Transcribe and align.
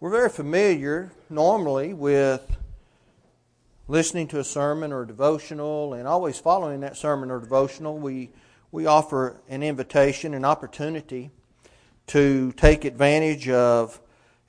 We're 0.00 0.10
very 0.10 0.28
familiar 0.28 1.10
normally 1.28 1.92
with 1.92 2.56
listening 3.88 4.28
to 4.28 4.38
a 4.38 4.44
sermon 4.44 4.92
or 4.92 5.02
a 5.02 5.06
devotional 5.08 5.94
and 5.94 6.06
always 6.06 6.38
following 6.38 6.82
that 6.82 6.96
sermon 6.96 7.32
or 7.32 7.40
devotional. 7.40 7.98
We, 7.98 8.30
we 8.70 8.86
offer 8.86 9.40
an 9.48 9.64
invitation, 9.64 10.34
an 10.34 10.44
opportunity 10.44 11.32
to 12.06 12.52
take 12.52 12.84
advantage 12.84 13.48
of 13.48 14.00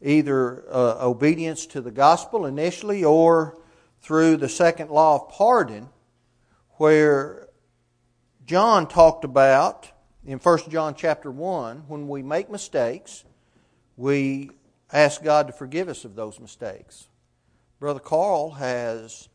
either 0.04 0.71
uh, 0.71 1.07
obedience 1.07 1.66
to 1.66 1.81
the 1.81 1.89
gospel 1.89 2.45
initially 2.45 3.04
or 3.04 3.57
through 4.04 4.38
the 4.38 4.50
second 4.50 4.91
law 4.91 5.16
of 5.16 5.29
pardon, 5.29 5.89
where 6.73 7.47
John 8.45 8.88
talked 8.88 9.23
about 9.25 9.89
in 10.24 10.38
1 10.38 10.60
John 10.69 10.93
chapter 10.93 11.32
1 11.32 11.86
when 11.88 12.07
we 12.07 12.21
make 12.21 12.52
mistakes, 12.52 13.24
we 13.97 14.52
ask 14.92 15.24
God 15.24 15.48
to 15.48 15.54
forgive 15.54 15.89
us 15.89 16.06
of 16.06 16.16
those 16.16 16.39
mistakes. 16.39 17.07
Brother 17.80 18.00
Carl 18.00 18.52
has 18.52 19.30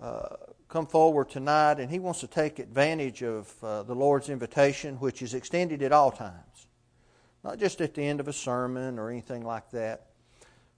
uh, 0.00 0.36
come 0.68 0.86
forward 0.86 1.30
tonight 1.30 1.78
and 1.78 1.90
he 1.90 1.98
wants 1.98 2.20
to 2.20 2.26
take 2.26 2.58
advantage 2.58 3.22
of 3.22 3.52
uh, 3.62 3.82
the 3.82 3.94
Lord's 3.94 4.28
invitation, 4.28 4.96
which 4.96 5.22
is 5.22 5.34
extended 5.34 5.82
at 5.82 5.92
all 5.92 6.10
times, 6.10 6.66
not 7.44 7.58
just 7.58 7.80
at 7.80 7.94
the 7.94 8.02
end 8.02 8.20
of 8.20 8.28
a 8.28 8.32
sermon 8.32 8.98
or 8.98 9.10
anything 9.10 9.44
like 9.44 9.70
that. 9.70 10.06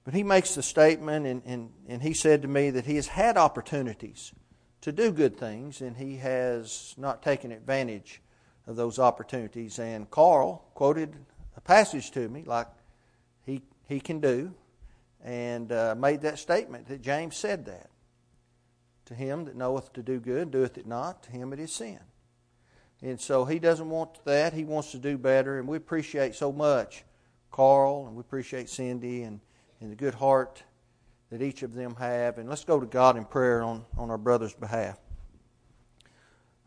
But 0.05 0.13
he 0.13 0.23
makes 0.23 0.55
the 0.55 0.63
statement, 0.63 1.27
and, 1.27 1.43
and, 1.47 1.71
and 1.89 2.03
he 2.03 2.13
said 2.13 2.43
to 2.43 2.49
me 2.49 2.69
that 2.71 2.85
he 2.85 2.97
has 2.97 3.07
had 3.07 3.39
opportunities 3.39 4.33
to 4.83 4.93
do 4.93 5.11
good 5.11 5.39
things, 5.39 5.81
and 5.81 5.97
he 5.97 6.19
has 6.19 6.95
not 6.99 7.23
taken 7.23 7.51
advantage 7.51 8.21
of 8.67 8.77
those 8.77 8.99
opportunities. 8.99 9.79
And 9.79 10.11
Carl 10.11 10.63
quoted 10.75 11.17
a 11.57 11.61
passage 11.63 12.11
to 12.11 12.29
me, 12.29 12.45
like 12.45 12.67
he 13.87 14.01
can 14.01 14.21
do, 14.21 14.55
and 15.23 15.73
uh, 15.73 15.95
made 15.97 16.23
that 16.23 16.39
statement 16.39 16.89
that 16.89 17.03
James 17.03 17.37
said 17.37 17.67
that. 17.67 17.91
To 19.07 19.15
him 19.15 19.45
that 19.45 19.57
knoweth 19.57 19.93
to 19.95 20.03
do 20.03 20.19
good, 20.19 20.51
doeth 20.51 20.79
it 20.79 20.87
not, 20.87 21.25
to 21.25 21.31
him 21.31 21.53
it 21.53 21.61
is 21.61 21.73
sin. 21.73 22.01
And 23.03 23.21
so 23.21 23.45
he 23.45 23.59
doesn't 23.59 23.91
want 23.91 24.25
that. 24.25 24.55
He 24.55 24.65
wants 24.65 24.93
to 24.93 24.99
do 24.99 25.19
better. 25.19 25.59
And 25.59 25.69
we 25.69 25.77
appreciate 25.77 26.35
so 26.35 26.53
much 26.53 27.05
Carl, 27.51 28.07
and 28.07 28.17
we 28.17 28.21
appreciate 28.21 28.69
Cindy 28.69 29.23
and, 29.23 29.41
and 29.81 29.93
the 29.93 29.95
good 29.95 30.15
heart 30.15 30.65
that 31.31 31.41
each 31.41 31.63
of 31.63 31.75
them 31.75 31.95
have. 31.97 32.39
And 32.39 32.49
let's 32.49 32.65
go 32.65 32.81
to 32.81 32.87
God 32.87 33.17
in 33.17 33.25
prayer 33.25 33.63
on, 33.63 33.85
on 33.97 34.11
our 34.11 34.19
brother's 34.19 34.55
behalf. 34.55 34.99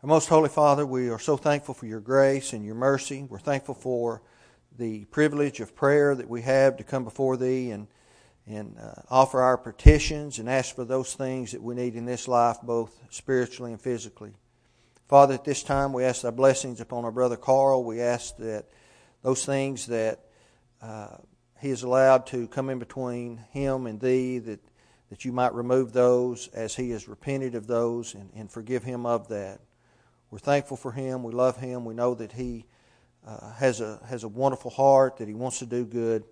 Our 0.02 0.06
most 0.06 0.28
holy 0.28 0.48
Father, 0.48 0.86
we 0.86 1.10
are 1.10 1.18
so 1.18 1.36
thankful 1.36 1.74
for 1.74 1.84
your 1.84 2.00
grace 2.00 2.52
and 2.52 2.64
your 2.64 2.74
mercy. 2.74 3.26
We're 3.28 3.38
thankful 3.38 3.74
for 3.74 4.22
the 4.78 5.04
privilege 5.06 5.58
of 5.58 5.74
prayer 5.74 6.14
that 6.14 6.28
we 6.28 6.42
have 6.42 6.76
to 6.76 6.84
come 6.84 7.02
before 7.02 7.36
Thee 7.36 7.72
and, 7.72 7.88
and 8.46 8.76
uh, 8.80 9.02
offer 9.10 9.42
our 9.42 9.58
petitions 9.58 10.38
and 10.38 10.48
ask 10.48 10.74
for 10.74 10.84
those 10.84 11.14
things 11.14 11.52
that 11.52 11.62
we 11.62 11.74
need 11.74 11.96
in 11.96 12.04
this 12.04 12.28
life, 12.28 12.58
both 12.62 12.96
spiritually 13.10 13.72
and 13.72 13.80
physically. 13.80 14.32
Father, 15.08 15.34
at 15.34 15.44
this 15.44 15.64
time 15.64 15.92
we 15.92 16.04
ask 16.04 16.22
Thy 16.22 16.30
blessings 16.30 16.80
upon 16.80 17.04
our 17.04 17.10
brother 17.10 17.36
Carl. 17.36 17.82
We 17.82 18.00
ask 18.00 18.36
that 18.36 18.66
those 19.22 19.44
things 19.44 19.86
that 19.86 20.20
uh, 20.80 21.16
he 21.60 21.70
is 21.70 21.82
allowed 21.82 22.26
to 22.28 22.46
come 22.46 22.70
in 22.70 22.78
between 22.78 23.38
him 23.50 23.88
and 23.88 24.00
Thee, 24.00 24.38
that, 24.38 24.60
that 25.10 25.24
you 25.24 25.32
might 25.32 25.54
remove 25.54 25.92
those 25.92 26.46
as 26.48 26.76
he 26.76 26.90
has 26.90 27.08
repented 27.08 27.56
of 27.56 27.66
those 27.66 28.14
and, 28.14 28.30
and 28.32 28.48
forgive 28.48 28.84
him 28.84 29.06
of 29.06 29.26
that. 29.28 29.60
We're 30.30 30.38
thankful 30.38 30.76
for 30.76 30.92
him. 30.92 31.24
We 31.24 31.32
love 31.32 31.56
him. 31.56 31.84
We 31.84 31.94
know 31.94 32.14
that 32.14 32.32
he 32.32 32.66
uh, 33.28 33.52
has 33.52 33.80
a 33.82 34.00
has 34.08 34.24
a 34.24 34.28
wonderful 34.28 34.70
heart 34.70 35.18
that 35.18 35.28
he 35.28 35.34
wants 35.34 35.58
to 35.58 35.66
do 35.66 35.84
good, 35.84 36.24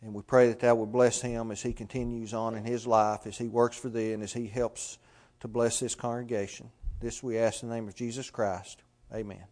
and 0.00 0.14
we 0.14 0.22
pray 0.22 0.48
that 0.48 0.60
that 0.60 0.78
would 0.78 0.90
bless 0.90 1.20
him 1.20 1.50
as 1.50 1.60
he 1.62 1.74
continues 1.74 2.32
on 2.32 2.54
in 2.54 2.64
his 2.64 2.86
life, 2.86 3.26
as 3.26 3.36
he 3.36 3.48
works 3.48 3.76
for 3.76 3.90
thee, 3.90 4.12
and 4.12 4.22
as 4.22 4.32
he 4.32 4.46
helps 4.46 4.96
to 5.40 5.48
bless 5.48 5.78
this 5.78 5.94
congregation. 5.94 6.70
This 7.00 7.22
we 7.22 7.36
ask 7.38 7.62
in 7.62 7.68
the 7.68 7.74
name 7.74 7.86
of 7.86 7.94
Jesus 7.94 8.30
Christ. 8.30 8.82
Amen. 9.12 9.44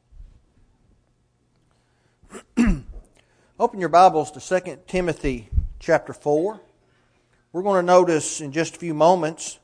Open 3.61 3.79
your 3.79 3.89
Bibles 3.91 4.31
to 4.33 4.61
2 4.61 4.79
Timothy 4.87 5.49
chapter 5.79 6.13
4. 6.15 6.61
We're 7.53 7.63
going 7.63 7.81
to 7.81 7.87
notice 7.87 8.41
in 8.41 8.53
just 8.53 8.77
a 8.77 8.79
few 8.79 8.95
moments 8.95 9.59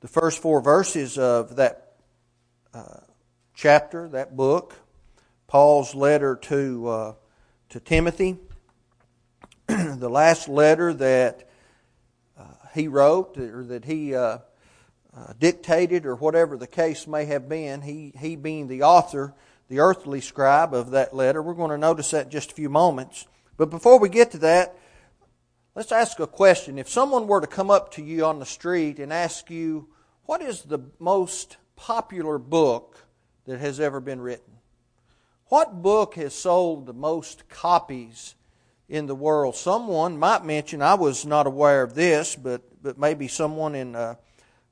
the 0.00 0.08
first 0.08 0.40
four 0.40 0.60
verses 0.60 1.18
of 1.18 1.56
that 1.56 1.94
uh, 2.72 3.00
chapter, 3.54 4.08
that 4.10 4.36
book. 4.36 4.81
Paul's 5.52 5.94
letter 5.94 6.36
to, 6.36 6.88
uh, 6.88 7.14
to 7.68 7.78
Timothy, 7.78 8.38
the 9.66 10.08
last 10.08 10.48
letter 10.48 10.94
that 10.94 11.46
uh, 12.38 12.44
he 12.72 12.88
wrote 12.88 13.36
or 13.36 13.62
that 13.64 13.84
he 13.84 14.14
uh, 14.14 14.38
uh, 15.14 15.32
dictated 15.38 16.06
or 16.06 16.14
whatever 16.14 16.56
the 16.56 16.66
case 16.66 17.06
may 17.06 17.26
have 17.26 17.50
been, 17.50 17.82
he, 17.82 18.14
he 18.18 18.34
being 18.34 18.66
the 18.66 18.84
author, 18.84 19.34
the 19.68 19.80
earthly 19.80 20.22
scribe 20.22 20.72
of 20.72 20.92
that 20.92 21.14
letter. 21.14 21.42
We're 21.42 21.52
going 21.52 21.68
to 21.70 21.76
notice 21.76 22.12
that 22.12 22.24
in 22.24 22.30
just 22.30 22.52
a 22.52 22.54
few 22.54 22.70
moments. 22.70 23.26
But 23.58 23.68
before 23.68 23.98
we 23.98 24.08
get 24.08 24.30
to 24.30 24.38
that, 24.38 24.74
let's 25.74 25.92
ask 25.92 26.18
a 26.18 26.26
question. 26.26 26.78
If 26.78 26.88
someone 26.88 27.26
were 27.26 27.42
to 27.42 27.46
come 27.46 27.70
up 27.70 27.92
to 27.92 28.02
you 28.02 28.24
on 28.24 28.38
the 28.38 28.46
street 28.46 28.98
and 28.98 29.12
ask 29.12 29.50
you, 29.50 29.90
what 30.24 30.40
is 30.40 30.62
the 30.62 30.78
most 30.98 31.58
popular 31.76 32.38
book 32.38 33.04
that 33.44 33.60
has 33.60 33.80
ever 33.80 34.00
been 34.00 34.22
written? 34.22 34.51
What 35.52 35.82
book 35.82 36.14
has 36.14 36.34
sold 36.34 36.86
the 36.86 36.94
most 36.94 37.46
copies 37.50 38.36
in 38.88 39.04
the 39.04 39.14
world? 39.14 39.54
Someone 39.54 40.16
might 40.16 40.46
mention, 40.46 40.80
I 40.80 40.94
was 40.94 41.26
not 41.26 41.46
aware 41.46 41.82
of 41.82 41.94
this, 41.94 42.34
but, 42.34 42.62
but 42.82 42.96
maybe 42.98 43.28
someone 43.28 43.74
in, 43.74 43.94
uh, 43.94 44.14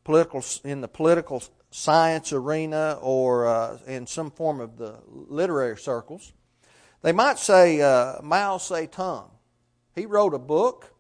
political, 0.05 0.43
in 0.65 0.81
the 0.81 0.89
political 0.89 1.43
science 1.71 2.33
arena 2.33 2.97
or 3.03 3.47
uh, 3.47 3.77
in 3.87 4.07
some 4.07 4.31
form 4.31 4.59
of 4.59 4.79
the 4.79 4.95
literary 5.07 5.77
circles. 5.77 6.33
They 7.03 7.13
might 7.13 7.39
say 7.39 7.83
uh, 7.83 8.23
Mao 8.23 8.57
Zedong. 8.57 9.29
He 9.95 10.07
wrote 10.07 10.33
a 10.33 10.39
book, 10.39 10.95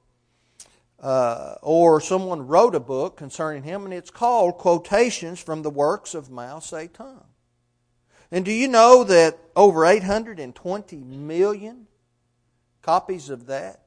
uh, 1.03 1.55
or 1.63 2.03
someone 2.03 2.47
wrote 2.47 2.75
a 2.75 2.81
book 2.81 3.17
concerning 3.17 3.63
him, 3.63 3.87
and 3.87 3.95
it's 3.95 4.11
called 4.11 4.59
Quotations 4.59 5.43
from 5.43 5.63
the 5.63 5.71
Works 5.71 6.15
of 6.15 6.29
Mao 6.29 6.59
Zedong. 6.59 7.25
And 8.33 8.45
do 8.45 8.53
you 8.53 8.69
know 8.69 9.05
that 9.05 9.39
over 9.57 9.85
820 9.85 10.97
million 10.97 11.87
copies 12.83 13.29
of 13.29 13.47
that 13.47 13.81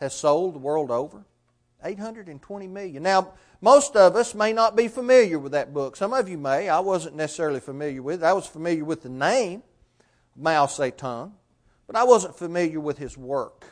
has 0.00 0.14
sold 0.14 0.54
the 0.54 0.58
world 0.58 0.90
over? 0.90 1.24
820 1.84 2.66
million. 2.66 3.02
Now, 3.02 3.34
most 3.60 3.94
of 3.96 4.16
us 4.16 4.34
may 4.34 4.52
not 4.52 4.76
be 4.76 4.88
familiar 4.88 5.38
with 5.38 5.52
that 5.52 5.72
book. 5.74 5.96
Some 5.96 6.12
of 6.12 6.28
you 6.28 6.38
may. 6.38 6.68
I 6.68 6.80
wasn't 6.80 7.16
necessarily 7.16 7.60
familiar 7.60 8.02
with 8.02 8.22
it. 8.22 8.26
I 8.26 8.32
was 8.32 8.46
familiar 8.46 8.84
with 8.84 9.02
the 9.02 9.08
name, 9.08 9.62
Mao 10.36 10.66
Zedong, 10.66 11.32
but 11.86 11.96
I 11.96 12.04
wasn't 12.04 12.36
familiar 12.36 12.80
with 12.80 12.98
his 12.98 13.16
work. 13.16 13.64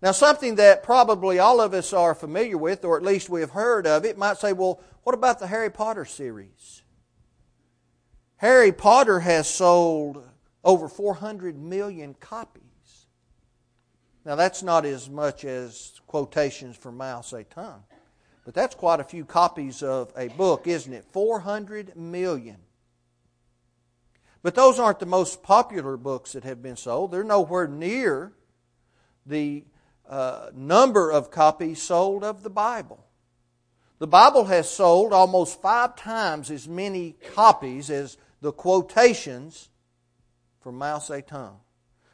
Now, 0.00 0.12
something 0.12 0.54
that 0.56 0.84
probably 0.84 1.38
all 1.38 1.60
of 1.60 1.74
us 1.74 1.92
are 1.92 2.14
familiar 2.14 2.56
with, 2.56 2.84
or 2.84 2.96
at 2.96 3.02
least 3.02 3.28
we 3.28 3.40
have 3.40 3.50
heard 3.50 3.86
of 3.86 4.04
it, 4.04 4.16
might 4.16 4.38
say, 4.38 4.52
well, 4.52 4.80
what 5.02 5.14
about 5.14 5.40
the 5.40 5.48
Harry 5.48 5.70
Potter 5.70 6.04
series? 6.04 6.82
Harry 8.38 8.70
Potter 8.70 9.20
has 9.20 9.48
sold 9.48 10.24
over 10.64 10.88
400 10.88 11.58
million 11.58 12.14
copies. 12.14 12.62
Now, 14.24 14.36
that's 14.36 14.62
not 14.62 14.84
as 14.84 15.10
much 15.10 15.44
as 15.44 16.00
quotations 16.06 16.76
from 16.76 16.96
Mao 16.96 17.20
Zedong, 17.20 17.82
but 18.44 18.54
that's 18.54 18.74
quite 18.74 19.00
a 19.00 19.04
few 19.04 19.24
copies 19.24 19.82
of 19.82 20.12
a 20.16 20.28
book, 20.28 20.66
isn't 20.66 20.92
it? 20.92 21.04
400 21.12 21.96
million. 21.96 22.58
But 24.42 24.54
those 24.54 24.78
aren't 24.78 25.00
the 25.00 25.06
most 25.06 25.42
popular 25.42 25.96
books 25.96 26.32
that 26.32 26.44
have 26.44 26.62
been 26.62 26.76
sold. 26.76 27.10
They're 27.10 27.24
nowhere 27.24 27.66
near 27.66 28.32
the 29.26 29.64
uh, 30.08 30.50
number 30.54 31.10
of 31.10 31.32
copies 31.32 31.82
sold 31.82 32.22
of 32.22 32.44
the 32.44 32.50
Bible. 32.50 33.04
The 33.98 34.06
Bible 34.06 34.44
has 34.44 34.70
sold 34.70 35.12
almost 35.12 35.60
five 35.60 35.96
times 35.96 36.52
as 36.52 36.68
many 36.68 37.16
copies 37.34 37.90
as 37.90 38.16
the 38.40 38.52
quotations 38.52 39.68
from 40.60 40.78
Mao 40.78 40.98
Zedong. 40.98 41.56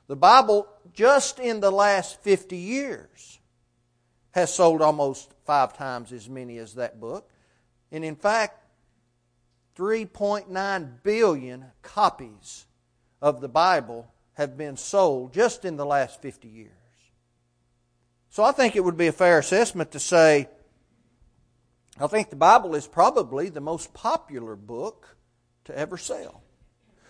The 0.07 0.17
Bible, 0.17 0.67
just 0.93 1.39
in 1.39 1.61
the 1.61 1.71
last 1.71 2.23
50 2.23 2.57
years, 2.57 3.39
has 4.33 4.53
sold 4.53 4.83
almost 4.83 5.33
five 5.45 5.77
times 5.77 6.13
as 6.13 6.29
many 6.29 6.59
as 6.59 6.75
that 6.75 7.01
book. 7.01 7.31
And 7.91 8.05
in 8.05 8.17
fact, 8.17 8.65
3.9 9.77 11.03
billion 11.03 11.67
copies 11.83 12.67
of 13.23 13.41
the 13.41 13.49
Bible 13.49 14.13
have 14.35 14.57
been 14.57 14.77
sold 14.77 15.33
just 15.33 15.65
in 15.65 15.77
the 15.77 15.87
last 15.87 16.21
50 16.21 16.49
years. 16.49 16.71
So 18.29 18.43
I 18.43 18.53
think 18.53 18.77
it 18.77 18.85
would 18.85 18.97
be 18.97 19.07
a 19.07 19.13
fair 19.13 19.39
assessment 19.39 19.93
to 19.93 20.01
say 20.01 20.49
I 22.01 22.09
think 22.09 22.31
the 22.31 22.37
Bible 22.37 22.75
is 22.75 22.89
probably 22.89 23.49
the 23.49 23.61
most 23.61 23.95
popular 23.95 24.57
book 24.57 25.14
to 25.65 25.77
ever 25.77 25.97
sell. 25.97 26.43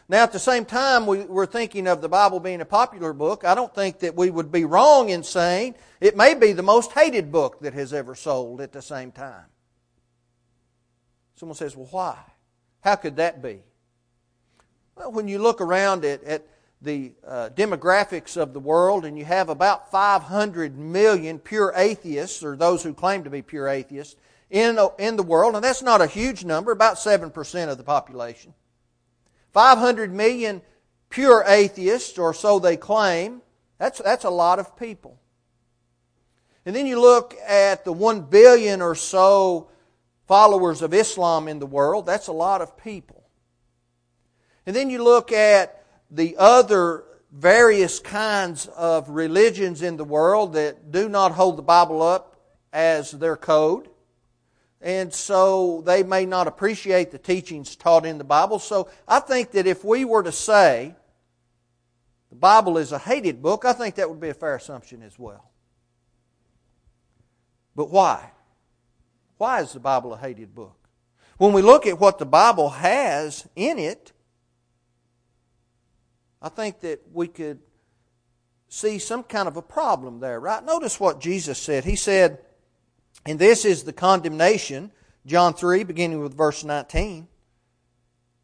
Now, 0.09 0.23
at 0.23 0.33
the 0.33 0.39
same 0.39 0.67
time, 0.67 1.06
we, 1.06 1.21
we're 1.21 1.47
thinking 1.47 1.87
of 1.87 2.03
the 2.03 2.09
Bible 2.09 2.39
being 2.39 2.61
a 2.61 2.67
popular 2.67 3.12
book. 3.12 3.45
I 3.45 3.55
don't 3.55 3.75
think 3.75 4.01
that 4.01 4.15
we 4.15 4.31
would 4.31 4.53
be 4.53 4.67
wrong 4.67 5.09
in 5.09 5.23
saying 5.23 5.77
it 6.01 6.17
may 6.17 6.35
be 6.35 6.53
the 6.53 6.62
most 6.62 6.93
hated 6.93 7.33
book 7.33 7.61
that 7.61 7.73
has 7.73 7.95
ever 7.95 8.15
sold 8.15 8.61
at 8.61 8.73
the 8.73 8.83
same 8.83 9.12
time. 9.12 9.47
Someone 11.37 11.56
says, 11.56 11.75
well, 11.75 11.89
why? 11.91 12.19
How 12.81 12.97
could 12.97 13.17
that 13.17 13.43
be? 13.43 13.61
Well, 14.95 15.11
when 15.11 15.27
you 15.27 15.39
look 15.39 15.62
around 15.62 16.05
at, 16.05 16.23
at 16.25 16.47
the 16.83 17.12
uh, 17.27 17.49
demographics 17.55 18.37
of 18.37 18.53
the 18.53 18.61
world, 18.61 19.06
and 19.06 19.19
you 19.19 19.25
have 19.25 19.49
about 19.49 19.91
500 19.91 20.79
million 20.79 21.39
pure 21.39 21.73
atheists, 21.75 22.45
or 22.45 22.56
those 22.56 22.83
who 22.83 22.93
claim 22.93 23.25
to 23.25 23.31
be 23.31 23.41
pure 23.41 23.69
atheists, 23.69 24.17
in, 24.50 24.79
in 24.99 25.17
the 25.17 25.23
world, 25.23 25.55
and 25.55 25.64
that's 25.64 25.82
not 25.82 26.00
a 26.00 26.06
huge 26.06 26.44
number, 26.44 26.73
about 26.73 26.96
7% 26.96 27.69
of 27.69 27.79
the 27.79 27.85
population. 27.85 28.55
500 29.52 30.12
million 30.12 30.62
pure 31.08 31.44
atheists, 31.46 32.19
or 32.19 32.35
so 32.35 32.58
they 32.58 32.76
claim, 32.76 33.41
that's, 33.79 34.00
that's 34.00 34.25
a 34.25 34.31
lot 34.31 34.58
of 34.58 34.76
people. 34.76 35.19
And 36.67 36.75
then 36.75 36.87
you 36.87 37.00
look 37.00 37.35
at 37.46 37.85
the 37.85 37.93
1 37.93 38.23
billion 38.23 38.81
or 38.81 38.94
so 38.94 39.69
followers 40.26 40.82
of 40.82 40.94
Islam 40.94 41.49
in 41.49 41.58
the 41.58 41.67
world, 41.67 42.06
that's 42.06 42.29
a 42.29 42.32
lot 42.32 42.62
of 42.62 42.76
people. 42.79 43.23
And 44.67 44.75
then 44.75 44.88
you 44.88 45.02
look 45.02 45.31
at 45.31 45.85
the 46.11 46.37
other 46.38 47.05
various 47.31 47.99
kinds 47.99 48.67
of 48.69 49.08
religions 49.11 49.82
in 49.82 49.96
the 49.96 50.05
world 50.05 50.55
that 50.55 50.93
do 50.93 51.08
not 51.08 51.32
hold 51.32 51.58
the 51.58 51.62
Bible 51.62 52.00
up 52.00 52.41
as 52.73 53.11
their 53.11 53.37
code. 53.37 53.88
And 54.84 55.14
so 55.14 55.82
they 55.86 56.02
may 56.02 56.26
not 56.26 56.46
appreciate 56.46 57.10
the 57.10 57.16
teachings 57.16 57.75
taught 57.75 58.04
in 58.04 58.19
the 58.19 58.25
Bible. 58.25 58.58
So 58.58 58.90
I 59.08 59.19
think 59.19 59.52
that 59.52 59.66
if 59.66 59.82
we 59.82 60.04
were 60.04 60.22
to 60.22 60.31
say 60.31 60.94
the 62.28 62.36
Bible 62.36 62.76
is 62.76 62.92
a 62.92 62.98
hated 62.98 63.40
book, 63.40 63.64
I 63.64 63.72
think 63.72 63.94
that 63.94 64.10
would 64.10 64.20
be 64.20 64.28
a 64.28 64.34
fair 64.34 64.56
assumption 64.56 65.02
as 65.02 65.19
well. 65.19 65.50
But 67.75 67.88
why? 67.90 68.31
Why 69.38 69.62
is 69.62 69.72
the 69.72 69.81
Bible 69.81 70.12
a 70.12 70.19
hated 70.19 70.54
book? 70.54 70.76
When 71.38 71.54
we 71.54 71.62
look 71.62 71.86
at 71.86 71.98
what 71.98 72.19
the 72.19 72.26
Bible 72.26 72.69
has 72.69 73.48
in 73.56 73.78
it, 73.78 74.12
I 76.42 76.50
think 76.50 76.81
that 76.81 77.00
we 77.10 77.26
could 77.26 77.58
see 78.69 78.98
some 78.98 79.22
kind 79.22 79.48
of 79.48 79.56
a 79.56 79.62
problem 79.62 80.20
there, 80.20 80.38
right? 80.38 80.62
Notice 80.62 81.00
what 81.00 81.22
Jesus 81.22 81.58
said. 81.58 81.84
He 81.86 81.96
said, 81.96 82.40
and 83.26 83.38
this 83.38 83.65
is 83.65 83.85
the 83.85 83.93
condemnation, 83.93 84.91
John 85.26 85.55
3, 85.55 85.85
beginning 85.85 86.21
with 86.21 86.37
verse 86.37 86.65
19, 86.65 87.29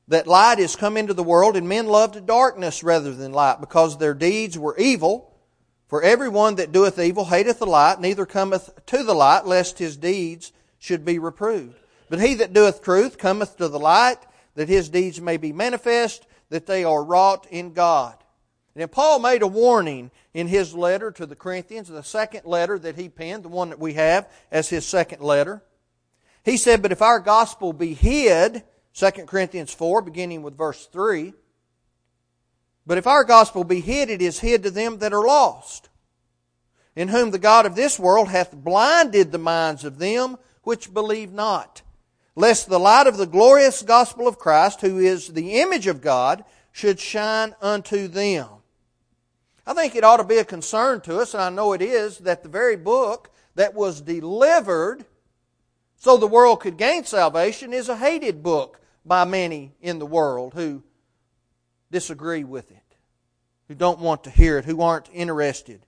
that 0.08 0.26
light 0.26 0.58
is 0.58 0.74
come 0.74 0.96
into 0.96 1.14
the 1.14 1.22
world, 1.22 1.56
and 1.56 1.68
men 1.68 1.86
loved 1.86 2.26
darkness 2.26 2.82
rather 2.82 3.14
than 3.14 3.32
light, 3.32 3.60
because 3.60 3.98
their 3.98 4.14
deeds 4.14 4.58
were 4.58 4.76
evil. 4.76 5.36
For 5.88 6.02
everyone 6.02 6.54
that 6.56 6.72
doeth 6.72 6.98
evil 6.98 7.26
hateth 7.26 7.58
the 7.58 7.66
light, 7.66 8.00
neither 8.00 8.26
cometh 8.26 8.70
to 8.86 9.02
the 9.02 9.14
light, 9.14 9.46
lest 9.46 9.78
his 9.78 9.96
deeds 9.96 10.52
should 10.78 11.04
be 11.04 11.18
reproved. 11.18 11.76
But 12.08 12.20
he 12.20 12.34
that 12.34 12.52
doeth 12.52 12.82
truth 12.82 13.18
cometh 13.18 13.56
to 13.58 13.68
the 13.68 13.78
light, 13.78 14.18
that 14.54 14.68
his 14.68 14.88
deeds 14.88 15.20
may 15.20 15.36
be 15.36 15.52
manifest, 15.52 16.26
that 16.48 16.66
they 16.66 16.84
are 16.84 17.04
wrought 17.04 17.46
in 17.50 17.72
God. 17.72 18.16
And 18.80 18.90
Paul 18.90 19.18
made 19.18 19.42
a 19.42 19.46
warning 19.46 20.10
in 20.34 20.48
his 20.48 20.74
letter 20.74 21.10
to 21.12 21.26
the 21.26 21.36
Corinthians, 21.36 21.88
the 21.88 22.02
second 22.02 22.44
letter 22.44 22.78
that 22.78 22.96
he 22.96 23.08
penned, 23.08 23.42
the 23.42 23.48
one 23.48 23.70
that 23.70 23.78
we 23.78 23.94
have 23.94 24.28
as 24.50 24.68
his 24.68 24.86
second 24.86 25.22
letter. 25.22 25.62
He 26.44 26.56
said, 26.56 26.82
But 26.82 26.92
if 26.92 27.02
our 27.02 27.20
gospel 27.20 27.72
be 27.72 27.94
hid, 27.94 28.62
2 28.94 29.10
Corinthians 29.26 29.72
4, 29.74 30.02
beginning 30.02 30.42
with 30.42 30.56
verse 30.56 30.86
3, 30.86 31.32
but 32.86 32.98
if 32.98 33.06
our 33.06 33.24
gospel 33.24 33.62
be 33.62 33.80
hid, 33.80 34.10
it 34.10 34.22
is 34.22 34.40
hid 34.40 34.62
to 34.62 34.70
them 34.70 34.98
that 34.98 35.12
are 35.12 35.26
lost, 35.26 35.90
in 36.96 37.08
whom 37.08 37.30
the 37.30 37.38
God 37.38 37.66
of 37.66 37.76
this 37.76 37.98
world 37.98 38.28
hath 38.28 38.52
blinded 38.52 39.30
the 39.30 39.38
minds 39.38 39.84
of 39.84 39.98
them 39.98 40.38
which 40.62 40.92
believe 40.92 41.32
not 41.32 41.82
lest 42.36 42.68
the 42.68 42.80
light 42.80 43.06
of 43.06 43.16
the 43.16 43.26
glorious 43.26 43.82
gospel 43.82 44.26
of 44.26 44.38
Christ, 44.38 44.80
who 44.80 44.98
is 44.98 45.28
the 45.28 45.60
image 45.60 45.86
of 45.86 46.00
God, 46.00 46.44
should 46.72 46.98
shine 46.98 47.54
unto 47.60 48.08
them. 48.08 48.48
I 49.66 49.74
think 49.74 49.94
it 49.94 50.04
ought 50.04 50.16
to 50.18 50.24
be 50.24 50.38
a 50.38 50.44
concern 50.44 51.00
to 51.02 51.18
us, 51.18 51.34
and 51.34 51.42
I 51.42 51.50
know 51.50 51.72
it 51.72 51.82
is, 51.82 52.18
that 52.18 52.42
the 52.42 52.48
very 52.48 52.76
book 52.76 53.30
that 53.54 53.74
was 53.74 54.00
delivered 54.00 55.04
so 55.96 56.16
the 56.16 56.26
world 56.26 56.60
could 56.60 56.78
gain 56.78 57.04
salvation 57.04 57.74
is 57.74 57.90
a 57.90 57.96
hated 57.96 58.42
book 58.42 58.80
by 59.04 59.26
many 59.26 59.74
in 59.82 59.98
the 59.98 60.06
world 60.06 60.54
who 60.54 60.82
disagree 61.90 62.42
with 62.42 62.70
it, 62.70 62.96
who 63.68 63.74
don't 63.74 63.98
want 63.98 64.24
to 64.24 64.30
hear 64.30 64.56
it, 64.56 64.64
who 64.64 64.80
aren't 64.80 65.10
interested. 65.12 65.84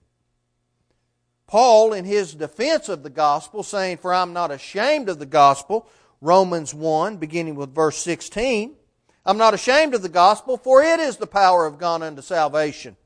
Paul, 1.46 1.94
in 1.94 2.04
his 2.04 2.34
defense 2.34 2.90
of 2.90 3.02
the 3.02 3.10
gospel, 3.10 3.62
saying, 3.62 3.98
For 3.98 4.12
I'm 4.12 4.34
not 4.34 4.50
ashamed 4.50 5.08
of 5.08 5.18
the 5.18 5.26
gospel, 5.26 5.88
Romans 6.20 6.74
1, 6.74 7.16
beginning 7.16 7.54
with 7.54 7.74
verse 7.74 7.96
16. 7.96 8.74
I'm 9.24 9.38
not 9.38 9.54
ashamed 9.54 9.94
of 9.94 10.02
the 10.02 10.08
gospel, 10.08 10.56
for 10.56 10.82
it 10.82 11.00
is 11.00 11.16
the 11.16 11.26
power 11.26 11.64
of 11.64 11.78
God 11.78 12.02
unto 12.02 12.22
salvation. 12.22 12.96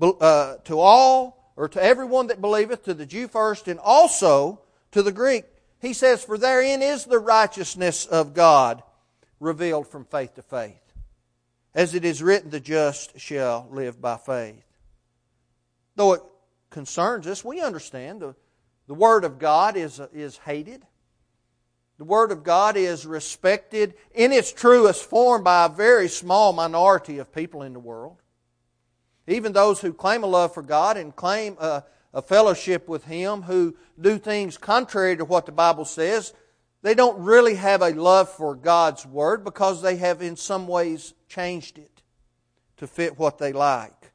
Uh, 0.00 0.56
to 0.64 0.78
all, 0.78 1.52
or 1.56 1.68
to 1.68 1.82
everyone 1.82 2.28
that 2.28 2.40
believeth, 2.40 2.84
to 2.84 2.94
the 2.94 3.06
Jew 3.06 3.26
first, 3.26 3.66
and 3.66 3.80
also 3.80 4.60
to 4.92 5.02
the 5.02 5.10
Greek. 5.10 5.44
He 5.80 5.92
says, 5.92 6.24
For 6.24 6.38
therein 6.38 6.82
is 6.82 7.04
the 7.04 7.18
righteousness 7.18 8.06
of 8.06 8.32
God 8.32 8.82
revealed 9.40 9.88
from 9.88 10.04
faith 10.04 10.34
to 10.34 10.42
faith. 10.42 10.80
As 11.74 11.94
it 11.94 12.04
is 12.04 12.22
written, 12.22 12.50
the 12.50 12.60
just 12.60 13.18
shall 13.18 13.68
live 13.70 14.00
by 14.00 14.16
faith. 14.16 14.64
Though 15.96 16.12
it 16.12 16.22
concerns 16.70 17.26
us, 17.26 17.44
we 17.44 17.60
understand 17.60 18.20
the, 18.20 18.36
the 18.86 18.94
Word 18.94 19.24
of 19.24 19.40
God 19.40 19.76
is, 19.76 20.00
is 20.12 20.38
hated. 20.38 20.86
The 21.98 22.04
Word 22.04 22.30
of 22.30 22.44
God 22.44 22.76
is 22.76 23.04
respected 23.04 23.94
in 24.14 24.32
its 24.32 24.52
truest 24.52 25.04
form 25.04 25.42
by 25.42 25.66
a 25.66 25.68
very 25.68 26.08
small 26.08 26.52
minority 26.52 27.18
of 27.18 27.34
people 27.34 27.62
in 27.62 27.72
the 27.72 27.80
world. 27.80 28.18
Even 29.28 29.52
those 29.52 29.80
who 29.80 29.92
claim 29.92 30.24
a 30.24 30.26
love 30.26 30.54
for 30.54 30.62
God 30.62 30.96
and 30.96 31.14
claim 31.14 31.56
a, 31.60 31.84
a 32.14 32.22
fellowship 32.22 32.88
with 32.88 33.04
Him, 33.04 33.42
who 33.42 33.76
do 34.00 34.18
things 34.18 34.56
contrary 34.56 35.16
to 35.16 35.24
what 35.24 35.46
the 35.46 35.52
Bible 35.52 35.84
says, 35.84 36.32
they 36.82 36.94
don't 36.94 37.22
really 37.22 37.54
have 37.54 37.82
a 37.82 37.90
love 37.90 38.30
for 38.30 38.54
God's 38.54 39.04
Word 39.04 39.44
because 39.44 39.82
they 39.82 39.96
have 39.96 40.22
in 40.22 40.36
some 40.36 40.66
ways 40.66 41.12
changed 41.28 41.78
it 41.78 42.02
to 42.78 42.86
fit 42.86 43.18
what 43.18 43.38
they 43.38 43.52
like. 43.52 44.12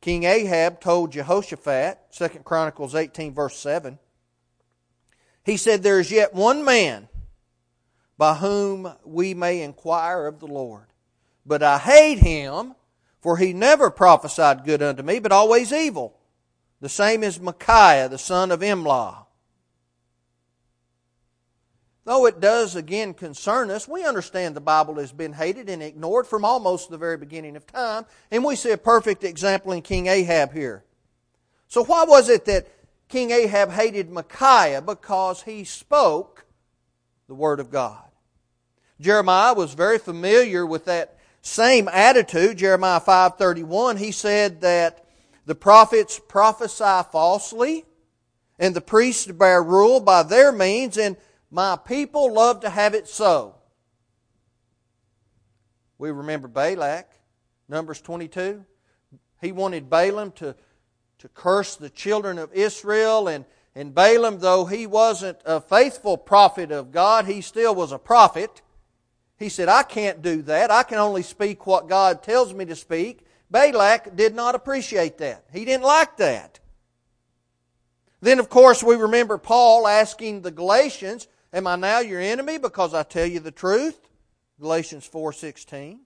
King 0.00 0.24
Ahab 0.24 0.80
told 0.80 1.12
Jehoshaphat, 1.12 1.98
2 2.12 2.28
Chronicles 2.44 2.94
18, 2.94 3.32
verse 3.32 3.56
7, 3.56 3.98
he 5.44 5.56
said, 5.56 5.82
There 5.82 6.00
is 6.00 6.10
yet 6.10 6.34
one 6.34 6.64
man 6.64 7.08
by 8.18 8.34
whom 8.34 8.92
we 9.04 9.34
may 9.34 9.62
inquire 9.62 10.26
of 10.26 10.40
the 10.40 10.46
Lord. 10.46 10.86
But 11.46 11.62
I 11.62 11.78
hate 11.78 12.18
him, 12.18 12.74
for 13.24 13.38
he 13.38 13.54
never 13.54 13.88
prophesied 13.88 14.66
good 14.66 14.82
unto 14.82 15.02
me, 15.02 15.18
but 15.18 15.32
always 15.32 15.72
evil. 15.72 16.14
The 16.82 16.90
same 16.90 17.24
is 17.24 17.40
Micaiah, 17.40 18.10
the 18.10 18.18
son 18.18 18.52
of 18.52 18.60
Imlah. 18.60 19.24
Though 22.04 22.26
it 22.26 22.38
does 22.38 22.76
again 22.76 23.14
concern 23.14 23.70
us, 23.70 23.88
we 23.88 24.04
understand 24.04 24.54
the 24.54 24.60
Bible 24.60 24.96
has 24.96 25.10
been 25.10 25.32
hated 25.32 25.70
and 25.70 25.82
ignored 25.82 26.26
from 26.26 26.44
almost 26.44 26.90
the 26.90 26.98
very 26.98 27.16
beginning 27.16 27.56
of 27.56 27.66
time, 27.66 28.04
and 28.30 28.44
we 28.44 28.56
see 28.56 28.72
a 28.72 28.76
perfect 28.76 29.24
example 29.24 29.72
in 29.72 29.80
King 29.80 30.06
Ahab 30.06 30.52
here. 30.52 30.84
So 31.66 31.82
why 31.82 32.04
was 32.04 32.28
it 32.28 32.44
that 32.44 32.68
King 33.08 33.30
Ahab 33.30 33.70
hated 33.70 34.10
Micaiah 34.10 34.82
because 34.82 35.44
he 35.44 35.64
spoke 35.64 36.44
the 37.26 37.34
Word 37.34 37.58
of 37.58 37.70
God. 37.70 38.04
Jeremiah 39.00 39.54
was 39.54 39.72
very 39.72 39.98
familiar 39.98 40.66
with 40.66 40.84
that 40.84 41.13
same 41.44 41.88
attitude. 41.88 42.58
Jeremiah 42.58 43.00
5.31, 43.00 43.98
he 43.98 44.12
said 44.12 44.60
that 44.62 45.04
the 45.46 45.54
prophets 45.54 46.20
prophesy 46.28 47.08
falsely 47.12 47.84
and 48.58 48.74
the 48.74 48.80
priests 48.80 49.30
bear 49.30 49.62
rule 49.62 50.00
by 50.00 50.22
their 50.22 50.52
means 50.52 50.96
and 50.96 51.16
my 51.50 51.76
people 51.76 52.32
love 52.32 52.60
to 52.60 52.70
have 52.70 52.94
it 52.94 53.08
so. 53.08 53.54
We 55.98 56.10
remember 56.10 56.48
Balak, 56.48 57.08
Numbers 57.68 58.00
22. 58.00 58.64
He 59.40 59.52
wanted 59.52 59.88
Balaam 59.88 60.32
to 60.32 60.56
to 61.24 61.28
curse 61.30 61.76
the 61.76 61.88
children 61.88 62.36
of 62.36 62.52
Israel. 62.52 63.28
And, 63.28 63.46
and 63.74 63.94
Balaam, 63.94 64.40
though 64.40 64.66
he 64.66 64.86
wasn't 64.86 65.38
a 65.46 65.58
faithful 65.58 66.18
prophet 66.18 66.70
of 66.70 66.92
God, 66.92 67.24
he 67.24 67.40
still 67.40 67.74
was 67.74 67.92
a 67.92 67.98
prophet. 67.98 68.60
He 69.38 69.48
said, 69.48 69.68
I 69.68 69.82
can't 69.82 70.22
do 70.22 70.42
that. 70.42 70.70
I 70.70 70.82
can 70.84 70.98
only 70.98 71.22
speak 71.22 71.66
what 71.66 71.88
God 71.88 72.22
tells 72.22 72.54
me 72.54 72.64
to 72.66 72.76
speak. 72.76 73.26
Balak 73.50 74.16
did 74.16 74.34
not 74.34 74.54
appreciate 74.54 75.18
that. 75.18 75.44
He 75.52 75.64
didn't 75.64 75.84
like 75.84 76.16
that. 76.18 76.60
Then, 78.20 78.38
of 78.38 78.48
course, 78.48 78.82
we 78.82 78.96
remember 78.96 79.36
Paul 79.36 79.86
asking 79.86 80.42
the 80.42 80.50
Galatians, 80.50 81.28
Am 81.52 81.68
I 81.68 81.76
now 81.76 82.00
your 82.00 82.20
enemy 82.20 82.58
because 82.58 82.94
I 82.94 83.04
tell 83.04 83.26
you 83.26 83.38
the 83.38 83.52
truth? 83.52 84.08
Galatians 84.60 85.08
4.16. 85.08 85.98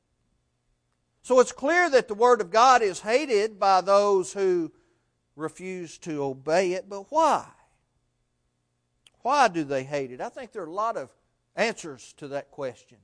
So 1.23 1.41
it's 1.41 1.53
clear 1.53 1.89
that 1.91 2.09
the 2.09 2.15
Word 2.15 2.41
of 2.41 2.51
God 2.51 2.83
is 2.83 3.01
hated 3.01 3.59
by 3.59 3.81
those 3.81 4.33
who 4.33 4.73
refuse 5.37 5.97
to 5.99 6.23
obey 6.23 6.73
it, 6.73 6.89
but 6.89 7.11
why? 7.11 7.47
Why 9.21 9.49
do 9.49 9.65
they 9.65 9.85
hate 9.85 10.11
it? 10.11 10.21
I 10.21 10.29
think 10.29 10.53
there 10.53 10.63
are 10.63 10.67
a 10.67 10.73
lot 10.73 10.97
of 10.97 11.11
answers 11.57 12.15
to 12.19 12.29
that 12.29 12.51
question. 12.51 12.99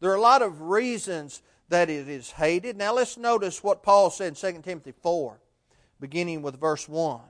There 0.00 0.10
are 0.10 0.16
a 0.16 0.20
lot 0.20 0.42
of 0.42 0.60
reasons 0.62 1.42
that 1.68 1.90
it 1.90 2.08
is 2.08 2.32
hated. 2.32 2.76
Now 2.76 2.94
let's 2.94 3.16
notice 3.16 3.62
what 3.62 3.82
Paul 3.82 4.10
said 4.10 4.28
in 4.28 4.54
2 4.54 4.62
Timothy 4.62 4.92
4, 5.02 5.40
beginning 6.00 6.42
with 6.42 6.60
verse 6.60 6.88
1. 6.88 7.20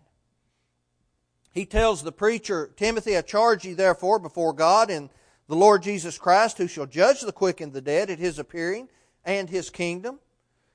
He 1.52 1.66
tells 1.66 2.02
the 2.02 2.12
preacher, 2.12 2.70
Timothy, 2.76 3.16
I 3.16 3.22
charge 3.22 3.64
you 3.64 3.74
therefore 3.74 4.18
before 4.18 4.52
God 4.52 4.90
and 4.90 5.10
the 5.48 5.56
Lord 5.56 5.82
Jesus 5.82 6.18
Christ, 6.18 6.58
who 6.58 6.68
shall 6.68 6.86
judge 6.86 7.22
the 7.22 7.32
quick 7.32 7.60
and 7.60 7.72
the 7.72 7.80
dead 7.80 8.10
at 8.10 8.18
his 8.18 8.38
appearing 8.38 8.88
and 9.24 9.48
his 9.48 9.70
kingdom. 9.70 10.20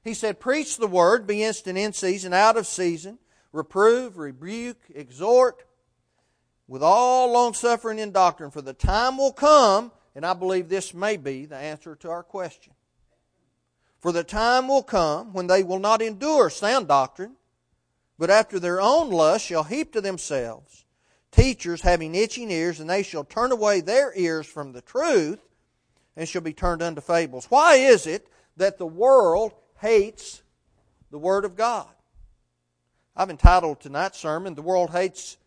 He 0.04 0.14
said, 0.14 0.40
Preach 0.40 0.78
the 0.78 0.88
word, 0.88 1.28
be 1.28 1.44
instant 1.44 1.78
in 1.78 1.94
season, 1.94 2.34
out 2.34 2.58
of 2.58 2.68
season, 2.68 3.20
reprove, 3.52 4.18
rebuke, 4.18 4.82
exhort, 4.94 5.64
with 6.68 6.82
all 6.82 7.32
longsuffering 7.32 8.00
and 8.00 8.12
doctrine, 8.12 8.52
for 8.52 8.62
the 8.62 8.74
time 8.74 9.18
will 9.18 9.32
come, 9.32 9.92
and 10.16 10.26
I 10.26 10.34
believe 10.34 10.70
this 10.70 10.94
may 10.94 11.18
be 11.18 11.46
the 11.46 11.58
answer 11.58 11.96
to 11.96 12.10
our 12.10 12.24
question. 12.24 12.74
For 14.00 14.12
the 14.12 14.24
time 14.24 14.68
will 14.68 14.84
come 14.84 15.34
when 15.34 15.48
they 15.48 15.64
will 15.64 15.80
not 15.80 16.02
endure 16.02 16.50
sound 16.50 16.88
doctrine, 16.88 17.36
but 18.20 18.30
after 18.30 18.60
their 18.60 18.82
own 18.82 19.10
lust 19.10 19.46
shall 19.46 19.64
heap 19.64 19.94
to 19.94 20.02
themselves 20.02 20.84
teachers 21.34 21.82
having 21.82 22.16
itching 22.16 22.52
ears, 22.52 22.80
and 22.80 22.90
they 22.90 23.04
shall 23.04 23.24
turn 23.24 23.52
away 23.52 23.82
their 23.82 24.14
ears 24.16 24.46
from 24.46 24.72
the 24.72 24.82
truth 24.82 25.40
and 26.16 26.30
shall 26.30 26.42
be 26.42 26.54
turned 26.54 26.82
unto 26.82 27.02
fables. 27.02 27.46
Why 27.50 27.76
is 27.76 28.08
it 28.08 28.28
that 28.56 28.78
the 28.78 28.86
world 28.86 29.52
hates 29.82 30.44
the 31.12 31.18
Word 31.18 31.44
of 31.44 31.56
God? 31.56 31.88
I've 33.16 33.30
entitled 33.30 33.80
tonight's 33.80 34.20
sermon, 34.20 34.56
The 34.56 34.62
World 34.62 34.92
Hates 34.92 35.38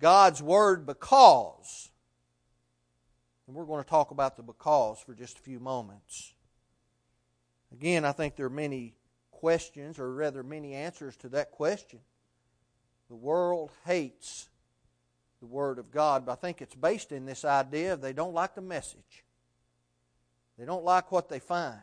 God's 0.00 0.42
Word 0.42 0.86
Because. 0.86 1.90
And 3.52 3.58
we're 3.58 3.66
going 3.66 3.84
to 3.84 3.90
talk 3.90 4.12
about 4.12 4.38
the 4.38 4.42
because 4.42 4.98
for 5.00 5.12
just 5.12 5.38
a 5.38 5.42
few 5.42 5.60
moments. 5.60 6.32
Again, 7.70 8.02
I 8.02 8.12
think 8.12 8.34
there 8.34 8.46
are 8.46 8.48
many 8.48 8.94
questions, 9.30 9.98
or 9.98 10.10
rather, 10.10 10.42
many 10.42 10.72
answers 10.72 11.18
to 11.18 11.28
that 11.28 11.50
question. 11.50 11.98
The 13.10 13.14
world 13.14 13.70
hates 13.84 14.48
the 15.40 15.46
Word 15.46 15.78
of 15.78 15.90
God, 15.90 16.24
but 16.24 16.32
I 16.32 16.34
think 16.36 16.62
it's 16.62 16.74
based 16.74 17.12
in 17.12 17.26
this 17.26 17.44
idea 17.44 17.92
of 17.92 18.00
they 18.00 18.14
don't 18.14 18.32
like 18.32 18.54
the 18.54 18.62
message. 18.62 19.22
They 20.58 20.64
don't 20.64 20.82
like 20.82 21.12
what 21.12 21.28
they 21.28 21.38
find. 21.38 21.78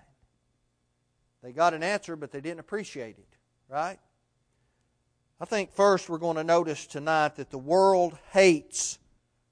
They 1.44 1.52
got 1.52 1.76
an 1.76 1.84
answer, 1.84 2.16
but 2.16 2.32
they 2.32 2.42
didn't 2.42 2.62
appreciate 2.62 3.20
it, 3.20 3.38
right? 3.68 4.00
I 5.40 5.46
think 5.46 5.72
first 5.76 6.10
we're 6.10 6.18
going 6.18 6.38
to 6.38 6.44
notice 6.44 6.88
tonight 6.88 7.36
that 7.36 7.52
the 7.52 7.60
world 7.60 8.18
hates 8.32 8.98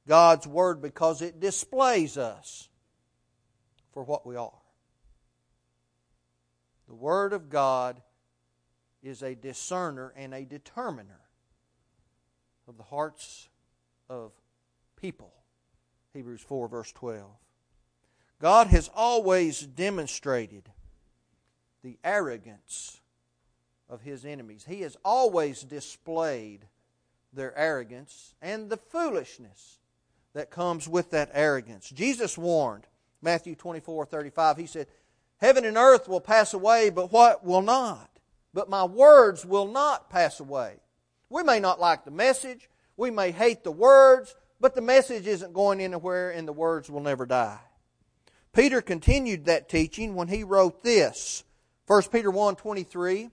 God's 0.07 0.47
Word 0.47 0.81
because 0.81 1.21
it 1.21 1.39
displays 1.39 2.17
us 2.17 2.69
for 3.91 4.03
what 4.03 4.25
we 4.25 4.35
are. 4.35 4.51
The 6.87 6.95
Word 6.95 7.33
of 7.33 7.49
God 7.49 8.01
is 9.03 9.21
a 9.21 9.35
discerner 9.35 10.13
and 10.15 10.33
a 10.33 10.45
determiner 10.45 11.21
of 12.67 12.77
the 12.77 12.83
hearts 12.83 13.49
of 14.09 14.31
people. 14.95 15.33
Hebrews 16.13 16.41
4, 16.41 16.67
verse 16.67 16.91
12. 16.93 17.29
God 18.39 18.67
has 18.67 18.89
always 18.95 19.61
demonstrated 19.61 20.69
the 21.83 21.97
arrogance 22.03 23.01
of 23.89 24.01
his 24.01 24.25
enemies. 24.25 24.65
He 24.67 24.81
has 24.81 24.97
always 25.03 25.61
displayed 25.61 26.67
their 27.33 27.57
arrogance 27.57 28.35
and 28.41 28.69
the 28.69 28.77
foolishness 28.77 29.79
that 30.34 30.51
comes 30.51 30.88
with 30.88 31.12
that 31.12 31.31
arrogance. 31.34 31.89
Jesus 31.89 32.38
warned, 32.38 32.86
Matthew 33.22 33.55
24, 33.55 34.05
35, 34.05 34.57
he 34.57 34.65
said, 34.67 34.88
Heaven 35.38 35.65
and 35.65 35.77
earth 35.77 36.07
will 36.07 36.22
pass 36.22 36.53
away, 36.53 36.89
but 36.89 37.12
what 37.12 37.46
will 37.46 37.62
not? 37.62 38.10
But 38.53 38.69
my 38.69 38.86
words 38.86 39.46
will 39.46 39.67
not 39.67 40.10
pass 40.10 40.39
away. 40.39 40.77
We 41.29 41.43
may 41.43 41.60
not 41.60 41.79
like 41.79 42.05
the 42.05 42.12
message, 42.12 42.69
we 42.96 43.12
may 43.12 43.31
hate 43.31 43.63
the 43.63 43.72
words, 43.72 44.36
but 44.60 44.74
the 44.74 44.81
message 44.81 45.27
isn't 45.27 45.53
going 45.53 45.79
anywhere 45.81 46.31
and 46.31 46.48
the 46.48 46.53
words 46.53 46.89
will 46.89 47.01
never 47.01 47.25
die. 47.25 47.60
Peter 48.53 48.81
continued 48.81 49.46
that 49.46 49.69
teaching 49.69 50.15
when 50.15 50.27
he 50.27 50.43
wrote 50.43 50.84
this. 50.84 51.43
1 51.86 52.03
Peter 52.12 52.31
1 52.31 52.55
23 52.55 53.29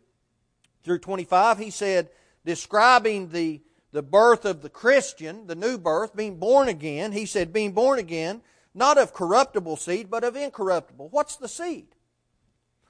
through 0.83 0.99
25, 0.99 1.59
he 1.59 1.71
said, 1.71 2.11
describing 2.45 3.31
the, 3.31 3.63
the 3.95 4.03
birth 4.03 4.45
of 4.45 4.61
the 4.61 4.69
Christian, 4.69 5.47
the 5.47 5.55
new 5.55 5.79
birth, 5.79 6.17
being 6.17 6.37
born 6.37 6.67
again, 6.67 7.13
he 7.13 7.25
said, 7.25 7.53
being 7.53 7.71
born 7.71 8.01
again, 8.01 8.43
not 8.75 8.99
of 8.99 9.15
corruptible 9.15 9.77
seed, 9.77 10.11
but 10.11 10.25
of 10.25 10.35
incorruptible. 10.35 11.11
What's 11.11 11.37
the 11.37 11.47
seed? 11.47 11.87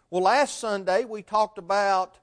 Well, 0.09 0.23
last 0.23 0.59
Sunday 0.59 1.05
we 1.05 1.21
talked 1.21 1.59
about 1.59 2.17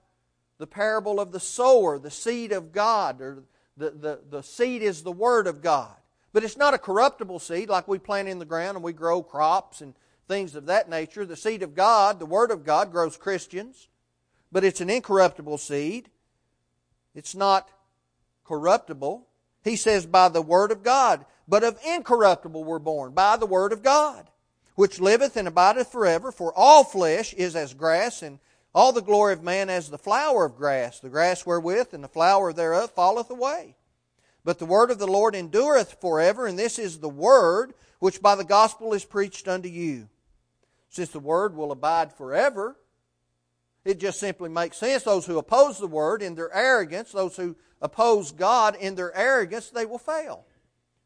the 0.58 0.66
parable 0.66 1.20
of 1.20 1.32
the 1.32 1.40
sower, 1.40 2.00
the 2.00 2.10
seed 2.10 2.52
of 2.52 2.72
God, 2.72 3.22
or 3.22 3.44
the, 3.78 3.92
the, 3.92 4.20
the 4.28 4.42
seed 4.42 4.82
is 4.82 5.04
the 5.04 5.12
Word 5.12 5.46
of 5.46 5.62
God. 5.62 5.96
But 6.34 6.44
it's 6.44 6.58
not 6.58 6.74
a 6.74 6.80
corruptible 6.80 7.38
seed 7.38 7.70
like 7.70 7.88
we 7.88 8.00
plant 8.00 8.30
in 8.30 8.40
the 8.40 8.46
ground 8.46 8.78
and 8.78 8.84
we 8.84 8.94
grow 8.94 9.22
crops 9.22 9.82
and 9.82 9.94
things 10.28 10.56
of 10.56 10.66
that 10.66 10.90
nature. 10.90 11.24
The 11.24 11.36
seed 11.36 11.62
of 11.62 11.76
God, 11.76 12.18
the 12.18 12.26
Word 12.26 12.50
of 12.50 12.66
God, 12.66 12.92
grows 12.92 13.16
Christians, 13.16 13.90
but 14.52 14.64
it's 14.64 14.82
an 14.82 14.90
incorruptible 14.90 15.60
seed. 15.60 16.10
It's 17.14 17.36
not 17.36 17.70
corruptible. 18.52 19.26
He 19.64 19.78
says, 19.78 20.06
by 20.06 20.28
the 20.28 20.42
Word 20.42 20.72
of 20.72 20.84
God. 20.84 21.26
But 21.48 21.64
of 21.64 21.80
incorruptible 21.86 22.66
we're 22.66 22.80
born, 22.80 23.14
by 23.14 23.38
the 23.38 23.46
Word 23.46 23.72
of 23.72 23.82
God, 23.82 24.30
which 24.76 25.00
liveth 25.00 25.38
and 25.38 25.48
abideth 25.48 25.90
forever. 25.90 26.34
For 26.34 26.54
all 26.54 26.84
flesh 26.84 27.34
is 27.34 27.56
as 27.56 27.74
grass, 27.74 28.22
and 28.22 28.40
all 28.76 28.92
the 28.92 29.02
glory 29.02 29.32
of 29.32 29.42
man 29.42 29.70
as 29.70 29.90
the 29.90 29.98
flower 29.98 30.44
of 30.44 30.58
grass. 30.58 31.00
The 31.00 31.08
grass 31.08 31.46
wherewith 31.46 31.94
and 31.94 32.04
the 32.04 32.10
flower 32.10 32.52
thereof 32.52 32.92
falleth 32.92 33.30
away. 33.30 33.78
But 34.44 34.60
the 34.60 34.66
word 34.66 34.92
of 34.92 35.00
the 35.00 35.08
Lord 35.08 35.34
endureth 35.34 36.02
forever, 36.02 36.46
and 36.46 36.60
this 36.60 36.78
is 36.78 37.00
the 37.00 37.10
word 37.10 37.74
which 38.00 38.22
by 38.22 38.36
the 38.36 38.44
gospel 38.44 38.94
is 38.94 39.06
preached 39.06 39.48
unto 39.48 39.70
you. 39.70 40.10
Since 40.90 41.12
the 41.12 41.20
word 41.20 41.56
will 41.56 41.72
abide 41.72 42.12
forever, 42.12 42.76
it 43.84 44.00
just 44.00 44.20
simply 44.20 44.50
makes 44.50 44.78
sense. 44.78 45.04
Those 45.04 45.26
who 45.26 45.38
oppose 45.38 45.80
the 45.80 45.88
word 45.88 46.22
in 46.22 46.36
their 46.36 46.54
arrogance, 46.54 47.12
those 47.12 47.36
who 47.36 47.56
oppose 47.82 48.32
God 48.32 48.76
in 48.76 48.96
their 48.96 49.16
arrogance, 49.16 49.70
they 49.70 49.86
will 49.86 49.98
fail. 49.98 50.46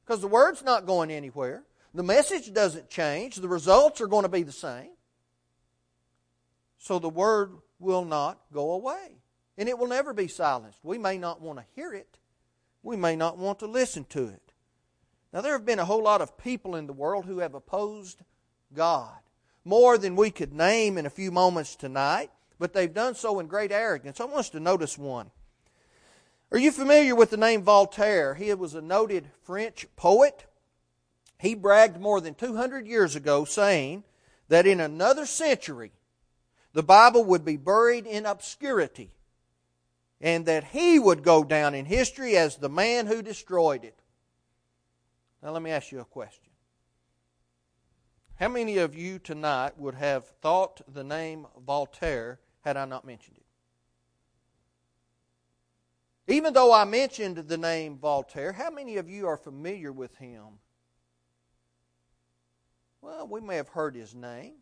Because 0.06 0.22
the 0.22 0.28
word's 0.28 0.64
not 0.64 0.86
going 0.86 1.10
anywhere. 1.10 1.64
The 1.94 2.04
message 2.04 2.54
doesn't 2.54 2.90
change. 2.90 3.38
The 3.38 3.48
results 3.48 4.02
are 4.02 4.08
going 4.08 4.24
to 4.24 4.30
be 4.30 4.44
the 4.44 4.52
same. 4.52 4.92
So 6.78 7.00
the 7.00 7.10
word 7.10 7.54
will 7.80 8.06
not 8.06 8.40
go 8.52 8.74
away. 8.74 9.22
And 9.58 9.70
it 9.70 9.80
will 9.80 9.88
never 9.88 10.14
be 10.14 10.28
silenced. 10.28 10.80
We 10.84 10.98
may 10.98 11.18
not 11.18 11.42
want 11.42 11.60
to 11.60 11.66
hear 11.76 11.94
it. 11.94 12.18
We 12.84 12.98
may 12.98 13.16
not 13.16 13.38
want 13.38 13.60
to 13.60 13.68
listen 13.68 14.04
to 14.10 14.28
it. 14.28 14.54
Now, 15.32 15.42
there 15.42 15.54
have 15.54 15.66
been 15.66 15.80
a 15.80 15.86
whole 15.86 16.04
lot 16.04 16.22
of 16.22 16.38
people 16.38 16.76
in 16.76 16.88
the 16.88 16.94
world 16.94 17.26
who 17.26 17.40
have 17.40 17.56
opposed 17.56 18.22
God. 18.74 19.18
More 19.64 19.98
than 19.98 20.16
we 20.16 20.30
could 20.30 20.54
name 20.54 20.98
in 20.98 21.06
a 21.06 21.10
few 21.10 21.32
moments 21.32 21.76
tonight, 21.76 22.30
but 22.60 22.74
they've 22.74 22.94
done 22.94 23.16
so 23.16 23.40
in 23.40 23.48
great 23.48 23.72
arrogance. 23.72 24.20
I 24.20 24.26
want 24.26 24.38
us 24.38 24.50
to 24.52 24.60
notice 24.60 24.98
one. 24.98 25.32
Are 26.52 26.58
you 26.58 26.72
familiar 26.72 27.16
with 27.16 27.32
the 27.32 27.38
name 27.38 27.64
Voltaire? 27.64 28.36
He 28.36 28.54
was 28.54 28.76
a 28.76 28.82
noted 28.82 29.30
French 29.44 29.88
poet. 29.96 30.46
He 31.40 31.56
bragged 31.56 32.00
more 32.00 32.22
than 32.22 32.36
200 32.36 32.88
years 32.88 33.16
ago 33.16 33.46
saying 33.46 34.04
that 34.48 34.68
in 34.68 34.80
another 34.80 35.26
century, 35.26 35.92
the 36.74 36.84
Bible 36.84 37.24
would 37.26 37.44
be 37.44 37.58
buried 37.58 38.06
in 38.06 38.26
obscurity 38.26 39.12
and 40.22 40.46
that 40.46 40.66
he 40.66 40.98
would 40.98 41.24
go 41.24 41.44
down 41.44 41.74
in 41.74 41.86
history 41.86 42.38
as 42.38 42.58
the 42.58 42.70
man 42.70 43.08
who 43.08 43.22
destroyed 43.22 43.84
it. 43.84 44.00
Now, 45.42 45.52
let 45.52 45.62
me 45.62 45.72
ask 45.72 45.92
you 45.92 46.00
a 46.00 46.06
question. 46.06 46.52
How 48.40 48.50
many 48.50 48.78
of 48.78 48.96
you 48.96 49.20
tonight 49.20 49.78
would 49.78 49.96
have 49.96 50.26
thought 50.42 50.82
the 50.94 51.04
name 51.04 51.48
Voltaire 51.66 52.40
had 52.66 52.76
I 52.76 52.86
not 52.86 53.06
mentioned 53.06 53.38
it? 53.38 53.46
Even 56.34 56.54
though 56.54 56.74
I 56.74 56.84
mentioned 56.84 57.38
the 57.38 57.58
name 57.58 58.00
Voltaire, 58.00 58.52
how 58.52 58.72
many 58.72 58.98
of 58.98 59.08
you 59.08 59.28
are 59.28 59.38
familiar 59.38 59.92
with 59.92 60.18
him? 60.18 60.60
Well, 63.02 63.28
we 63.28 63.40
may 63.40 63.58
have 63.58 63.70
heard 63.70 63.96
his 63.96 64.16
name. 64.16 64.56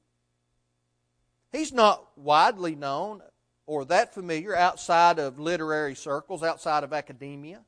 He's 1.54 1.72
not 1.72 2.06
widely 2.18 2.76
known 2.76 3.22
or 3.66 3.86
that 3.86 4.14
familiar 4.14 4.54
outside 4.54 5.20
of 5.20 5.40
literary 5.40 5.96
circles, 5.96 6.44
outside 6.44 6.84
of 6.84 6.92
academia. 6.92 7.62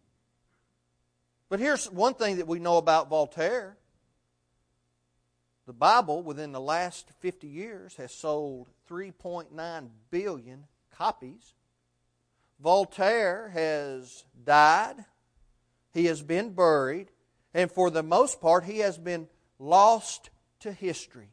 But 1.47 1.61
here's 1.61 1.89
one 1.89 2.15
thing 2.15 2.37
that 2.37 2.47
we 2.47 2.59
know 2.59 2.75
about 2.77 3.09
Voltaire 3.09 3.77
The 5.65 5.73
Bible, 5.73 6.21
within 6.21 6.51
the 6.51 6.61
last 6.61 7.09
50 7.19 7.47
years, 7.47 7.95
has 7.95 8.13
sold 8.13 8.69
3.9 8.89 9.89
billion 10.11 10.65
copies. 10.91 11.55
Voltaire 12.59 13.49
has 13.49 14.25
died. 14.43 14.95
He 15.93 16.05
has 16.05 16.21
been 16.21 16.53
buried. 16.53 17.09
And 17.53 17.71
for 17.71 17.89
the 17.89 18.03
most 18.03 18.41
part, 18.41 18.65
he 18.65 18.79
has 18.79 18.97
been 18.97 19.27
lost 19.57 20.29
to 20.59 20.71
history. 20.71 21.29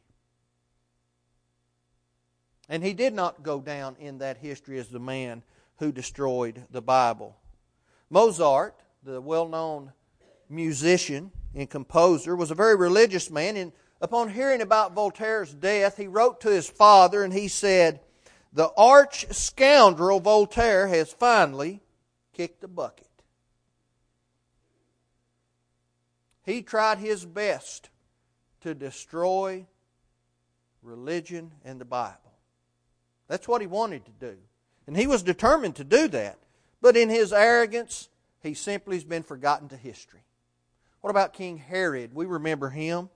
And 2.67 2.83
he 2.83 2.93
did 2.93 3.13
not 3.13 3.43
go 3.43 3.61
down 3.61 3.95
in 3.99 4.17
that 4.19 4.37
history 4.37 4.79
as 4.79 4.87
the 4.87 4.99
man 4.99 5.43
who 5.77 5.91
destroyed 5.91 6.63
the 6.71 6.81
Bible. 6.81 7.35
Mozart, 8.09 8.79
the 9.03 9.21
well 9.21 9.47
known 9.47 9.91
musician 10.49 11.31
and 11.53 11.69
composer, 11.69 12.35
was 12.35 12.51
a 12.51 12.55
very 12.55 12.75
religious 12.75 13.29
man. 13.29 13.57
And 13.57 13.73
upon 14.03 14.27
hearing 14.27 14.61
about 14.61 14.93
Voltaire's 14.93 15.53
death, 15.53 15.95
he 15.95 16.07
wrote 16.07 16.41
to 16.41 16.49
his 16.49 16.69
father 16.69 17.23
and 17.23 17.31
he 17.31 17.47
said, 17.47 18.01
The 18.51 18.69
arch 18.75 19.25
scoundrel 19.31 20.19
Voltaire 20.19 20.89
has 20.89 21.13
finally 21.13 21.81
kicked 22.33 22.59
the 22.59 22.67
bucket. 22.67 23.07
He 26.45 26.61
tried 26.61 26.97
his 26.97 27.25
best 27.25 27.89
to 28.61 28.75
destroy 28.75 29.65
religion 30.81 31.53
and 31.63 31.79
the 31.79 31.85
Bible. 31.85 32.17
That's 33.29 33.47
what 33.47 33.61
he 33.61 33.67
wanted 33.67 34.03
to 34.03 34.11
do. 34.19 34.35
And 34.85 34.97
he 34.97 35.07
was 35.07 35.23
determined 35.23 35.77
to 35.77 35.85
do 35.85 36.09
that. 36.09 36.37
But 36.81 36.97
in 36.97 37.07
his 37.07 37.31
arrogance, 37.31 38.09
he 38.41 38.53
simply 38.53 38.97
has 38.97 39.05
been 39.05 39.23
forgotten 39.23 39.69
to 39.69 39.77
history. 39.77 40.25
What 40.99 41.11
about 41.11 41.31
King 41.31 41.57
Herod? 41.57 42.13
We 42.13 42.25
remember 42.25 42.69
him. 42.69 43.09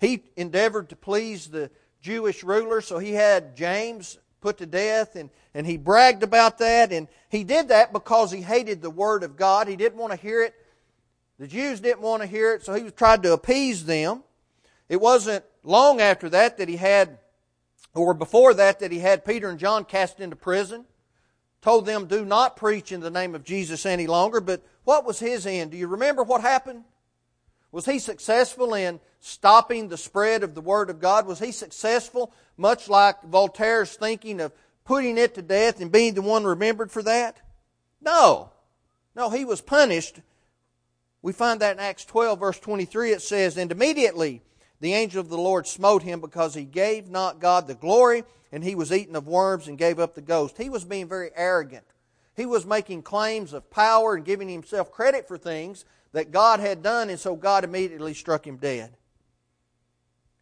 He 0.00 0.24
endeavored 0.36 0.88
to 0.88 0.96
please 0.96 1.48
the 1.48 1.70
Jewish 2.00 2.42
ruler, 2.42 2.80
so 2.80 2.98
he 2.98 3.12
had 3.12 3.56
James 3.56 4.18
put 4.40 4.58
to 4.58 4.66
death, 4.66 5.16
and, 5.16 5.30
and 5.54 5.66
he 5.66 5.76
bragged 5.76 6.22
about 6.22 6.58
that. 6.58 6.92
And 6.92 7.06
he 7.28 7.44
did 7.44 7.68
that 7.68 7.92
because 7.92 8.32
he 8.32 8.40
hated 8.40 8.80
the 8.80 8.90
Word 8.90 9.22
of 9.22 9.36
God. 9.36 9.68
He 9.68 9.76
didn't 9.76 9.98
want 9.98 10.12
to 10.12 10.18
hear 10.18 10.42
it. 10.42 10.54
The 11.38 11.46
Jews 11.46 11.80
didn't 11.80 12.00
want 12.00 12.22
to 12.22 12.28
hear 12.28 12.54
it, 12.54 12.64
so 12.64 12.74
he 12.74 12.90
tried 12.90 13.22
to 13.22 13.32
appease 13.32 13.84
them. 13.84 14.22
It 14.88 15.00
wasn't 15.00 15.44
long 15.62 16.00
after 16.00 16.28
that 16.30 16.58
that 16.58 16.68
he 16.68 16.76
had 16.76 17.18
or 17.94 18.14
before 18.14 18.54
that, 18.54 18.80
that 18.80 18.92
he 18.92 19.00
had 19.00 19.24
Peter 19.24 19.48
and 19.48 19.58
John 19.58 19.84
cast 19.84 20.20
into 20.20 20.36
prison, 20.36 20.84
told 21.60 21.86
them, 21.86 22.06
do 22.06 22.24
not 22.24 22.56
preach 22.56 22.92
in 22.92 23.00
the 23.00 23.10
name 23.10 23.34
of 23.34 23.44
Jesus 23.44 23.84
any 23.84 24.06
longer. 24.06 24.40
But 24.40 24.62
what 24.84 25.04
was 25.04 25.18
his 25.18 25.46
end? 25.46 25.72
Do 25.72 25.76
you 25.76 25.88
remember 25.88 26.22
what 26.22 26.40
happened? 26.40 26.84
Was 27.72 27.86
he 27.86 27.98
successful 27.98 28.74
in 28.74 29.00
stopping 29.20 29.88
the 29.88 29.96
spread 29.96 30.42
of 30.42 30.54
the 30.54 30.60
Word 30.60 30.90
of 30.90 31.00
God? 31.00 31.26
Was 31.26 31.38
he 31.38 31.52
successful, 31.52 32.32
much 32.56 32.88
like 32.88 33.22
Voltaire's 33.22 33.94
thinking 33.94 34.40
of 34.40 34.52
putting 34.84 35.18
it 35.18 35.34
to 35.34 35.42
death 35.42 35.80
and 35.80 35.92
being 35.92 36.14
the 36.14 36.22
one 36.22 36.44
remembered 36.44 36.90
for 36.90 37.02
that? 37.02 37.38
No. 38.00 38.50
No, 39.14 39.30
he 39.30 39.44
was 39.44 39.60
punished. 39.60 40.20
We 41.22 41.32
find 41.32 41.60
that 41.60 41.76
in 41.76 41.80
Acts 41.80 42.04
12, 42.04 42.40
verse 42.40 42.58
23, 42.58 43.12
it 43.12 43.22
says, 43.22 43.56
And 43.56 43.70
immediately 43.70 44.42
the 44.80 44.94
angel 44.94 45.20
of 45.20 45.28
the 45.28 45.36
Lord 45.36 45.66
smote 45.66 46.02
him 46.02 46.20
because 46.20 46.54
he 46.54 46.64
gave 46.64 47.10
not 47.10 47.40
God 47.40 47.66
the 47.66 47.74
glory, 47.74 48.24
and 48.50 48.64
he 48.64 48.74
was 48.74 48.92
eaten 48.92 49.14
of 49.14 49.28
worms 49.28 49.68
and 49.68 49.76
gave 49.76 49.98
up 49.98 50.14
the 50.14 50.22
ghost. 50.22 50.56
He 50.56 50.70
was 50.70 50.84
being 50.84 51.08
very 51.08 51.30
arrogant. 51.36 51.84
He 52.34 52.46
was 52.46 52.64
making 52.64 53.02
claims 53.02 53.52
of 53.52 53.70
power 53.70 54.14
and 54.14 54.24
giving 54.24 54.48
himself 54.48 54.90
credit 54.90 55.28
for 55.28 55.36
things 55.36 55.84
that 56.12 56.30
God 56.30 56.58
had 56.58 56.82
done, 56.82 57.10
and 57.10 57.20
so 57.20 57.36
God 57.36 57.64
immediately 57.64 58.14
struck 58.14 58.46
him 58.46 58.56
dead. 58.56 58.90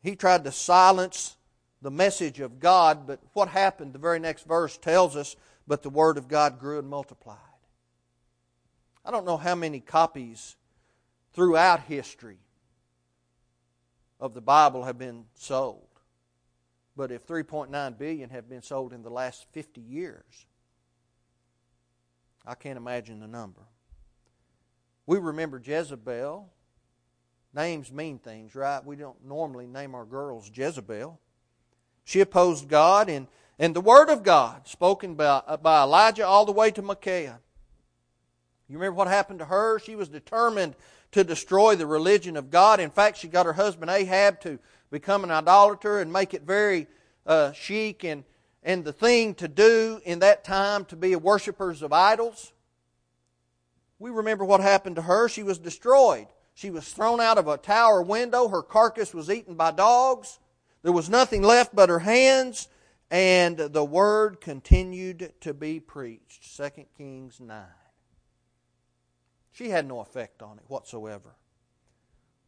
He 0.09 0.17
tried 0.17 0.45
to 0.45 0.53
silence 0.53 1.37
the 1.83 1.91
message 1.91 2.41
of 2.41 2.59
God, 2.59 3.07
but 3.07 3.21
what 3.35 3.49
happened? 3.49 3.93
The 3.93 3.99
very 3.99 4.19
next 4.19 4.47
verse 4.47 4.79
tells 4.79 5.15
us, 5.15 5.37
but 5.67 5.83
the 5.83 5.91
word 5.91 6.17
of 6.17 6.29
God 6.29 6.59
grew 6.59 6.79
and 6.79 6.88
multiplied. 6.88 7.37
I 9.05 9.11
don't 9.11 9.27
know 9.27 9.37
how 9.37 9.55
many 9.55 9.81
copies 9.81 10.57
throughout 11.35 11.81
history 11.81 12.38
of 14.18 14.33
the 14.33 14.40
Bible 14.40 14.85
have 14.85 14.97
been 14.97 15.27
sold. 15.35 15.85
But 16.97 17.12
if 17.12 17.27
3.9 17.27 17.99
billion 17.99 18.31
have 18.31 18.49
been 18.49 18.62
sold 18.62 18.94
in 18.94 19.03
the 19.03 19.11
last 19.11 19.44
50 19.53 19.83
years, 19.83 20.47
I 22.47 22.55
can't 22.55 22.79
imagine 22.79 23.21
the 23.21 23.29
number. 23.29 23.61
We 25.05 25.18
remember 25.18 25.61
Jezebel. 25.62 26.49
Names 27.54 27.90
mean 27.90 28.18
things, 28.18 28.54
right? 28.54 28.84
We 28.84 28.96
don't 28.96 29.24
normally 29.24 29.66
name 29.66 29.94
our 29.94 30.04
girls 30.04 30.50
Jezebel. 30.52 31.18
She 32.04 32.20
opposed 32.20 32.68
God 32.68 33.08
and, 33.08 33.26
and 33.58 33.74
the 33.74 33.80
Word 33.80 34.11
of 34.11 34.22
God 34.22 34.68
spoken 34.68 35.14
by, 35.14 35.42
by 35.62 35.82
Elijah 35.82 36.26
all 36.26 36.44
the 36.44 36.52
way 36.52 36.70
to 36.70 36.82
Micaiah. 36.82 37.40
You 38.68 38.76
remember 38.76 38.96
what 38.96 39.08
happened 39.08 39.38
to 39.38 39.46
her? 39.46 39.78
She 39.78 39.96
was 39.96 40.08
determined 40.08 40.74
to 41.12 41.24
destroy 41.24 41.74
the 41.74 41.87
religion 41.87 42.37
of 42.37 42.50
God. 42.50 42.80
In 42.80 42.90
fact, 42.90 43.16
she 43.16 43.28
got 43.28 43.46
her 43.46 43.54
husband 43.54 43.90
Ahab 43.90 44.40
to 44.40 44.58
become 44.90 45.24
an 45.24 45.30
idolater 45.30 46.00
and 46.00 46.12
make 46.12 46.34
it 46.34 46.42
very 46.42 46.87
uh, 47.26 47.52
chic 47.52 48.04
and, 48.04 48.24
and 48.62 48.84
the 48.84 48.92
thing 48.92 49.34
to 49.37 49.48
do 49.48 50.00
in 50.04 50.18
that 50.18 50.44
time 50.44 50.84
to 50.87 50.96
be 50.96 51.16
worshippers 51.16 51.82
of 51.82 51.92
idols. 51.94 52.52
We 53.98 54.11
remember 54.11 54.44
what 54.44 54.61
happened 54.61 54.96
to 54.96 55.02
her. 55.02 55.28
She 55.28 55.42
was 55.42 55.58
destroyed. 55.58 56.26
She 56.59 56.71
was 56.71 56.92
thrown 56.92 57.21
out 57.21 57.38
of 57.38 57.47
a 57.47 57.57
tower 57.57 58.03
window. 58.03 58.49
Her 58.49 58.62
carcass 58.62 59.14
was 59.14 59.31
eaten 59.31 59.55
by 59.55 59.71
dogs. 59.71 60.40
There 60.83 60.90
was 60.90 61.09
nothing 61.09 61.40
left 61.40 61.73
but 61.73 61.88
her 61.88 62.01
hands, 62.01 62.66
and 63.12 63.57
the 63.57 63.85
word 63.85 64.40
continued 64.40 65.35
to 65.42 65.55
be 65.55 65.79
preached. 65.79 66.57
2 66.57 66.87
Kings 66.97 67.38
9. 67.38 67.64
She 69.53 69.68
had 69.68 69.87
no 69.87 70.01
effect 70.01 70.42
on 70.42 70.59
it 70.59 70.64
whatsoever. 70.66 71.37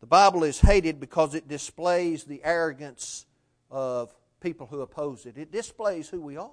The 0.01 0.09
Bible 0.09 0.43
is 0.43 0.59
hated 0.59 0.99
because 0.99 1.37
it 1.37 1.47
displays 1.47 2.25
the 2.25 2.43
arrogance 2.43 3.27
of 3.71 4.13
people 4.41 4.67
who 4.67 4.81
oppose 4.81 5.25
it. 5.25 5.39
It 5.39 5.53
displays 5.53 6.09
who 6.09 6.21
we 6.21 6.37
are. 6.37 6.51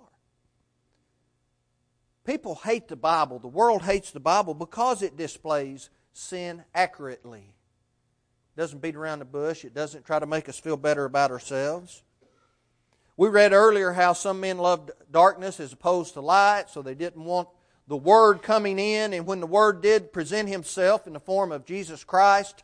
People 2.23 2.53
hate 2.53 2.87
the 2.87 2.95
Bible. 2.95 3.39
The 3.39 3.47
world 3.47 3.81
hates 3.81 4.11
the 4.11 4.19
Bible 4.19 4.53
because 4.53 5.01
it 5.01 5.17
displays 5.17 5.89
sin 6.17 6.63
accurately. 6.73 7.53
It 8.55 8.59
doesn't 8.59 8.81
beat 8.81 8.95
around 8.95 9.19
the 9.19 9.25
bush. 9.25 9.63
It 9.63 9.73
doesn't 9.73 10.05
try 10.05 10.19
to 10.19 10.25
make 10.25 10.49
us 10.49 10.59
feel 10.59 10.77
better 10.77 11.05
about 11.05 11.31
ourselves. 11.31 12.01
We 13.15 13.29
read 13.29 13.53
earlier 13.53 13.93
how 13.93 14.13
some 14.13 14.39
men 14.39 14.57
loved 14.57 14.91
darkness 15.11 15.59
as 15.59 15.73
opposed 15.73 16.13
to 16.13 16.21
light, 16.21 16.69
so 16.69 16.81
they 16.81 16.95
didn't 16.95 17.23
want 17.23 17.49
the 17.87 17.97
Word 17.97 18.41
coming 18.41 18.79
in, 18.79 19.13
and 19.13 19.25
when 19.25 19.39
the 19.39 19.47
Word 19.47 19.81
did 19.81 20.11
present 20.11 20.49
Himself 20.49 21.07
in 21.07 21.13
the 21.13 21.19
form 21.19 21.51
of 21.51 21.65
Jesus 21.65 22.03
Christ, 22.03 22.63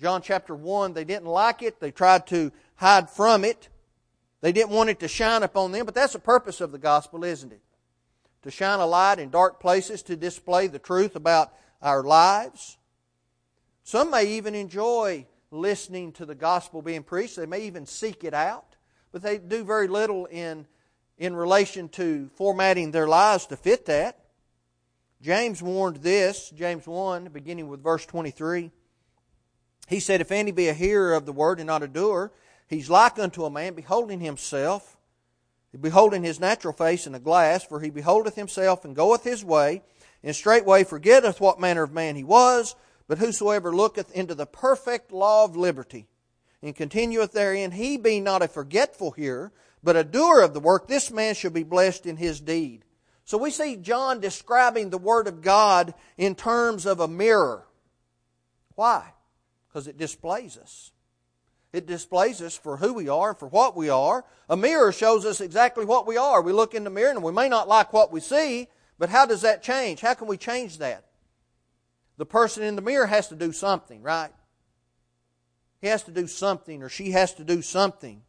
John 0.00 0.22
chapter 0.22 0.54
1, 0.54 0.94
they 0.94 1.04
didn't 1.04 1.26
like 1.26 1.62
it. 1.62 1.80
They 1.80 1.90
tried 1.90 2.26
to 2.28 2.52
hide 2.76 3.10
from 3.10 3.44
it. 3.44 3.68
They 4.40 4.52
didn't 4.52 4.70
want 4.70 4.90
it 4.90 5.00
to 5.00 5.08
shine 5.08 5.42
upon 5.42 5.72
them, 5.72 5.86
but 5.86 5.94
that's 5.94 6.12
the 6.12 6.18
purpose 6.18 6.60
of 6.60 6.72
the 6.72 6.78
gospel, 6.78 7.24
isn't 7.24 7.52
it? 7.52 7.62
To 8.42 8.50
shine 8.50 8.80
a 8.80 8.86
light 8.86 9.18
in 9.18 9.30
dark 9.30 9.60
places, 9.60 10.02
to 10.04 10.16
display 10.16 10.66
the 10.66 10.78
truth 10.78 11.16
about 11.16 11.52
our 11.80 12.02
lives. 12.02 12.78
Some 13.84 14.10
may 14.10 14.24
even 14.24 14.54
enjoy 14.54 15.26
listening 15.50 16.12
to 16.12 16.26
the 16.26 16.34
gospel 16.34 16.82
being 16.82 17.02
preached. 17.02 17.36
They 17.36 17.46
may 17.46 17.62
even 17.62 17.84
seek 17.86 18.24
it 18.24 18.34
out, 18.34 18.76
but 19.10 19.22
they 19.22 19.38
do 19.38 19.64
very 19.64 19.88
little 19.88 20.26
in, 20.26 20.66
in 21.18 21.34
relation 21.34 21.88
to 21.90 22.30
formatting 22.36 22.90
their 22.90 23.08
lives 23.08 23.46
to 23.46 23.56
fit 23.56 23.86
that. 23.86 24.18
James 25.20 25.62
warned 25.62 25.96
this, 25.96 26.50
James 26.50 26.86
1, 26.86 27.28
beginning 27.32 27.68
with 27.68 27.82
verse 27.82 28.04
23. 28.06 28.70
He 29.88 30.00
said, 30.00 30.20
If 30.20 30.32
any 30.32 30.52
be 30.52 30.68
a 30.68 30.74
hearer 30.74 31.14
of 31.14 31.26
the 31.26 31.32
word 31.32 31.58
and 31.58 31.66
not 31.66 31.82
a 31.82 31.88
doer, 31.88 32.32
he's 32.66 32.90
like 32.90 33.18
unto 33.18 33.44
a 33.44 33.50
man 33.50 33.74
beholding 33.74 34.20
himself, 34.20 34.96
beholding 35.80 36.22
his 36.22 36.40
natural 36.40 36.72
face 36.72 37.06
in 37.06 37.14
a 37.14 37.20
glass, 37.20 37.64
for 37.64 37.80
he 37.80 37.90
beholdeth 37.90 38.34
himself 38.34 38.84
and 38.84 38.96
goeth 38.96 39.22
his 39.22 39.44
way, 39.44 39.82
and 40.24 40.34
straightway 40.34 40.82
forgetteth 40.82 41.40
what 41.40 41.60
manner 41.60 41.82
of 41.82 41.92
man 41.92 42.16
he 42.16 42.24
was. 42.24 42.74
But 43.08 43.18
whosoever 43.18 43.74
looketh 43.74 44.10
into 44.12 44.34
the 44.34 44.46
perfect 44.46 45.12
law 45.12 45.44
of 45.44 45.56
liberty, 45.56 46.06
and 46.62 46.76
continueth 46.76 47.32
therein, 47.32 47.72
he 47.72 47.96
be 47.96 48.20
not 48.20 48.42
a 48.42 48.48
forgetful 48.48 49.12
hearer, 49.12 49.52
but 49.82 49.96
a 49.96 50.04
doer 50.04 50.40
of 50.40 50.54
the 50.54 50.60
work, 50.60 50.86
this 50.86 51.10
man 51.10 51.34
shall 51.34 51.50
be 51.50 51.64
blessed 51.64 52.06
in 52.06 52.16
his 52.16 52.40
deed. 52.40 52.84
So 53.24 53.36
we 53.36 53.50
see 53.50 53.76
John 53.76 54.20
describing 54.20 54.90
the 54.90 54.98
Word 54.98 55.26
of 55.26 55.42
God 55.42 55.94
in 56.16 56.34
terms 56.34 56.86
of 56.86 57.00
a 57.00 57.08
mirror. 57.08 57.66
Why? 58.74 59.12
Because 59.68 59.88
it 59.88 59.98
displays 59.98 60.56
us. 60.56 60.92
It 61.72 61.86
displays 61.86 62.42
us 62.42 62.56
for 62.56 62.76
who 62.76 62.92
we 62.92 63.08
are 63.08 63.30
and 63.30 63.38
for 63.38 63.48
what 63.48 63.76
we 63.76 63.88
are. 63.88 64.24
A 64.48 64.56
mirror 64.56 64.92
shows 64.92 65.24
us 65.24 65.40
exactly 65.40 65.84
what 65.84 66.06
we 66.06 66.16
are. 66.16 66.42
We 66.42 66.52
look 66.52 66.74
in 66.74 66.84
the 66.84 66.90
mirror 66.90 67.10
and 67.10 67.22
we 67.22 67.32
may 67.32 67.48
not 67.48 67.68
like 67.68 67.92
what 67.92 68.12
we 68.12 68.20
see, 68.20 68.68
but 68.98 69.08
how 69.08 69.24
does 69.24 69.40
that 69.42 69.62
change? 69.62 70.00
How 70.00 70.14
can 70.14 70.28
we 70.28 70.36
change 70.36 70.78
that? 70.78 71.06
The 72.22 72.26
person 72.26 72.62
in 72.62 72.76
the 72.76 72.82
mirror 72.82 73.06
has 73.06 73.26
to 73.30 73.34
do 73.34 73.50
something, 73.50 74.00
right? 74.00 74.30
he 75.80 75.88
has 75.88 76.04
to 76.04 76.12
do 76.12 76.28
something 76.28 76.80
or 76.80 76.88
she 76.88 77.10
has 77.10 77.34
to 77.34 77.42
do 77.42 77.62
something. 77.62 78.22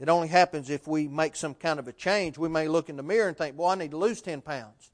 It 0.00 0.08
only 0.08 0.28
happens 0.28 0.70
if 0.70 0.88
we 0.88 1.06
make 1.06 1.36
some 1.36 1.52
kind 1.52 1.78
of 1.78 1.86
a 1.86 1.92
change. 1.92 2.38
We 2.38 2.48
may 2.48 2.66
look 2.66 2.88
in 2.88 2.96
the 2.96 3.02
mirror 3.02 3.28
and 3.28 3.36
think, 3.36 3.58
boy, 3.58 3.72
I 3.72 3.74
need 3.74 3.90
to 3.90 3.98
lose 3.98 4.22
10 4.22 4.40
pounds. 4.40 4.90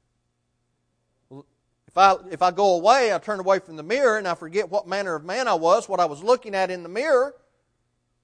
If 1.31 1.97
I, 1.97 2.17
if 2.29 2.41
I 2.41 2.51
go 2.51 2.75
away, 2.75 3.13
I 3.13 3.17
turn 3.19 3.39
away 3.39 3.59
from 3.59 3.77
the 3.77 3.83
mirror 3.83 4.17
and 4.17 4.27
I 4.27 4.35
forget 4.35 4.69
what 4.69 4.85
manner 4.85 5.15
of 5.15 5.23
man 5.23 5.47
I 5.47 5.53
was, 5.53 5.87
what 5.87 6.01
I 6.01 6.05
was 6.05 6.21
looking 6.21 6.55
at 6.55 6.69
in 6.69 6.83
the 6.83 6.89
mirror, 6.89 7.33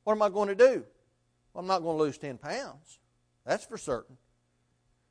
what 0.03 0.11
am 0.11 0.21
I 0.21 0.27
going 0.27 0.49
to 0.49 0.55
do? 0.55 0.83
Well, 1.53 1.61
I'm 1.61 1.67
not 1.67 1.81
going 1.81 1.97
to 1.97 2.03
lose 2.03 2.17
10 2.17 2.39
pounds. 2.39 2.99
That's 3.45 3.63
for 3.63 3.77
certain. 3.77 4.17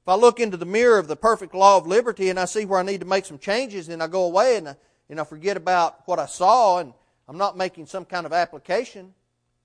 If 0.08 0.12
I 0.12 0.16
look 0.16 0.40
into 0.40 0.56
the 0.56 0.64
mirror 0.64 0.98
of 0.98 1.06
the 1.06 1.16
perfect 1.16 1.54
law 1.54 1.76
of 1.76 1.86
liberty 1.86 2.30
and 2.30 2.40
I 2.40 2.46
see 2.46 2.64
where 2.64 2.80
I 2.80 2.82
need 2.82 3.00
to 3.00 3.06
make 3.06 3.26
some 3.26 3.38
changes 3.38 3.90
and 3.90 4.02
I 4.02 4.06
go 4.06 4.24
away 4.24 4.56
and 4.56 4.70
I, 4.70 4.76
and 5.10 5.20
I 5.20 5.24
forget 5.24 5.58
about 5.58 6.00
what 6.06 6.18
I 6.18 6.24
saw 6.24 6.78
and 6.78 6.94
I'm 7.28 7.36
not 7.36 7.58
making 7.58 7.84
some 7.84 8.06
kind 8.06 8.24
of 8.24 8.32
application, 8.32 9.12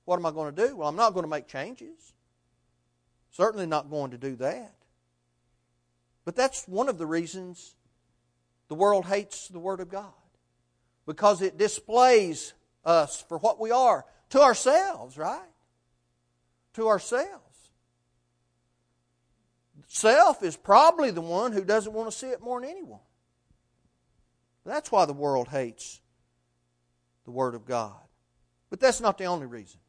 what 0.04 0.18
am 0.18 0.26
I 0.26 0.32
going 0.32 0.54
to 0.54 0.68
do? 0.68 0.76
Well, 0.76 0.90
I'm 0.90 0.98
not 0.98 1.14
going 1.14 1.24
to 1.24 1.30
make 1.30 1.48
changes. 1.48 2.12
Certainly 3.32 3.68
not 3.68 3.90
going 3.90 4.12
to 4.12 4.18
do 4.18 4.36
that. 4.36 4.74
But 6.26 6.36
that's 6.36 6.68
one 6.68 6.90
of 6.90 6.98
the 6.98 7.06
reasons 7.06 7.74
the 8.68 8.76
world 8.76 9.06
hates 9.06 9.48
the 9.48 9.60
Word 9.60 9.80
of 9.80 9.88
God. 9.88 10.12
Because 11.06 11.42
it 11.42 11.58
displays 11.58 12.52
us 12.84 13.24
for 13.30 13.38
what 13.38 13.62
we 13.62 13.72
are 13.72 14.04
to 14.32 14.42
ourselves, 14.42 15.18
right? 15.18 15.40
To 16.74 16.90
ourselves. 16.90 17.43
Self 19.88 20.44
is 20.44 20.56
probably 20.56 21.12
the 21.12 21.22
one 21.22 21.52
who 21.52 21.64
doesn't 21.64 21.94
want 21.94 22.10
to 22.10 22.18
see 22.18 22.28
it 22.28 22.42
more 22.42 22.60
than 22.60 22.70
anyone. 22.70 23.00
That's 24.66 24.92
why 24.92 25.06
the 25.06 25.14
world 25.14 25.50
hates 25.50 26.02
the 27.26 27.32
Word 27.32 27.56
of 27.56 27.66
God. 27.66 27.96
But 28.70 28.80
that's 28.80 29.02
not 29.02 29.18
the 29.18 29.26
only 29.26 29.46
reason. 29.46 29.80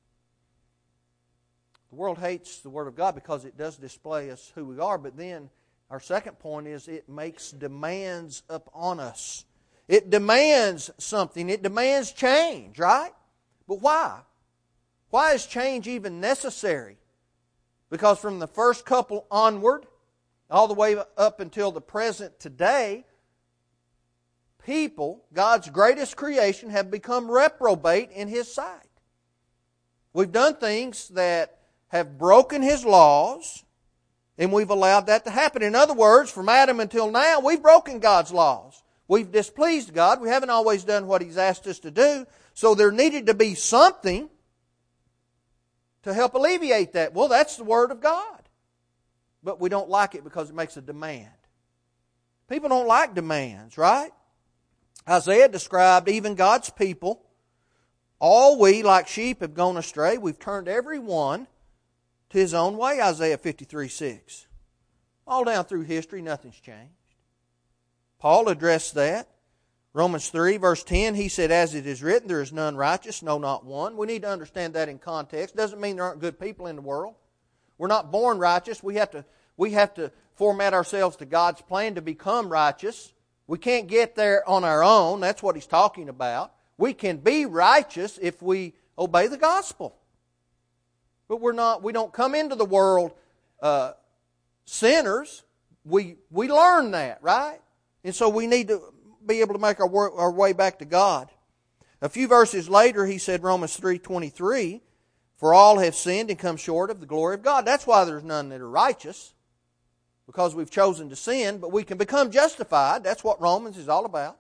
The 1.90 1.96
world 1.96 2.18
hates 2.18 2.61
the 2.61 2.70
Word 2.70 2.88
of 2.88 2.96
God 2.96 3.14
because 3.14 3.44
it 3.44 3.57
does 3.57 3.76
display 3.76 4.30
us 4.30 4.52
who 4.54 4.64
we 4.64 4.78
are, 4.78 4.98
but 4.98 5.16
then 5.16 5.48
our 5.90 6.00
second 6.00 6.38
point 6.38 6.66
is 6.66 6.88
it 6.88 7.09
makes 7.09 7.50
demands 7.50 8.42
upon 8.48 8.98
us. 8.98 9.44
It 9.87 10.11
demands 10.11 10.90
something, 10.98 11.48
it 11.48 11.62
demands 11.62 12.12
change, 12.12 12.78
right? 12.78 13.12
But 13.68 13.80
why? 13.80 14.20
Why 15.11 15.35
is 15.35 15.46
change 15.46 15.87
even 15.87 16.20
necessary? 16.20 16.96
Because 17.94 18.18
from 18.18 18.40
the 18.40 18.48
first 18.48 18.85
couple 18.85 19.24
onward, 19.30 19.87
all 20.50 20.66
the 20.66 20.74
way 20.74 20.96
up 21.16 21.38
until 21.38 21.70
the 21.70 21.80
present 21.80 22.40
today, 22.40 23.04
people, 24.66 25.24
God's 25.33 25.70
greatest 25.70 26.16
creation, 26.16 26.70
have 26.70 26.90
become 26.90 27.30
reprobate 27.30 28.11
in 28.11 28.26
His 28.26 28.52
sight. 28.52 28.88
We've 30.12 30.33
done 30.33 30.57
things 30.57 31.07
that 31.11 31.61
have 31.87 32.18
broken 32.18 32.62
His 32.62 32.85
laws, 32.85 33.62
and 34.38 34.52
we've 34.52 34.70
allowed 34.70 35.07
that 35.07 35.24
to 35.26 35.30
happen. 35.30 35.62
In 35.62 35.76
other 35.76 35.94
words, 35.94 36.33
from 36.33 36.48
Adam 36.48 36.80
until 36.80 37.12
now, 37.12 37.38
we've 37.38 37.62
broken 37.62 38.00
God's 38.00 38.33
laws. 38.33 38.83
We've 39.07 39.30
displeased 39.30 39.94
God. 39.94 40.20
We 40.20 40.30
haven't 40.30 40.50
always 40.50 40.83
done 40.83 41.07
what 41.07 41.22
He's 41.22 41.38
asked 41.38 41.68
us 41.68 41.78
to 41.78 41.92
do. 41.92 42.26
So 42.54 42.74
there 42.74 42.90
needed 42.90 43.26
to 43.26 43.35
be 43.35 43.54
something 43.54 44.30
to 46.05 46.14
help 46.14 46.35
alleviate 46.35 46.93
that. 46.93 47.12
Well, 47.14 47.29
that's 47.29 47.57
the 47.57 47.64
Word 47.64 47.90
of 47.90 48.01
God. 48.01 48.43
But 49.43 49.61
we 49.61 49.69
don't 49.69 49.88
like 49.90 50.14
it 50.14 50.25
because 50.25 50.51
it 50.51 50.57
makes 50.57 50.77
a 50.77 50.83
demand. 50.83 51.29
People 52.49 52.69
don't 52.69 52.87
like 52.87 53.14
demands, 53.14 53.77
right? 53.77 54.11
Isaiah 55.09 55.49
described 55.49 56.09
even 56.09 56.35
God's 56.35 56.71
people. 56.71 57.23
All 58.19 58.59
we, 58.59 58.83
like 58.83 59.09
sheep, 59.09 59.40
have 59.40 59.55
gone 59.55 59.77
astray. 59.77 60.19
We've 60.19 60.38
turned 60.38 60.69
every 60.69 60.99
one 60.99 61.47
to 62.31 62.38
his 62.38 62.55
own 62.55 62.77
way, 62.77 63.01
Isaiah 63.01 63.38
53 63.38 63.88
6. 63.88 64.47
All 65.27 65.45
down 65.45 65.64
through 65.64 65.83
history, 65.83 66.23
nothing's 66.23 66.61
changed. 66.61 66.93
Paul 68.19 68.49
addressed 68.49 68.95
that. 68.95 69.29
Romans 69.96 70.28
3, 70.28 70.57
verse 70.57 70.83
10, 70.83 71.14
he 71.14 71.28
said, 71.28 71.52
As 71.52 71.72
it 71.72 71.87
is 71.87 72.02
written, 72.02 72.26
there 72.26 72.42
is 72.42 72.52
none 72.52 72.76
righteous, 72.76 73.22
no, 73.22 73.38
not 73.38 73.64
one. 73.64 73.96
We 73.96 74.09
need 74.09 74.22
to 74.22 74.28
understand 74.28 74.74
that 74.74 74.88
in 74.88 74.98
context. 74.98 75.54
Doesn't 75.54 75.80
mean 75.80 75.96
there 75.96 76.04
aren't 76.04 76.20
good 76.20 76.40
people 76.40 76.66
in 76.66 76.74
the 76.74 76.83
world. 76.83 77.14
We're 77.78 77.87
not 77.87 78.11
born 78.11 78.38
righteous. 78.38 78.83
We 78.83 78.96
have 78.96 79.12
to, 79.12 79.24
we 79.57 79.70
have 79.70 79.94
to 79.94 80.11
format 80.35 80.74
ourselves 80.74 81.16
to 81.16 81.26
God's 81.26 81.62
plan 81.62 81.94
to 81.94 82.02
become 82.02 82.48
righteous. 82.48 83.12
We 83.46 83.57
can't 83.57 83.87
get 83.87 84.16
there 84.16 84.46
on 84.48 84.64
our 84.64 84.83
own. 84.83 85.20
That's 85.20 85.44
what 85.44 85.54
he's 85.54 85.66
talking 85.66 86.09
about. 86.09 86.52
We 86.76 86.92
can 86.92 87.18
be 87.18 87.46
righteous 87.46 88.18
if 88.20 88.42
we 88.42 88.74
obey 88.98 89.28
the 89.28 89.38
gospel. 89.38 89.96
But 91.28 91.40
we're 91.40 91.52
not, 91.52 91.85
we 91.85 91.92
don't 91.92 92.12
come 92.12 92.35
into 92.35 92.57
the 92.57 92.64
world 92.64 93.12
uh, 93.62 93.92
sinners. 94.64 95.44
We, 95.85 96.16
we 96.33 96.48
learn 96.48 96.90
that, 96.90 97.22
right? 97.22 97.61
And 98.02 98.12
so 98.12 98.28
we 98.28 98.48
need 98.48 98.68
to 98.68 98.83
be 99.26 99.40
able 99.40 99.54
to 99.54 99.60
make 99.60 99.80
our, 99.80 100.10
our 100.12 100.32
way 100.32 100.52
back 100.52 100.78
to 100.78 100.84
God. 100.84 101.30
A 102.00 102.08
few 102.08 102.28
verses 102.28 102.68
later, 102.68 103.06
he 103.06 103.18
said, 103.18 103.42
Romans 103.42 103.78
3.23, 103.78 104.80
For 105.37 105.54
all 105.54 105.78
have 105.78 105.94
sinned 105.94 106.30
and 106.30 106.38
come 106.38 106.56
short 106.56 106.90
of 106.90 107.00
the 107.00 107.06
glory 107.06 107.34
of 107.34 107.42
God. 107.42 107.64
That's 107.64 107.87
why 107.87 108.04
there's 108.04 108.24
none 108.24 108.50
that 108.50 108.60
are 108.60 108.68
righteous 108.68 109.34
because 110.26 110.54
we've 110.54 110.70
chosen 110.70 111.10
to 111.10 111.16
sin, 111.16 111.58
but 111.58 111.72
we 111.72 111.84
can 111.84 111.98
become 111.98 112.30
justified. 112.30 113.04
That's 113.04 113.24
what 113.24 113.40
Romans 113.40 113.76
is 113.76 113.88
all 113.88 114.04
about. 114.04 114.38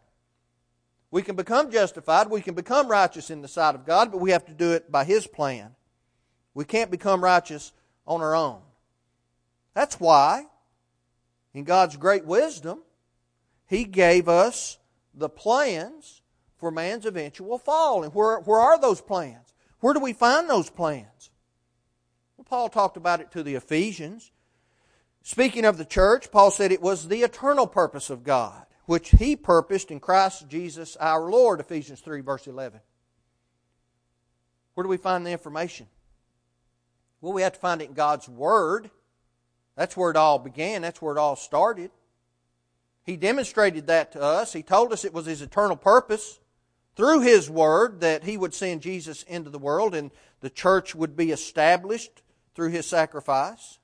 We 1.10 1.22
can 1.22 1.36
become 1.36 1.70
justified. 1.70 2.28
We 2.28 2.40
can 2.40 2.54
become 2.54 2.88
righteous 2.88 3.30
in 3.30 3.42
the 3.42 3.48
sight 3.48 3.74
of 3.74 3.86
God, 3.86 4.10
but 4.10 4.18
we 4.18 4.30
have 4.32 4.46
to 4.46 4.52
do 4.52 4.72
it 4.72 4.90
by 4.90 5.04
His 5.04 5.26
plan. 5.26 5.74
We 6.54 6.64
can't 6.64 6.90
become 6.90 7.22
righteous 7.22 7.72
on 8.06 8.20
our 8.20 8.34
own. 8.34 8.60
That's 9.74 10.00
why, 10.00 10.46
in 11.52 11.64
God's 11.64 11.96
great 11.96 12.24
wisdom, 12.24 12.80
He 13.66 13.84
gave 13.84 14.28
us 14.28 14.78
the 15.14 15.28
plans 15.28 16.22
for 16.56 16.70
man's 16.70 17.06
eventual 17.06 17.58
fall. 17.58 18.02
And 18.02 18.14
where, 18.14 18.40
where 18.40 18.60
are 18.60 18.80
those 18.80 19.00
plans? 19.00 19.54
Where 19.80 19.94
do 19.94 20.00
we 20.00 20.12
find 20.12 20.48
those 20.48 20.70
plans? 20.70 21.30
Well, 22.36 22.44
Paul 22.44 22.68
talked 22.68 22.96
about 22.96 23.20
it 23.20 23.30
to 23.32 23.42
the 23.42 23.54
Ephesians. 23.54 24.32
Speaking 25.22 25.64
of 25.64 25.78
the 25.78 25.84
church, 25.84 26.30
Paul 26.30 26.50
said 26.50 26.72
it 26.72 26.82
was 26.82 27.08
the 27.08 27.22
eternal 27.22 27.66
purpose 27.66 28.10
of 28.10 28.24
God, 28.24 28.66
which 28.86 29.10
he 29.10 29.36
purposed 29.36 29.90
in 29.90 30.00
Christ 30.00 30.48
Jesus 30.48 30.96
our 30.96 31.30
Lord, 31.30 31.60
Ephesians 31.60 32.00
3, 32.00 32.20
verse 32.20 32.46
11. 32.46 32.80
Where 34.74 34.84
do 34.84 34.88
we 34.88 34.96
find 34.96 35.24
the 35.26 35.30
information? 35.30 35.86
Well, 37.20 37.32
we 37.32 37.42
have 37.42 37.54
to 37.54 37.60
find 37.60 37.80
it 37.80 37.88
in 37.88 37.94
God's 37.94 38.28
Word. 38.28 38.90
That's 39.76 39.96
where 39.96 40.10
it 40.10 40.16
all 40.16 40.38
began, 40.38 40.82
that's 40.82 41.00
where 41.00 41.14
it 41.14 41.18
all 41.18 41.36
started. 41.36 41.90
He 43.04 43.16
demonstrated 43.16 43.86
that 43.86 44.12
to 44.12 44.22
us. 44.22 44.52
He 44.52 44.62
told 44.62 44.92
us 44.92 45.04
it 45.04 45.12
was 45.12 45.26
His 45.26 45.42
eternal 45.42 45.76
purpose 45.76 46.40
through 46.96 47.20
His 47.20 47.50
Word 47.50 48.00
that 48.00 48.24
He 48.24 48.36
would 48.36 48.54
send 48.54 48.82
Jesus 48.82 49.22
into 49.24 49.50
the 49.50 49.58
world 49.58 49.94
and 49.94 50.10
the 50.40 50.50
church 50.50 50.94
would 50.94 51.16
be 51.16 51.30
established 51.30 52.22
through 52.54 52.70
His 52.70 52.86
sacrifice. 52.86 53.78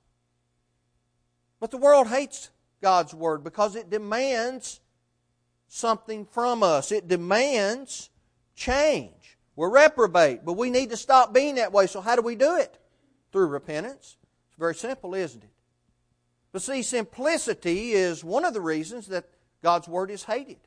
But 1.59 1.71
the 1.71 1.77
world 1.77 2.07
hates 2.07 2.49
God's 2.81 3.13
Word 3.13 3.43
because 3.43 3.75
it 3.75 3.89
demands 3.89 4.79
something 5.67 6.25
from 6.25 6.63
us. 6.63 6.91
It 6.91 7.07
demands 7.07 8.09
change. 8.55 9.37
We're 9.55 9.69
reprobate, 9.69 10.43
but 10.43 10.53
we 10.53 10.71
need 10.71 10.89
to 10.89 10.97
stop 10.97 11.33
being 11.33 11.55
that 11.55 11.71
way. 11.71 11.85
So, 11.85 12.01
how 12.01 12.15
do 12.15 12.23
we 12.23 12.35
do 12.35 12.57
it? 12.57 12.79
Through 13.31 13.47
repentance. 13.47 14.17
It's 14.47 14.57
very 14.57 14.73
simple, 14.73 15.13
isn't 15.13 15.43
it? 15.43 15.50
But 16.51 16.61
see, 16.61 16.81
simplicity 16.81 17.91
is 17.91 18.23
one 18.23 18.45
of 18.45 18.53
the 18.53 18.61
reasons 18.61 19.07
that 19.07 19.25
God's 19.63 19.87
Word 19.87 20.11
is 20.11 20.23
hated. 20.23 20.59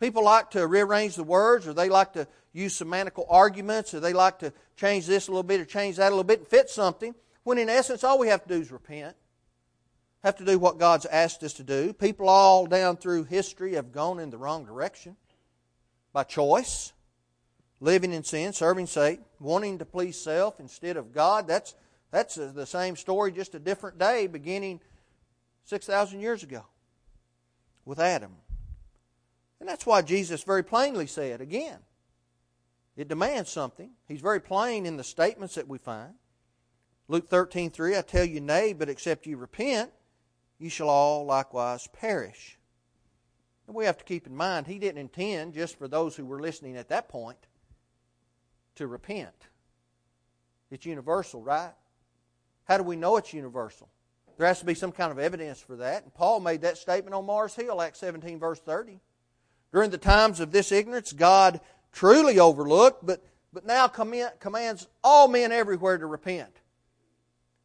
People 0.00 0.24
like 0.24 0.50
to 0.50 0.66
rearrange 0.66 1.16
the 1.16 1.24
words, 1.24 1.66
or 1.66 1.72
they 1.72 1.88
like 1.88 2.12
to 2.14 2.26
use 2.52 2.78
semantical 2.78 3.26
arguments, 3.28 3.94
or 3.94 4.00
they 4.00 4.12
like 4.12 4.38
to 4.40 4.52
change 4.76 5.06
this 5.06 5.28
a 5.28 5.30
little 5.30 5.42
bit 5.42 5.60
or 5.60 5.64
change 5.64 5.96
that 5.96 6.08
a 6.08 6.10
little 6.10 6.24
bit 6.24 6.40
and 6.40 6.48
fit 6.48 6.68
something, 6.68 7.14
when 7.44 7.58
in 7.58 7.68
essence 7.68 8.04
all 8.04 8.18
we 8.18 8.28
have 8.28 8.42
to 8.42 8.48
do 8.48 8.60
is 8.60 8.72
repent 8.72 9.16
have 10.26 10.36
to 10.36 10.44
do 10.44 10.58
what 10.58 10.78
God's 10.78 11.06
asked 11.06 11.44
us 11.44 11.52
to 11.54 11.62
do. 11.62 11.92
People 11.92 12.28
all 12.28 12.66
down 12.66 12.96
through 12.96 13.24
history 13.24 13.74
have 13.74 13.92
gone 13.92 14.18
in 14.18 14.30
the 14.30 14.36
wrong 14.36 14.64
direction 14.64 15.16
by 16.12 16.24
choice, 16.24 16.92
living 17.78 18.12
in 18.12 18.24
sin, 18.24 18.52
serving 18.52 18.86
Satan, 18.88 19.24
wanting 19.38 19.78
to 19.78 19.84
please 19.84 20.20
self 20.20 20.58
instead 20.58 20.96
of 20.96 21.12
God. 21.12 21.46
That's, 21.46 21.76
that's 22.10 22.36
the 22.36 22.66
same 22.66 22.96
story, 22.96 23.32
just 23.32 23.54
a 23.54 23.58
different 23.58 23.98
day, 23.98 24.26
beginning 24.26 24.80
6,000 25.64 26.20
years 26.20 26.42
ago 26.42 26.64
with 27.84 27.98
Adam. 27.98 28.32
And 29.60 29.68
that's 29.68 29.86
why 29.86 30.02
Jesus 30.02 30.42
very 30.42 30.62
plainly 30.62 31.06
said, 31.06 31.40
again, 31.40 31.78
it 32.96 33.08
demands 33.08 33.50
something. 33.50 33.90
He's 34.06 34.20
very 34.20 34.40
plain 34.40 34.86
in 34.86 34.96
the 34.96 35.04
statements 35.04 35.54
that 35.56 35.68
we 35.68 35.78
find. 35.78 36.14
Luke 37.08 37.28
13, 37.28 37.70
3, 37.70 37.96
I 37.96 38.02
tell 38.02 38.24
you, 38.24 38.40
nay, 38.40 38.72
but 38.72 38.88
except 38.88 39.26
you 39.26 39.36
repent, 39.36 39.90
you 40.58 40.68
shall 40.70 40.88
all 40.88 41.24
likewise 41.24 41.86
perish. 41.88 42.58
And 43.66 43.76
we 43.76 43.84
have 43.84 43.98
to 43.98 44.04
keep 44.04 44.26
in 44.26 44.36
mind, 44.36 44.66
he 44.66 44.78
didn't 44.78 45.00
intend 45.00 45.54
just 45.54 45.78
for 45.78 45.88
those 45.88 46.16
who 46.16 46.24
were 46.24 46.40
listening 46.40 46.76
at 46.76 46.88
that 46.88 47.08
point. 47.08 47.38
to 48.76 48.86
repent. 48.86 49.48
It's 50.70 50.86
universal, 50.86 51.42
right? 51.42 51.72
How 52.66 52.76
do 52.76 52.82
we 52.82 52.96
know 52.96 53.16
it's 53.16 53.32
universal? 53.32 53.88
There 54.36 54.46
has 54.46 54.60
to 54.60 54.66
be 54.66 54.74
some 54.74 54.92
kind 54.92 55.10
of 55.10 55.18
evidence 55.18 55.60
for 55.60 55.76
that. 55.76 56.02
And 56.02 56.12
Paul 56.12 56.40
made 56.40 56.62
that 56.62 56.76
statement 56.76 57.14
on 57.14 57.24
Mars 57.24 57.54
Hill, 57.54 57.80
Acts 57.80 58.00
17, 58.00 58.38
verse 58.38 58.60
30. 58.60 59.00
During 59.72 59.90
the 59.90 59.98
times 59.98 60.40
of 60.40 60.52
this 60.52 60.72
ignorance, 60.72 61.12
God 61.12 61.60
truly 61.92 62.38
overlooked, 62.38 63.06
but, 63.06 63.24
but 63.52 63.64
now 63.64 63.88
commands 63.88 64.86
all 65.02 65.28
men 65.28 65.52
everywhere 65.52 65.96
to 65.96 66.06
repent. 66.06 66.60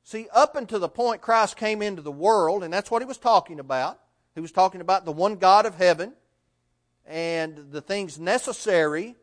See, 0.04 0.28
up 0.34 0.56
until 0.56 0.80
the 0.80 0.90
point 0.90 1.22
Christ 1.22 1.58
came 1.58 1.82
into 1.82 2.02
the 2.02 2.12
world, 2.12 2.64
and 2.64 2.74
that's 2.74 2.90
what 2.90 3.02
he 3.02 3.06
was 3.06 3.18
talking 3.18 3.60
about, 3.60 4.00
he 4.34 4.42
was 4.42 4.52
talking 4.52 4.82
about 4.82 5.06
the 5.06 5.12
one 5.12 5.36
God 5.36 5.66
of 5.66 5.76
heaven 5.76 6.14
and 7.06 7.72
the 7.72 7.82
things 7.82 8.18
necessary 8.18 9.16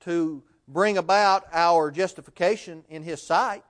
to 0.00 0.42
bring 0.66 0.98
about 0.98 1.44
our 1.52 1.90
justification 1.90 2.84
in 2.88 3.02
his 3.02 3.22
sight. 3.22 3.64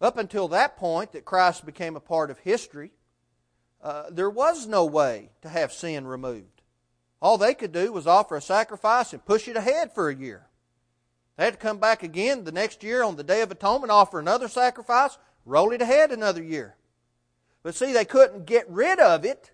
Up 0.00 0.16
until 0.16 0.48
that 0.48 0.76
point, 0.76 1.12
that 1.12 1.24
Christ 1.24 1.66
became 1.66 1.94
a 1.94 2.00
part 2.00 2.30
of 2.30 2.38
history, 2.38 2.92
uh, 3.82 4.04
there 4.10 4.30
was 4.30 4.66
no 4.66 4.84
way 4.84 5.30
to 5.42 5.48
have 5.48 5.72
sin 5.72 6.06
removed. 6.06 6.62
All 7.20 7.36
they 7.36 7.54
could 7.54 7.72
do 7.72 7.92
was 7.92 8.06
offer 8.06 8.36
a 8.36 8.40
sacrifice 8.40 9.12
and 9.12 9.24
push 9.24 9.46
it 9.46 9.56
ahead 9.56 9.92
for 9.94 10.08
a 10.08 10.14
year. 10.14 10.46
They 11.36 11.44
had 11.44 11.54
to 11.54 11.60
come 11.60 11.78
back 11.78 12.02
again 12.02 12.44
the 12.44 12.52
next 12.52 12.82
year 12.82 13.02
on 13.02 13.16
the 13.16 13.24
Day 13.24 13.42
of 13.42 13.50
Atonement, 13.50 13.90
offer 13.90 14.18
another 14.18 14.48
sacrifice, 14.48 15.18
roll 15.44 15.72
it 15.72 15.82
ahead 15.82 16.12
another 16.12 16.42
year. 16.42 16.76
But 17.62 17.74
see, 17.74 17.92
they 17.92 18.06
couldn't 18.06 18.46
get 18.46 18.68
rid 18.70 18.98
of 18.98 19.24
it 19.24 19.50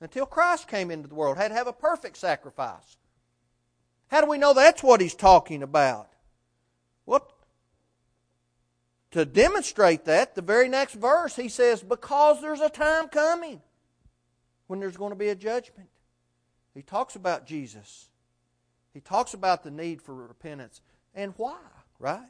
until 0.00 0.26
Christ 0.26 0.68
came 0.68 0.90
into 0.90 1.08
the 1.08 1.14
world. 1.14 1.36
Had 1.36 1.48
to 1.48 1.54
have 1.54 1.66
a 1.66 1.72
perfect 1.72 2.16
sacrifice. 2.16 2.96
How 4.08 4.20
do 4.20 4.28
we 4.28 4.38
know 4.38 4.54
that's 4.54 4.82
what 4.82 5.00
he's 5.00 5.14
talking 5.14 5.62
about? 5.62 6.08
Well, 7.06 7.28
to 9.18 9.24
demonstrate 9.24 10.04
that, 10.04 10.36
the 10.36 10.42
very 10.42 10.68
next 10.68 10.94
verse, 10.94 11.34
he 11.34 11.48
says, 11.48 11.82
Because 11.82 12.40
there's 12.40 12.60
a 12.60 12.68
time 12.68 13.08
coming 13.08 13.60
when 14.68 14.78
there's 14.78 14.96
going 14.96 15.10
to 15.10 15.16
be 15.16 15.30
a 15.30 15.34
judgment. 15.34 15.88
He 16.72 16.82
talks 16.82 17.16
about 17.16 17.44
Jesus. 17.44 18.10
He 18.94 19.00
talks 19.00 19.34
about 19.34 19.64
the 19.64 19.72
need 19.72 20.00
for 20.00 20.14
repentance 20.14 20.80
and 21.14 21.34
why, 21.36 21.58
right? 21.98 22.28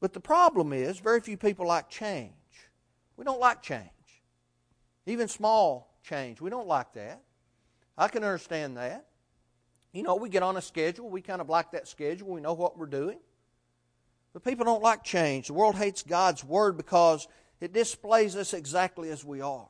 But 0.00 0.12
the 0.12 0.20
problem 0.20 0.72
is, 0.72 0.98
very 0.98 1.20
few 1.20 1.36
people 1.36 1.64
like 1.64 1.88
change. 1.88 2.32
We 3.16 3.24
don't 3.24 3.38
like 3.40 3.62
change. 3.62 3.88
Even 5.06 5.28
small 5.28 5.94
change. 6.02 6.40
We 6.40 6.50
don't 6.50 6.66
like 6.66 6.92
that. 6.94 7.22
I 7.96 8.08
can 8.08 8.24
understand 8.24 8.76
that. 8.78 9.06
You 9.92 10.02
know, 10.02 10.16
we 10.16 10.28
get 10.28 10.42
on 10.42 10.56
a 10.56 10.62
schedule. 10.62 11.08
We 11.08 11.20
kind 11.20 11.40
of 11.40 11.48
like 11.48 11.70
that 11.70 11.86
schedule. 11.86 12.30
We 12.30 12.40
know 12.40 12.54
what 12.54 12.76
we're 12.76 12.86
doing. 12.86 13.18
But 14.32 14.44
people 14.44 14.64
don't 14.64 14.82
like 14.82 15.04
change. 15.04 15.48
The 15.48 15.52
world 15.52 15.76
hates 15.76 16.02
God's 16.02 16.42
Word 16.42 16.76
because 16.76 17.28
it 17.60 17.72
displays 17.72 18.34
us 18.36 18.54
exactly 18.54 19.10
as 19.10 19.24
we 19.24 19.40
are. 19.40 19.68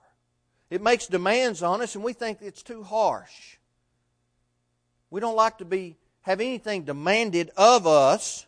It 0.71 0.83
makes 0.83 1.07
demands 1.07 1.63
on 1.63 1.83
us, 1.83 1.95
and 1.95 2.05
we 2.05 2.13
think 2.13 2.39
it's 2.41 2.63
too 2.63 2.83
harsh. 2.83 3.59
We 5.11 5.21
don't 5.21 5.37
like 5.37 5.59
to 5.59 5.65
be 5.65 5.99
have 6.23 6.41
anything 6.41 6.85
demanded 6.85 7.51
of 7.57 7.87
us, 7.87 8.47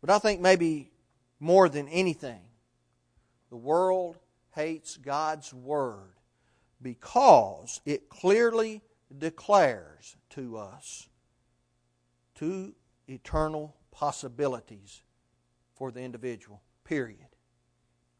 but 0.00 0.10
I 0.10 0.18
think 0.18 0.40
maybe 0.40 0.90
more 1.38 1.68
than 1.68 1.88
anything, 1.88 2.40
the 3.48 3.56
world 3.56 4.18
hates 4.54 4.96
God's 4.96 5.54
Word 5.54 6.12
because 6.82 7.80
it 7.86 8.08
clearly 8.08 8.82
declares 9.16 10.16
to 10.30 10.56
us 10.56 11.08
two 12.34 12.74
eternal 13.08 13.76
possibilities 13.92 15.02
for 15.74 15.92
the 15.92 16.00
individual, 16.00 16.60
period. 16.84 17.28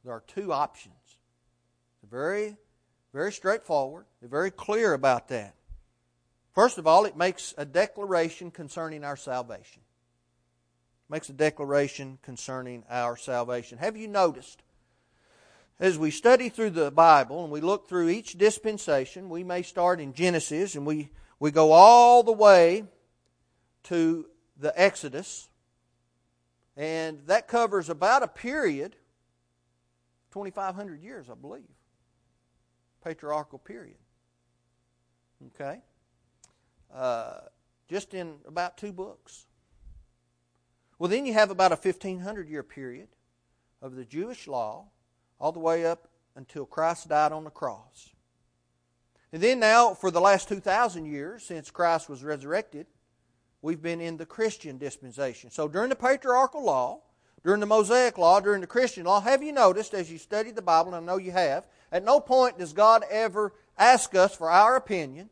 There 0.05 0.13
are 0.13 0.23
two 0.27 0.53
options. 0.53 0.95
Very, 2.09 2.57
very 3.13 3.33
straightforward. 3.33 4.07
They're 4.21 4.29
very 4.29 4.51
clear 4.51 4.93
about 4.93 5.29
that. 5.29 5.55
First 6.55 6.79
of 6.79 6.87
all, 6.87 7.05
it 7.05 7.17
makes 7.17 7.55
a 7.57 7.65
declaration 7.65 8.51
concerning 8.51 9.03
our 9.03 9.17
salvation. 9.17 9.83
It 11.09 11.13
makes 11.13 11.29
a 11.29 11.33
declaration 11.33 12.19
concerning 12.23 12.85
our 12.91 13.17
salvation. 13.17 13.79
Have 13.79 13.97
you 13.97 14.09
noticed 14.09 14.63
as 15.81 15.99
we 15.99 16.11
study 16.11 16.49
through 16.49 16.71
the 16.71 16.91
Bible 16.91 17.43
and 17.43 17.53
we 17.53 17.61
look 17.61 17.89
through 17.89 18.09
each 18.09 18.39
dispensation, 18.39 19.29
we 19.29 19.43
may 19.43 19.63
start 19.63 20.01
in 20.01 20.13
Genesis 20.13 20.77
and 20.77 20.87
we, 20.87 21.11
we 21.41 21.51
go 21.51 21.73
all 21.73 22.23
the 22.23 22.33
way 22.33 22.85
to 23.85 24.27
the 24.57 24.73
Exodus. 24.81 25.49
And 26.77 27.21
that 27.27 27.49
covers 27.49 27.89
about 27.89 28.23
a 28.23 28.29
period, 28.29 28.97
2,500 30.33 31.03
years, 31.03 31.29
I 31.31 31.35
believe. 31.35 31.63
Patriarchal 33.05 33.59
period. 33.59 33.99
Okay? 35.55 35.81
Uh, 36.95 37.41
just 37.89 38.15
in 38.15 38.37
about 38.47 38.79
two 38.79 38.93
books. 38.93 39.47
Well, 40.99 41.11
then 41.11 41.27
you 41.27 41.35
have 41.35 41.51
about 41.51 41.73
a 41.73 41.77
1,500 41.77 42.49
year 42.49 42.63
period 42.63 43.09
of 43.83 43.97
the 43.97 44.05
Jewish 44.05 44.47
law 44.47 44.87
all 45.41 45.53
the 45.53 45.59
way 45.59 45.85
up 45.85 46.09
until 46.37 46.65
Christ 46.65 47.09
died 47.09 47.33
on 47.33 47.45
the 47.45 47.51
cross. 47.51 48.11
And 49.33 49.43
then 49.43 49.61
now, 49.61 49.95
for 49.95 50.11
the 50.11 50.21
last 50.21 50.49
2,000 50.49 51.07
years, 51.07 51.43
since 51.43 51.71
Christ 51.71 52.09
was 52.09 52.23
resurrected, 52.23 52.87
we've 53.63 53.81
been 53.81 54.01
in 54.01 54.17
the 54.17 54.27
Christian 54.27 54.77
dispensation. 54.77 55.51
So 55.51 55.69
during 55.69 55.89
the 55.89 55.97
patriarchal 55.97 56.65
law, 56.65 57.01
during 57.45 57.61
the 57.61 57.67
Mosaic 57.67 58.19
law, 58.19 58.41
during 58.41 58.61
the 58.61 58.67
Christian 58.67 59.05
law, 59.05 59.21
have 59.21 59.43
you 59.43 59.53
noticed 59.53 59.95
as 59.95 60.11
you 60.11 60.19
study 60.19 60.51
the 60.51 60.63
Bible, 60.63 60.95
and 60.95 61.09
I 61.09 61.13
know 61.13 61.19
you 61.19 61.33
have, 61.33 61.65
at 61.91 62.05
no 62.05 62.21
point 62.21 62.59
does 62.59 62.73
God 62.73 63.05
ever 63.11 63.53
ask 63.79 64.15
us 64.15 64.35
for 64.35 64.51
our 64.51 64.77
opinion. 64.77 65.31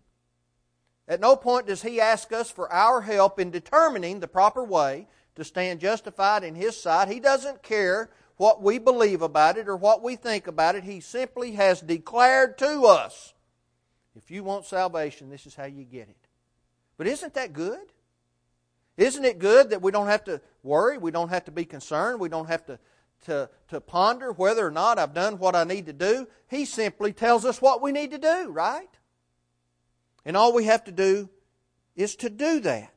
At 1.06 1.20
no 1.20 1.36
point 1.36 1.66
does 1.66 1.82
He 1.82 2.00
ask 2.00 2.32
us 2.32 2.50
for 2.50 2.72
our 2.72 3.02
help 3.02 3.38
in 3.38 3.50
determining 3.50 4.20
the 4.20 4.28
proper 4.28 4.64
way 4.64 5.08
to 5.36 5.44
stand 5.44 5.80
justified 5.80 6.44
in 6.44 6.54
His 6.54 6.80
sight. 6.80 7.08
He 7.08 7.20
doesn't 7.20 7.62
care 7.62 8.10
what 8.36 8.62
we 8.62 8.78
believe 8.78 9.22
about 9.22 9.58
it 9.58 9.68
or 9.68 9.76
what 9.76 10.02
we 10.02 10.16
think 10.16 10.46
about 10.46 10.74
it. 10.74 10.84
He 10.84 11.00
simply 11.00 11.52
has 11.52 11.80
declared 11.80 12.58
to 12.58 12.84
us 12.86 13.34
if 14.16 14.30
you 14.30 14.42
want 14.42 14.66
salvation, 14.66 15.30
this 15.30 15.46
is 15.46 15.54
how 15.54 15.66
you 15.66 15.84
get 15.84 16.08
it. 16.08 16.28
But 16.96 17.06
isn't 17.06 17.34
that 17.34 17.52
good? 17.52 17.92
Isn't 18.96 19.24
it 19.24 19.38
good 19.38 19.70
that 19.70 19.82
we 19.82 19.92
don't 19.92 20.08
have 20.08 20.24
to 20.24 20.40
worry? 20.62 20.98
We 20.98 21.10
don't 21.10 21.30
have 21.30 21.44
to 21.46 21.50
be 21.50 21.64
concerned. 21.64 22.20
We 22.20 22.28
don't 22.28 22.48
have 22.48 22.64
to, 22.66 22.78
to, 23.26 23.48
to 23.68 23.80
ponder 23.80 24.32
whether 24.32 24.66
or 24.66 24.70
not 24.70 24.98
I've 24.98 25.14
done 25.14 25.38
what 25.38 25.56
I 25.56 25.64
need 25.64 25.86
to 25.86 25.92
do. 25.92 26.26
He 26.48 26.64
simply 26.64 27.12
tells 27.12 27.44
us 27.44 27.62
what 27.62 27.80
we 27.80 27.92
need 27.92 28.10
to 28.10 28.18
do, 28.18 28.50
right? 28.50 28.90
And 30.24 30.36
all 30.36 30.52
we 30.52 30.64
have 30.64 30.84
to 30.84 30.92
do 30.92 31.30
is 31.96 32.16
to 32.16 32.30
do 32.30 32.60
that. 32.60 32.92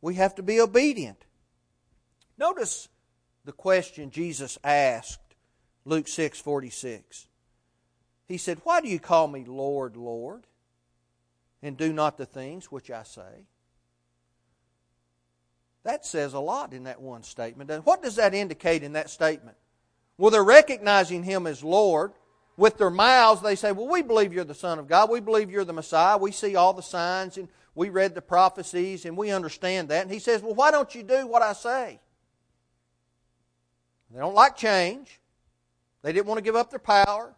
We 0.00 0.14
have 0.16 0.34
to 0.36 0.42
be 0.42 0.60
obedient. 0.60 1.24
Notice 2.36 2.88
the 3.44 3.52
question 3.52 4.10
Jesus 4.10 4.58
asked, 4.64 5.20
Luke 5.84 6.08
6 6.08 6.40
46. 6.40 7.28
He 8.26 8.38
said, 8.38 8.60
Why 8.64 8.80
do 8.80 8.88
you 8.88 8.98
call 8.98 9.28
me 9.28 9.44
Lord, 9.44 9.96
Lord, 9.96 10.46
and 11.62 11.76
do 11.76 11.92
not 11.92 12.18
the 12.18 12.26
things 12.26 12.72
which 12.72 12.90
I 12.90 13.02
say? 13.02 13.46
That 15.84 16.06
says 16.06 16.34
a 16.34 16.38
lot 16.38 16.72
in 16.72 16.84
that 16.84 17.00
one 17.00 17.22
statement. 17.22 17.70
What 17.84 18.02
does 18.02 18.16
that 18.16 18.34
indicate 18.34 18.82
in 18.82 18.92
that 18.92 19.10
statement? 19.10 19.56
Well, 20.16 20.30
they're 20.30 20.44
recognizing 20.44 21.24
Him 21.24 21.46
as 21.46 21.64
Lord. 21.64 22.12
With 22.56 22.76
their 22.76 22.90
mouths, 22.90 23.40
they 23.40 23.56
say, 23.56 23.72
Well, 23.72 23.88
we 23.88 24.02
believe 24.02 24.32
you're 24.32 24.44
the 24.44 24.54
Son 24.54 24.78
of 24.78 24.86
God. 24.86 25.10
We 25.10 25.20
believe 25.20 25.50
you're 25.50 25.64
the 25.64 25.72
Messiah. 25.72 26.18
We 26.18 26.32
see 26.32 26.54
all 26.54 26.74
the 26.74 26.82
signs 26.82 27.38
and 27.38 27.48
we 27.74 27.88
read 27.88 28.14
the 28.14 28.22
prophecies 28.22 29.04
and 29.04 29.16
we 29.16 29.30
understand 29.30 29.88
that. 29.88 30.02
And 30.02 30.10
He 30.10 30.18
says, 30.18 30.42
Well, 30.42 30.54
why 30.54 30.70
don't 30.70 30.94
you 30.94 31.02
do 31.02 31.26
what 31.26 31.42
I 31.42 31.54
say? 31.54 31.98
They 34.12 34.18
don't 34.18 34.34
like 34.34 34.56
change. 34.56 35.20
They 36.02 36.12
didn't 36.12 36.26
want 36.26 36.38
to 36.38 36.44
give 36.44 36.56
up 36.56 36.70
their 36.70 36.78
power. 36.78 37.34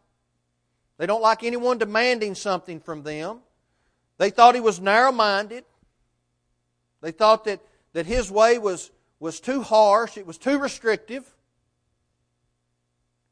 They 0.98 1.06
don't 1.06 1.22
like 1.22 1.44
anyone 1.44 1.78
demanding 1.78 2.34
something 2.34 2.80
from 2.80 3.02
them. 3.02 3.38
They 4.18 4.30
thought 4.30 4.54
he 4.54 4.60
was 4.60 4.80
narrow 4.80 5.12
minded. 5.12 5.64
They 7.00 7.10
thought 7.10 7.44
that, 7.44 7.60
that 7.94 8.06
his 8.06 8.30
way 8.30 8.58
was, 8.58 8.90
was 9.18 9.40
too 9.40 9.62
harsh, 9.62 10.18
it 10.18 10.26
was 10.26 10.36
too 10.36 10.58
restrictive. 10.58 11.34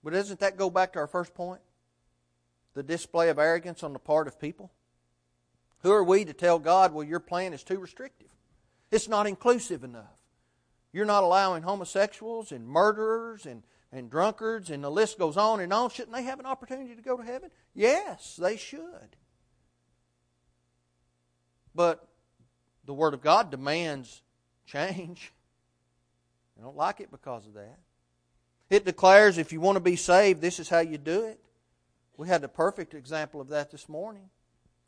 But 0.03 0.15
doesn't 0.15 0.41
that 0.41 0.57
go 0.57 0.71
back 0.71 0.95
to 0.95 1.01
our 1.01 1.07
first 1.07 1.35
point? 1.35 1.61
The 2.75 2.83
display 2.83 3.29
of 3.29 3.39
arrogance 3.39 3.83
on 3.83 3.93
the 3.93 3.99
part 3.99 4.27
of 4.27 4.41
people? 4.41 4.73
Who 5.81 5.93
are 5.93 6.05
we 6.05 6.25
to 6.25 6.33
tell 6.33 6.59
God, 6.59 6.95
well, 6.95 7.05
your 7.05 7.21
plan 7.21 7.53
is 7.53 7.63
too 7.63 7.79
restrictive? 7.79 8.29
It's 8.91 9.09
not 9.09 9.27
inclusive 9.27 9.85
enough. 9.85 10.17
You're 10.93 11.07
not 11.07 11.25
allowing 11.25 11.63
homosexuals 11.63 12.53
and 12.53 12.67
murderers 12.67 13.47
and, 13.47 13.63
and 13.91 14.11
drunkards, 14.11 14.71
and 14.71 14.85
the 14.85 14.91
list 14.91 15.19
goes 15.19 15.37
on 15.37 15.61
and 15.61 15.73
on. 15.73 15.91
Shouldn't 15.91 16.15
they 16.15 16.23
have 16.23 16.39
an 16.39 16.47
opportunity 16.47 16.95
to 16.95 17.03
go 17.03 17.17
to 17.17 17.23
heaven? 17.23 17.51
Yes, 17.75 18.37
they 18.37 18.57
should. 18.57 19.17
But 21.75 22.07
the 22.85 22.95
Word 22.95 23.15
of 23.15 23.23
God 23.23 23.51
demands 23.51 24.23
change. 24.73 25.33
I 26.59 26.63
don't 26.63 26.77
like 26.77 27.01
it 27.01 27.11
because 27.11 27.47
of 27.47 27.55
that. 27.55 27.79
It 28.71 28.85
declares 28.85 29.37
if 29.37 29.53
you 29.53 29.61
want 29.61 29.77
to 29.77 29.81
be 29.81 29.97
saved, 29.97 30.41
this 30.41 30.59
is 30.59 30.69
how 30.69 30.81
you 30.81 30.97
do 30.97 31.25
it. 31.25 31.39
We 32.17 32.29
had 32.29 32.41
the 32.41 32.49
perfect 32.49 32.95
example 32.95 33.41
of 33.41 33.49
that 33.49 33.71
this 33.71 33.89
morning 33.89 34.31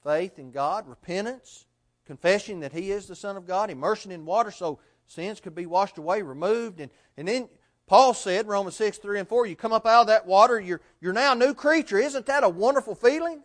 faith 0.03 0.39
in 0.39 0.51
God, 0.51 0.87
repentance, 0.87 1.65
confessing 2.07 2.61
that 2.61 2.73
He 2.73 2.91
is 2.91 3.07
the 3.07 3.17
Son 3.17 3.37
of 3.37 3.47
God, 3.47 3.71
immersion 3.71 4.11
in 4.11 4.27
water 4.27 4.51
so 4.51 4.79
sins 5.07 5.41
could 5.41 5.55
be 5.55 5.67
washed 5.67 5.97
away, 5.97 6.23
removed. 6.23 6.81
And, 6.81 6.91
and 7.17 7.27
then 7.27 7.49
Paul 7.87 8.13
said, 8.13 8.47
Romans 8.47 8.77
6, 8.77 8.99
3 8.99 9.21
and 9.21 9.29
4, 9.29 9.47
you 9.47 9.57
come 9.57 9.73
up 9.73 9.87
out 9.87 10.03
of 10.03 10.07
that 10.09 10.27
water, 10.27 10.61
you're, 10.61 10.83
you're 11.01 11.15
now 11.15 11.33
a 11.33 11.37
new 11.37 11.55
creature. 11.55 11.99
Isn't 11.99 12.27
that 12.27 12.45
a 12.45 12.49
wonderful 12.49 12.95
feeling? 12.95 13.43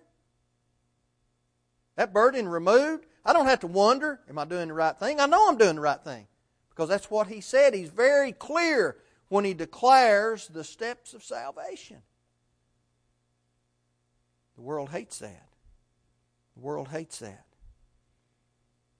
That 1.95 2.13
burden 2.13 2.47
removed. 2.47 3.05
I 3.25 3.33
don't 3.33 3.47
have 3.47 3.59
to 3.61 3.67
wonder, 3.67 4.19
am 4.29 4.39
I 4.39 4.45
doing 4.45 4.69
the 4.69 4.73
right 4.73 4.97
thing? 4.97 5.19
I 5.19 5.25
know 5.25 5.47
I'm 5.47 5.57
doing 5.57 5.75
the 5.75 5.81
right 5.81 6.01
thing 6.03 6.27
because 6.69 6.89
that's 6.89 7.11
what 7.11 7.27
he 7.27 7.41
said. 7.41 7.73
He's 7.73 7.89
very 7.89 8.31
clear 8.31 8.97
when 9.27 9.45
he 9.45 9.53
declares 9.53 10.47
the 10.47 10.63
steps 10.63 11.13
of 11.13 11.23
salvation. 11.23 11.97
The 14.55 14.61
world 14.61 14.89
hates 14.89 15.19
that. 15.19 15.47
The 16.55 16.61
world 16.61 16.89
hates 16.89 17.19
that. 17.19 17.45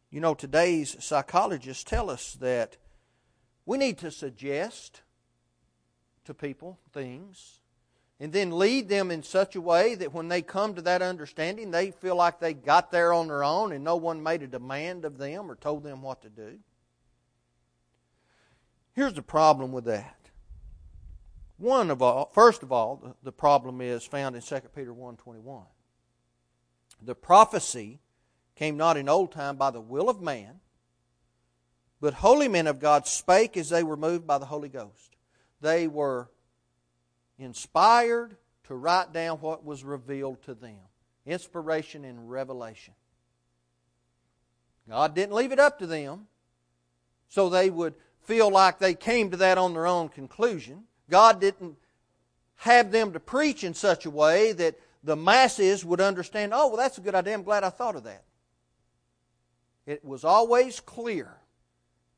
You 0.10 0.22
know, 0.22 0.34
today's 0.34 0.96
psychologists 1.04 1.84
tell 1.84 2.10
us 2.10 2.34
that 2.40 2.78
we 3.66 3.78
need 3.78 3.98
to 4.00 4.10
suggest 4.10 5.02
to 6.26 6.34
people 6.34 6.80
things 6.92 7.60
and 8.20 8.34
then 8.34 8.58
lead 8.58 8.90
them 8.90 9.12
in 9.12 9.24
such 9.24 9.56
a 9.56 9.62
way 9.62 9.96
that 9.96 10.14
when 10.14 10.28
they 10.28 10.42
come 10.42 10.76
to 10.76 10.82
that 10.82 11.02
understanding, 11.02 11.72
they 11.72 11.92
feel 11.92 12.16
like 12.16 12.40
they 12.40 12.54
got 12.54 12.92
there 12.92 13.14
on 13.14 13.28
their 13.28 13.44
own 13.44 13.72
and 13.72 13.84
no 13.84 13.96
one 13.96 14.22
made 14.22 14.44
a 14.44 14.48
demand 14.48 15.06
of 15.06 15.18
them 15.18 15.50
or 15.50 15.56
told 15.56 15.84
them 15.84 16.02
what 16.02 16.22
to 16.22 16.30
do. 16.30 16.60
Here's 18.94 19.14
the 19.14 19.22
problem 19.22 19.72
with 19.72 19.86
that. 19.86 20.18
One 21.58 21.92
of 21.92 22.02
all, 22.02 22.30
first 22.34 22.64
of 22.64 22.72
all, 22.72 23.16
the, 23.24 23.32
problem 23.32 23.80
is 23.82 24.04
found 24.04 24.36
in 24.36 24.42
2 24.42 24.60
Peter 24.76 24.94
1.21. 24.94 25.64
The 27.02 27.16
prophecy 27.16 28.00
came 28.56 28.76
not 28.76 28.98
in 28.98 29.08
old 29.08 29.32
time 29.32 29.56
by 29.56 29.72
the 29.72 29.82
will 29.82 30.10
of 30.10 30.22
man, 30.22 30.60
but 32.02 32.16
holy 32.16 32.48
men 32.50 32.68
of 32.68 32.80
God 32.80 33.08
spake 33.08 33.56
as 33.56 33.70
they 33.70 33.84
were 33.84 33.98
moved 33.98 34.28
by 34.28 34.38
the 34.38 34.46
Holy 34.46 34.70
Ghost. 34.70 35.16
They 35.62 35.88
were 35.88 36.30
inspired 37.40 38.36
to 38.66 38.76
write 38.76 39.14
down 39.14 39.38
what 39.38 39.66
was 39.66 39.84
revealed 39.84 40.44
to 40.44 40.54
them 40.54 40.78
inspiration 41.26 42.06
and 42.06 42.30
revelation. 42.30 42.94
God 44.88 45.14
didn't 45.14 45.36
leave 45.36 45.52
it 45.52 45.60
up 45.60 45.80
to 45.80 45.88
them 45.88 46.28
so 47.28 47.50
they 47.50 47.70
would 47.70 47.94
feel 48.22 48.50
like 48.50 48.80
they 48.80 48.96
came 48.96 49.32
to 49.32 49.38
that 49.38 49.58
on 49.58 49.74
their 49.74 49.86
own 49.86 50.10
conclusion. 50.10 50.84
God 51.10 51.40
didn't 51.40 51.78
have 52.58 52.92
them 52.92 53.14
to 53.14 53.20
preach 53.20 53.64
in 53.64 53.74
such 53.74 54.06
a 54.06 54.10
way 54.10 54.52
that 54.54 54.80
the 55.04 55.16
masses 55.16 55.86
would 55.86 56.02
understand, 56.02 56.54
oh, 56.54 56.68
well, 56.68 56.78
that's 56.78 56.98
a 56.98 57.02
good 57.02 57.16
idea. 57.16 57.34
I'm 57.34 57.44
glad 57.44 57.64
I 57.64 57.70
thought 57.70 57.96
of 57.96 58.04
that. 58.04 58.24
It 59.86 60.04
was 60.04 60.24
always 60.24 60.80
clear 60.80 61.38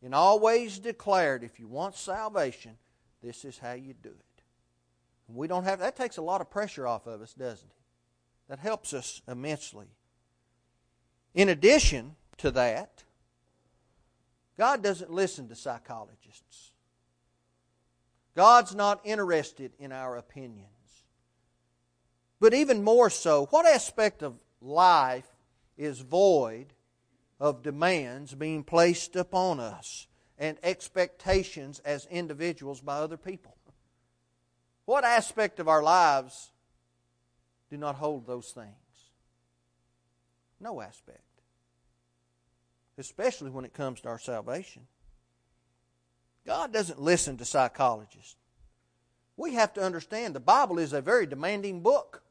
and 0.03 0.15
always 0.15 0.79
declared 0.79 1.43
if 1.43 1.59
you 1.59 1.67
want 1.67 1.95
salvation, 1.95 2.77
this 3.21 3.45
is 3.45 3.57
how 3.57 3.73
you 3.73 3.93
do 3.93 4.09
it. 4.09 4.25
We 5.33 5.47
don't 5.47 5.63
have 5.63 5.79
that 5.79 5.95
takes 5.95 6.17
a 6.17 6.21
lot 6.21 6.41
of 6.41 6.49
pressure 6.49 6.87
off 6.87 7.07
of 7.07 7.21
us, 7.21 7.33
doesn't 7.33 7.69
it? 7.69 7.75
That 8.49 8.59
helps 8.59 8.93
us 8.93 9.21
immensely. 9.27 9.87
In 11.33 11.49
addition 11.49 12.15
to 12.37 12.51
that, 12.51 13.03
God 14.57 14.83
doesn't 14.83 15.11
listen 15.11 15.47
to 15.47 15.55
psychologists. 15.55 16.71
God's 18.35 18.75
not 18.75 19.01
interested 19.03 19.73
in 19.79 19.91
our 19.91 20.17
opinions. 20.17 20.67
But 22.39 22.53
even 22.53 22.83
more 22.83 23.09
so, 23.09 23.45
what 23.51 23.65
aspect 23.65 24.23
of 24.23 24.39
life 24.61 25.27
is 25.77 25.99
void 25.99 26.73
of 27.39 27.63
demands 27.63 28.33
being 28.33 28.63
placed 28.63 29.15
upon 29.15 29.59
us 29.59 30.07
and 30.37 30.57
expectations 30.63 31.79
as 31.79 32.07
individuals 32.07 32.81
by 32.81 32.97
other 32.97 33.17
people? 33.17 33.55
What 34.85 35.03
aspect 35.03 35.59
of 35.59 35.67
our 35.67 35.83
lives 35.83 36.51
do 37.69 37.77
not 37.77 37.95
hold 37.95 38.25
those 38.27 38.51
things? 38.51 38.67
No 40.59 40.81
aspect. 40.81 41.19
Especially 42.97 43.49
when 43.49 43.65
it 43.65 43.73
comes 43.73 44.01
to 44.01 44.09
our 44.09 44.19
salvation. 44.19 44.83
God 46.45 46.73
doesn't 46.73 47.01
listen 47.01 47.37
to 47.37 47.45
psychologists. 47.45 48.35
We 49.37 49.53
have 49.53 49.73
to 49.73 49.81
understand 49.81 50.35
the 50.35 50.39
Bible 50.39 50.77
is 50.77 50.93
a 50.93 51.01
very 51.01 51.25
demanding 51.25 51.81
book. 51.81 52.23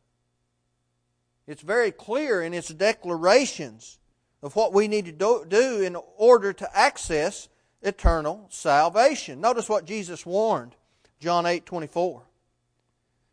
It's 1.46 1.62
very 1.62 1.90
clear 1.90 2.42
in 2.42 2.54
its 2.54 2.68
declarations 2.68 3.98
of 4.42 4.54
what 4.54 4.72
we 4.72 4.88
need 4.88 5.06
to 5.06 5.44
do 5.48 5.80
in 5.80 5.96
order 6.16 6.52
to 6.52 6.76
access 6.76 7.48
eternal 7.82 8.46
salvation. 8.50 9.40
Notice 9.40 9.68
what 9.68 9.84
Jesus 9.84 10.24
warned, 10.24 10.76
John 11.18 11.46
8 11.46 11.66
24. 11.66 12.22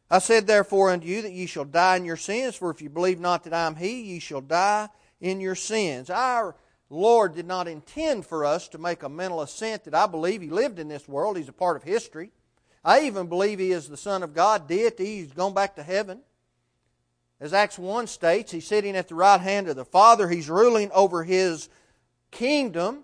I 0.10 0.20
said 0.20 0.48
therefore 0.48 0.92
unto 0.92 1.06
you 1.06 1.22
that 1.22 1.34
ye 1.34 1.46
shall 1.46 1.66
die 1.66 1.98
in 1.98 2.06
your 2.06 2.16
sins, 2.16 2.56
for 2.56 2.72
if 2.72 2.82
you 2.82 2.90
believe 2.90 3.20
not 3.20 3.44
that 3.44 3.54
I 3.54 3.68
am 3.68 3.76
He, 3.76 4.02
ye 4.02 4.20
shall 4.20 4.42
die 4.42 4.90
in 5.20 5.42
your 5.42 5.56
sins. 5.56 6.10
Our 6.10 6.56
Lord 6.90 7.36
did 7.36 7.46
not 7.46 7.68
intend 7.68 8.26
for 8.26 8.46
us 8.46 8.70
to 8.70 8.78
make 8.78 9.04
a 9.04 9.10
mental 9.10 9.42
assent 9.42 9.84
that 9.84 9.96
I 9.96 10.08
believe 10.08 10.42
He 10.42 10.50
lived 10.50 10.80
in 10.80 10.88
this 10.88 11.08
world. 11.08 11.38
He's 11.38 11.50
a 11.50 11.54
part 11.54 11.76
of 11.76 11.84
history. 11.84 12.32
I 12.86 13.02
even 13.02 13.28
believe 13.28 13.60
He 13.60 13.72
is 13.72 13.90
the 13.90 13.98
Son 13.98 14.24
of 14.24 14.34
God, 14.34 14.68
deity. 14.68 15.18
He's 15.18 15.34
gone 15.34 15.54
back 15.54 15.76
to 15.76 15.84
heaven. 15.84 16.22
As 17.42 17.54
Acts 17.54 17.78
1 17.78 18.08
states, 18.08 18.54
He's 18.54 18.66
sitting 18.66 18.96
at 18.96 19.10
the 19.10 19.16
right 19.16 19.42
hand 19.42 19.68
of 19.68 19.76
the 19.76 19.84
Father. 19.84 20.30
He's 20.30 20.50
ruling 20.50 20.90
over 20.94 21.26
His 21.26 21.68
kingdom. 22.32 23.04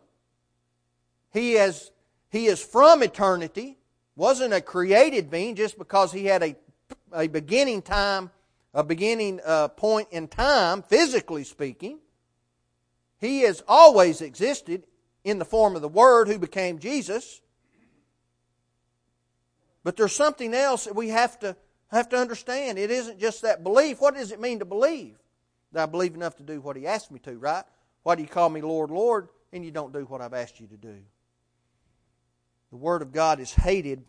He 1.33 1.55
is, 1.55 1.91
he 2.29 2.45
is 2.45 2.63
from 2.63 3.03
eternity. 3.03 3.77
Wasn't 4.15 4.53
a 4.53 4.61
created 4.61 5.29
being 5.29 5.55
just 5.55 5.77
because 5.77 6.13
He 6.13 6.25
had 6.27 6.43
a 6.43 6.55
a 7.13 7.27
beginning 7.27 7.81
time, 7.81 8.31
a 8.73 8.83
beginning 8.83 9.39
uh, 9.45 9.67
point 9.69 10.07
in 10.11 10.27
time, 10.27 10.81
physically 10.81 11.43
speaking. 11.43 11.99
He 13.19 13.41
has 13.41 13.63
always 13.67 14.21
existed 14.21 14.83
in 15.23 15.39
the 15.39 15.45
form 15.45 15.75
of 15.75 15.81
the 15.81 15.87
Word 15.87 16.27
who 16.27 16.37
became 16.37 16.79
Jesus. 16.79 17.41
But 19.83 19.97
there's 19.97 20.15
something 20.15 20.53
else 20.53 20.85
that 20.85 20.95
we 20.95 21.09
have 21.09 21.39
to 21.39 21.55
have 21.87 22.09
to 22.09 22.17
understand. 22.17 22.79
It 22.79 22.89
isn't 22.89 23.19
just 23.19 23.43
that 23.43 23.63
belief. 23.63 24.01
What 24.01 24.15
does 24.15 24.31
it 24.31 24.41
mean 24.41 24.59
to 24.59 24.65
believe? 24.65 25.15
That 25.71 25.83
I 25.83 25.85
believe 25.85 26.15
enough 26.15 26.37
to 26.37 26.43
do 26.43 26.59
what 26.59 26.75
He 26.75 26.87
asked 26.87 27.11
me 27.11 27.19
to, 27.19 27.37
right? 27.37 27.63
Why 28.03 28.15
do 28.15 28.21
you 28.21 28.27
call 28.27 28.49
me 28.49 28.61
Lord, 28.61 28.91
Lord, 28.91 29.29
and 29.51 29.63
you 29.63 29.71
don't 29.71 29.93
do 29.93 30.01
what 30.05 30.21
I've 30.21 30.33
asked 30.33 30.59
you 30.59 30.67
to 30.67 30.77
do? 30.77 30.97
The 32.71 32.77
Word 32.77 33.01
of 33.01 33.11
God 33.11 33.39
is 33.39 33.53
hated 33.53 34.03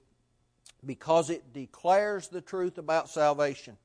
because 0.86 1.30
it 1.30 1.52
declares 1.52 2.28
the 2.28 2.40
truth 2.40 2.78
about 2.78 3.08
salvation 3.08 3.76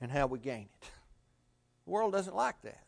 and 0.00 0.10
how 0.10 0.26
we 0.26 0.38
gain 0.38 0.68
it. 0.82 0.90
The 1.84 1.90
world 1.90 2.12
doesn't 2.12 2.36
like 2.36 2.60
that. 2.62 2.84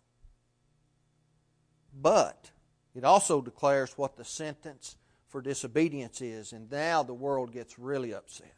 But 2.00 2.50
it 2.94 3.04
also 3.04 3.40
declares 3.40 3.92
what 3.96 4.16
the 4.16 4.24
sentence 4.24 4.96
for 5.28 5.40
disobedience 5.42 6.20
is, 6.20 6.52
and 6.52 6.70
now 6.70 7.02
the 7.02 7.14
world 7.14 7.52
gets 7.52 7.78
really 7.78 8.14
upset. 8.14 8.54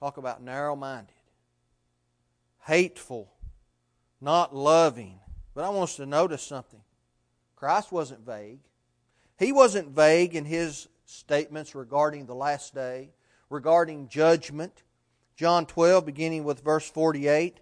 Talk 0.00 0.16
about 0.16 0.42
narrow 0.42 0.76
minded, 0.76 1.14
hateful, 2.66 3.32
not 4.20 4.54
loving. 4.54 5.18
But 5.54 5.64
I 5.64 5.70
want 5.70 5.90
us 5.90 5.96
to 5.96 6.06
notice 6.06 6.42
something. 6.42 6.80
Christ 7.56 7.90
wasn't 7.90 8.24
vague. 8.24 8.60
He 9.38 9.50
wasn't 9.50 9.88
vague 9.88 10.36
in 10.36 10.44
his 10.44 10.88
statements 11.08 11.74
regarding 11.74 12.26
the 12.26 12.34
last 12.34 12.74
day, 12.74 13.10
regarding 13.48 14.08
judgment. 14.08 14.82
John 15.36 15.64
12, 15.64 16.04
beginning 16.04 16.44
with 16.44 16.60
verse 16.60 16.88
48. 16.90 17.60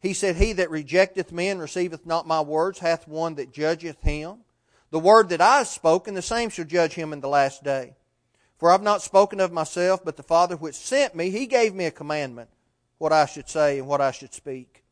He 0.00 0.12
said, 0.12 0.36
He 0.36 0.52
that 0.54 0.70
rejecteth 0.70 1.30
me 1.30 1.48
and 1.48 1.60
receiveth 1.60 2.04
not 2.04 2.26
my 2.26 2.40
words 2.40 2.80
hath 2.80 3.06
one 3.06 3.36
that 3.36 3.52
judgeth 3.52 4.00
him. 4.02 4.38
The 4.90 4.98
word 4.98 5.28
that 5.28 5.40
I 5.40 5.58
have 5.58 5.68
spoken, 5.68 6.14
the 6.14 6.22
same 6.22 6.50
shall 6.50 6.64
judge 6.64 6.94
him 6.94 7.12
in 7.12 7.20
the 7.20 7.28
last 7.28 7.62
day. 7.62 7.94
For 8.58 8.68
I 8.68 8.72
have 8.72 8.82
not 8.82 9.02
spoken 9.02 9.40
of 9.40 9.52
myself, 9.52 10.04
but 10.04 10.16
the 10.16 10.22
Father 10.22 10.56
which 10.56 10.74
sent 10.74 11.14
me, 11.14 11.30
he 11.30 11.46
gave 11.46 11.74
me 11.74 11.86
a 11.86 11.90
commandment, 11.90 12.50
what 12.98 13.12
I 13.12 13.26
should 13.26 13.48
say 13.48 13.78
and 13.78 13.86
what 13.86 14.00
I 14.00 14.10
should 14.10 14.34
speak. 14.34 14.84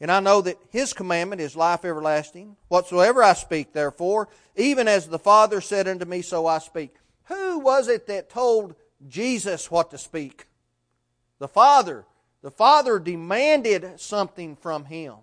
And 0.00 0.12
I 0.12 0.20
know 0.20 0.42
that 0.42 0.58
his 0.70 0.92
commandment 0.92 1.40
is 1.40 1.56
life 1.56 1.84
everlasting. 1.84 2.56
Whatsoever 2.68 3.22
I 3.22 3.32
speak, 3.32 3.72
therefore, 3.72 4.28
even 4.54 4.86
as 4.88 5.08
the 5.08 5.18
Father 5.18 5.60
said 5.60 5.88
unto 5.88 6.04
me, 6.04 6.22
so 6.22 6.46
I 6.46 6.58
speak. 6.58 6.94
Who 7.26 7.58
was 7.58 7.88
it 7.88 8.06
that 8.06 8.30
told 8.30 8.74
Jesus 9.08 9.70
what 9.70 9.90
to 9.90 9.98
speak? 9.98 10.46
The 11.38 11.48
Father. 11.48 12.04
The 12.42 12.50
Father 12.50 12.98
demanded 12.98 14.00
something 14.00 14.56
from 14.56 14.84
him. 14.84 15.14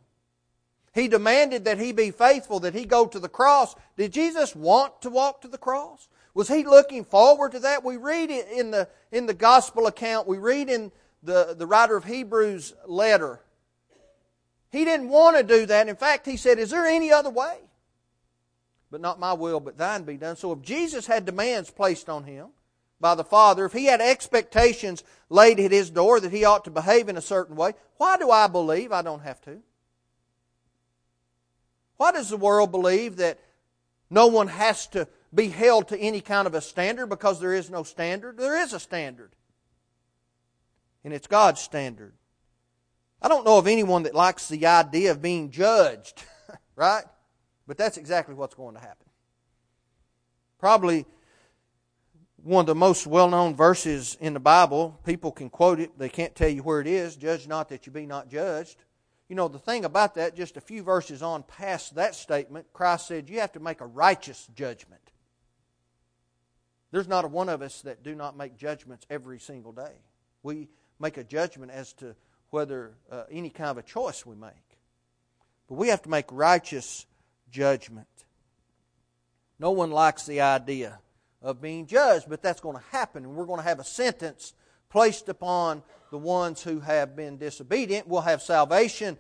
He 0.94 1.08
demanded 1.08 1.66
that 1.66 1.80
he 1.80 1.92
be 1.92 2.12
faithful, 2.12 2.60
that 2.62 2.76
he 2.76 2.86
go 2.86 3.08
to 3.08 3.20
the 3.20 3.30
cross. 3.30 3.76
Did 3.98 4.14
Jesus 4.14 4.56
want 4.56 5.02
to 5.02 5.10
walk 5.10 5.42
to 5.42 5.48
the 5.48 5.58
cross? 5.58 6.08
Was 6.34 6.48
he 6.48 6.64
looking 6.64 7.04
forward 7.06 7.54
to 7.54 7.60
that? 7.60 7.84
We 7.84 7.98
read 7.98 8.30
it 8.30 8.48
in 8.50 8.72
the, 8.72 8.88
in 9.12 9.26
the 9.26 9.34
gospel 9.34 9.88
account, 9.88 10.28
we 10.28 10.38
read 10.38 10.70
in 10.70 10.92
the, 11.24 11.56
the 11.58 11.66
writer 11.66 11.96
of 11.96 12.06
Hebrews 12.06 12.74
letter. 12.86 13.40
He 14.72 14.86
didn't 14.86 15.10
want 15.10 15.38
to 15.38 15.44
do 15.44 15.66
that. 15.68 15.88
In 15.88 15.96
fact, 15.96 16.26
he 16.26 16.36
said, 16.36 16.60
Is 16.60 16.72
there 16.72 16.86
any 16.86 17.12
other 17.12 17.30
way? 17.30 17.58
But 18.94 19.02
not 19.02 19.20
my 19.20 19.34
will, 19.34 19.60
but 19.60 19.76
thine 19.76 20.04
be 20.04 20.18
done. 20.18 20.36
So 20.36 20.52
if 20.52 20.62
Jesus 20.62 21.08
had 21.08 21.26
demands 21.26 21.72
placed 21.72 22.10
on 22.10 22.26
him 22.26 22.50
by 23.02 23.16
the 23.16 23.24
Father, 23.24 23.66
if 23.66 23.74
he 23.74 23.86
had 23.86 24.02
expectations 24.02 25.04
laid 25.30 25.60
at 25.60 25.72
his 25.72 25.90
door 25.90 26.20
that 26.20 26.32
he 26.32 26.46
ought 26.46 26.64
to 26.66 26.70
behave 26.70 27.10
in 27.10 27.18
a 27.18 27.22
certain 27.22 27.56
way, 27.56 27.74
why 27.98 28.18
do 28.18 28.30
I 28.30 28.46
believe 28.46 28.92
I 28.92 29.02
don't 29.02 29.24
have 29.24 29.42
to? 29.46 29.64
Why 31.98 32.12
does 32.12 32.30
the 32.30 32.38
world 32.38 32.70
believe 32.70 33.16
that 33.16 33.40
no 34.12 34.28
one 34.28 34.48
has 34.48 34.86
to 34.90 35.08
be 35.34 35.48
held 35.48 35.88
to 35.88 35.98
any 35.98 36.22
kind 36.22 36.46
of 36.46 36.54
a 36.54 36.62
standard 36.62 37.08
because 37.08 37.40
there 37.40 37.56
is 37.56 37.72
no 37.72 37.82
standard? 37.82 38.38
There 38.38 38.62
is 38.62 38.74
a 38.74 38.80
standard. 38.80 39.32
And 41.04 41.16
it's 41.16 41.26
God's 41.26 41.62
standard. 41.62 42.14
I 43.24 43.28
don't 43.28 43.44
know 43.44 43.58
of 43.58 43.66
anyone 43.66 44.04
that 44.04 44.14
likes 44.14 44.50
the 44.50 44.68
idea 44.68 45.10
of 45.10 45.20
being 45.20 45.50
judged, 45.50 46.24
right? 46.76 47.06
But 47.68 47.78
that's 47.78 47.98
exactly 47.98 48.36
what's 48.36 48.56
going 48.56 48.76
to 48.76 48.82
happen. 48.82 49.08
Probably 50.60 51.06
one 52.44 52.62
of 52.62 52.68
the 52.68 52.76
most 52.76 53.08
well 53.08 53.30
known 53.30 53.56
verses 53.56 54.18
in 54.20 54.34
the 54.34 54.40
Bible. 54.40 55.00
People 55.06 55.32
can 55.32 55.50
quote 55.50 55.80
it, 55.80 55.98
they 55.98 56.10
can't 56.10 56.36
tell 56.36 56.50
you 56.50 56.62
where 56.62 56.82
it 56.82 56.88
is. 56.88 57.16
Judge 57.16 57.48
not 57.48 57.70
that 57.70 57.86
you 57.86 57.92
be 57.92 58.06
not 58.06 58.30
judged. 58.30 58.84
You 59.30 59.36
know, 59.36 59.48
the 59.48 59.60
thing 59.60 59.86
about 59.86 60.16
that, 60.16 60.36
just 60.36 60.58
a 60.58 60.62
few 60.62 60.84
verses 60.84 61.24
on 61.24 61.44
past 61.44 61.96
that 61.96 62.14
statement, 62.14 62.68
Christ 62.74 63.08
said 63.08 63.30
you 63.30 63.40
have 63.40 63.54
to 63.54 63.60
make 63.60 63.82
a 63.82 63.86
righteous 63.86 64.48
judgment. 64.54 65.02
There's 66.92 67.08
not 67.08 67.26
a 67.26 67.28
one 67.28 67.50
of 67.50 67.62
us 67.62 67.82
that 67.82 68.04
do 68.04 68.14
not 68.14 68.38
make 68.38 68.58
judgments 68.58 69.08
every 69.10 69.40
single 69.40 69.72
day. 69.72 69.94
We 70.44 70.68
make 71.00 71.18
a 71.18 71.24
judgment 71.24 71.72
as 71.72 71.94
to 71.94 72.16
whether 72.52 72.92
uh, 73.10 73.24
any 73.32 73.50
kind 73.50 73.72
of 73.72 73.78
a 73.80 73.82
choice 73.82 74.26
we 74.26 74.36
make. 74.36 74.78
But 75.68 75.76
we 75.76 75.88
have 75.88 76.04
to 76.04 76.10
make 76.10 76.26
righteous 76.30 77.08
judgment. 77.54 78.08
No 79.60 79.72
one 79.72 79.92
likes 79.92 80.26
the 80.26 80.42
idea 80.42 81.00
of 81.42 81.62
being 81.62 81.86
judged, 81.86 82.26
but 82.28 82.42
that's 82.42 82.60
going 82.60 82.76
to 82.76 82.84
happen, 82.92 83.24
and 83.24 83.36
we're 83.36 83.46
going 83.46 83.60
to 83.60 83.68
have 83.68 83.80
a 83.80 83.86
sentence 83.86 84.54
placed 84.90 85.30
upon 85.30 85.84
the 86.12 86.18
ones 86.18 86.62
who 86.64 86.82
have 86.82 87.16
been 87.16 87.38
disobedient. 87.38 88.08
We'll 88.08 88.22
have 88.22 88.42
salvation 88.42 89.18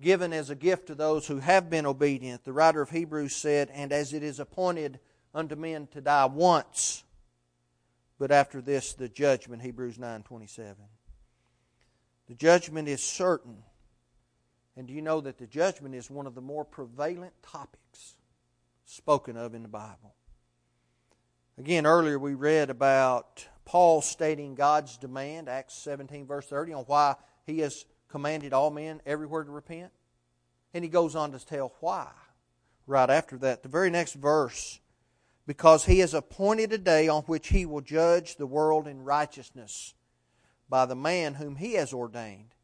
given 0.00 0.32
as 0.32 0.50
a 0.50 0.54
gift 0.54 0.88
to 0.88 0.94
those 0.94 1.26
who 1.26 1.38
have 1.38 1.70
been 1.70 1.86
obedient. 1.86 2.44
The 2.44 2.52
writer 2.52 2.82
of 2.82 2.90
Hebrews 2.90 3.34
said, 3.34 3.70
And 3.72 3.92
as 3.92 4.12
it 4.12 4.22
is 4.22 4.40
appointed 4.40 4.98
unto 5.32 5.54
men 5.54 5.86
to 5.88 6.00
die 6.00 6.26
once, 6.26 7.04
but 8.18 8.30
after 8.30 8.60
this 8.60 8.94
the 8.94 9.08
judgment, 9.08 9.62
Hebrews 9.62 9.98
9 9.98 10.22
27. 10.22 10.76
The 12.28 12.34
judgment 12.34 12.88
is 12.88 13.02
certain. 13.02 13.62
And 14.76 14.86
do 14.86 14.92
you 14.92 15.02
know 15.02 15.20
that 15.20 15.38
the 15.38 15.46
judgment 15.46 15.94
is 15.94 16.10
one 16.10 16.26
of 16.26 16.34
the 16.34 16.40
more 16.40 16.64
prevalent 16.64 17.32
topics 17.42 18.16
spoken 18.84 19.36
of 19.36 19.54
in 19.54 19.62
the 19.62 19.68
Bible? 19.68 20.14
Again, 21.58 21.86
earlier 21.86 22.18
we 22.18 22.34
read 22.34 22.70
about 22.70 23.46
Paul 23.64 24.02
stating 24.02 24.56
God's 24.56 24.96
demand, 24.96 25.48
Acts 25.48 25.74
17, 25.74 26.26
verse 26.26 26.46
30, 26.46 26.72
on 26.72 26.84
why 26.84 27.14
he 27.46 27.60
has 27.60 27.86
commanded 28.08 28.52
all 28.52 28.70
men 28.70 29.00
everywhere 29.06 29.44
to 29.44 29.50
repent. 29.50 29.92
And 30.72 30.82
he 30.82 30.90
goes 30.90 31.14
on 31.14 31.30
to 31.32 31.44
tell 31.44 31.72
why 31.80 32.08
right 32.86 33.08
after 33.08 33.38
that. 33.38 33.62
The 33.62 33.68
very 33.68 33.90
next 33.90 34.14
verse, 34.14 34.80
because 35.46 35.84
he 35.84 36.00
has 36.00 36.14
appointed 36.14 36.72
a 36.72 36.78
day 36.78 37.08
on 37.08 37.22
which 37.22 37.48
he 37.48 37.66
will 37.66 37.80
judge 37.80 38.36
the 38.36 38.46
world 38.46 38.88
in 38.88 39.04
righteousness 39.04 39.94
by 40.68 40.86
the 40.86 40.96
man 40.96 41.34
whom 41.34 41.56
he 41.56 41.74
has 41.74 41.92
ordained. 41.92 42.54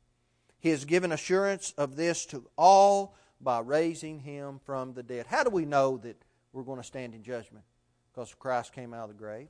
He 0.61 0.69
has 0.69 0.85
given 0.85 1.11
assurance 1.11 1.73
of 1.77 1.97
this 1.97 2.27
to 2.27 2.49
all 2.57 3.17
by 3.41 3.61
raising 3.61 4.21
him 4.21 4.61
from 4.65 4.93
the 4.93 5.03
dead. 5.03 5.27
How 5.27 5.43
do 5.43 5.51
we 5.51 5.65
know 5.65 5.97
that 5.99 6.23
we're 6.53 6.63
going 6.63 6.79
to 6.81 6.87
stand 6.87 7.15
in 7.15 7.23
judgment? 7.23 7.65
Because 8.13 8.35
Christ 8.35 8.73
came 8.75 8.93
out 8.93 9.05
of 9.05 9.17
the 9.17 9.23
grave. 9.23 9.49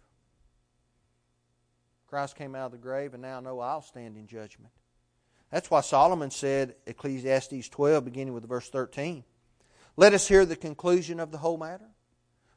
Christ 2.07 2.37
came 2.37 2.55
out 2.55 2.67
of 2.67 2.73
the 2.73 2.79
grave, 2.79 3.15
and 3.15 3.23
now 3.23 3.39
I 3.39 3.41
know 3.41 3.61
I'll 3.61 3.83
stand 3.83 4.17
in 4.17 4.27
judgment. 4.27 4.73
That's 5.51 5.71
why 5.71 5.81
Solomon 5.81 6.31
said, 6.31 6.77
Ecclesiastes 6.87 7.69
12, 7.69 8.05
beginning 8.05 8.35
with 8.35 8.49
verse 8.49 8.69
13, 8.69 9.25
Let 9.97 10.15
us 10.15 10.29
hear 10.29 10.45
the 10.45 10.57
conclusion 10.57 11.19
of 11.19 11.33
the 11.33 11.39
whole 11.39 11.57
matter. 11.57 11.89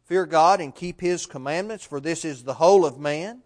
Fear 0.05 0.27
God 0.27 0.61
and 0.61 0.75
keep 0.75 1.01
his 1.01 1.25
commandments, 1.25 1.85
for 1.85 1.99
this 1.99 2.23
is 2.23 2.43
the 2.43 2.55
whole 2.55 2.85
of 2.85 2.99
man. 2.99 3.41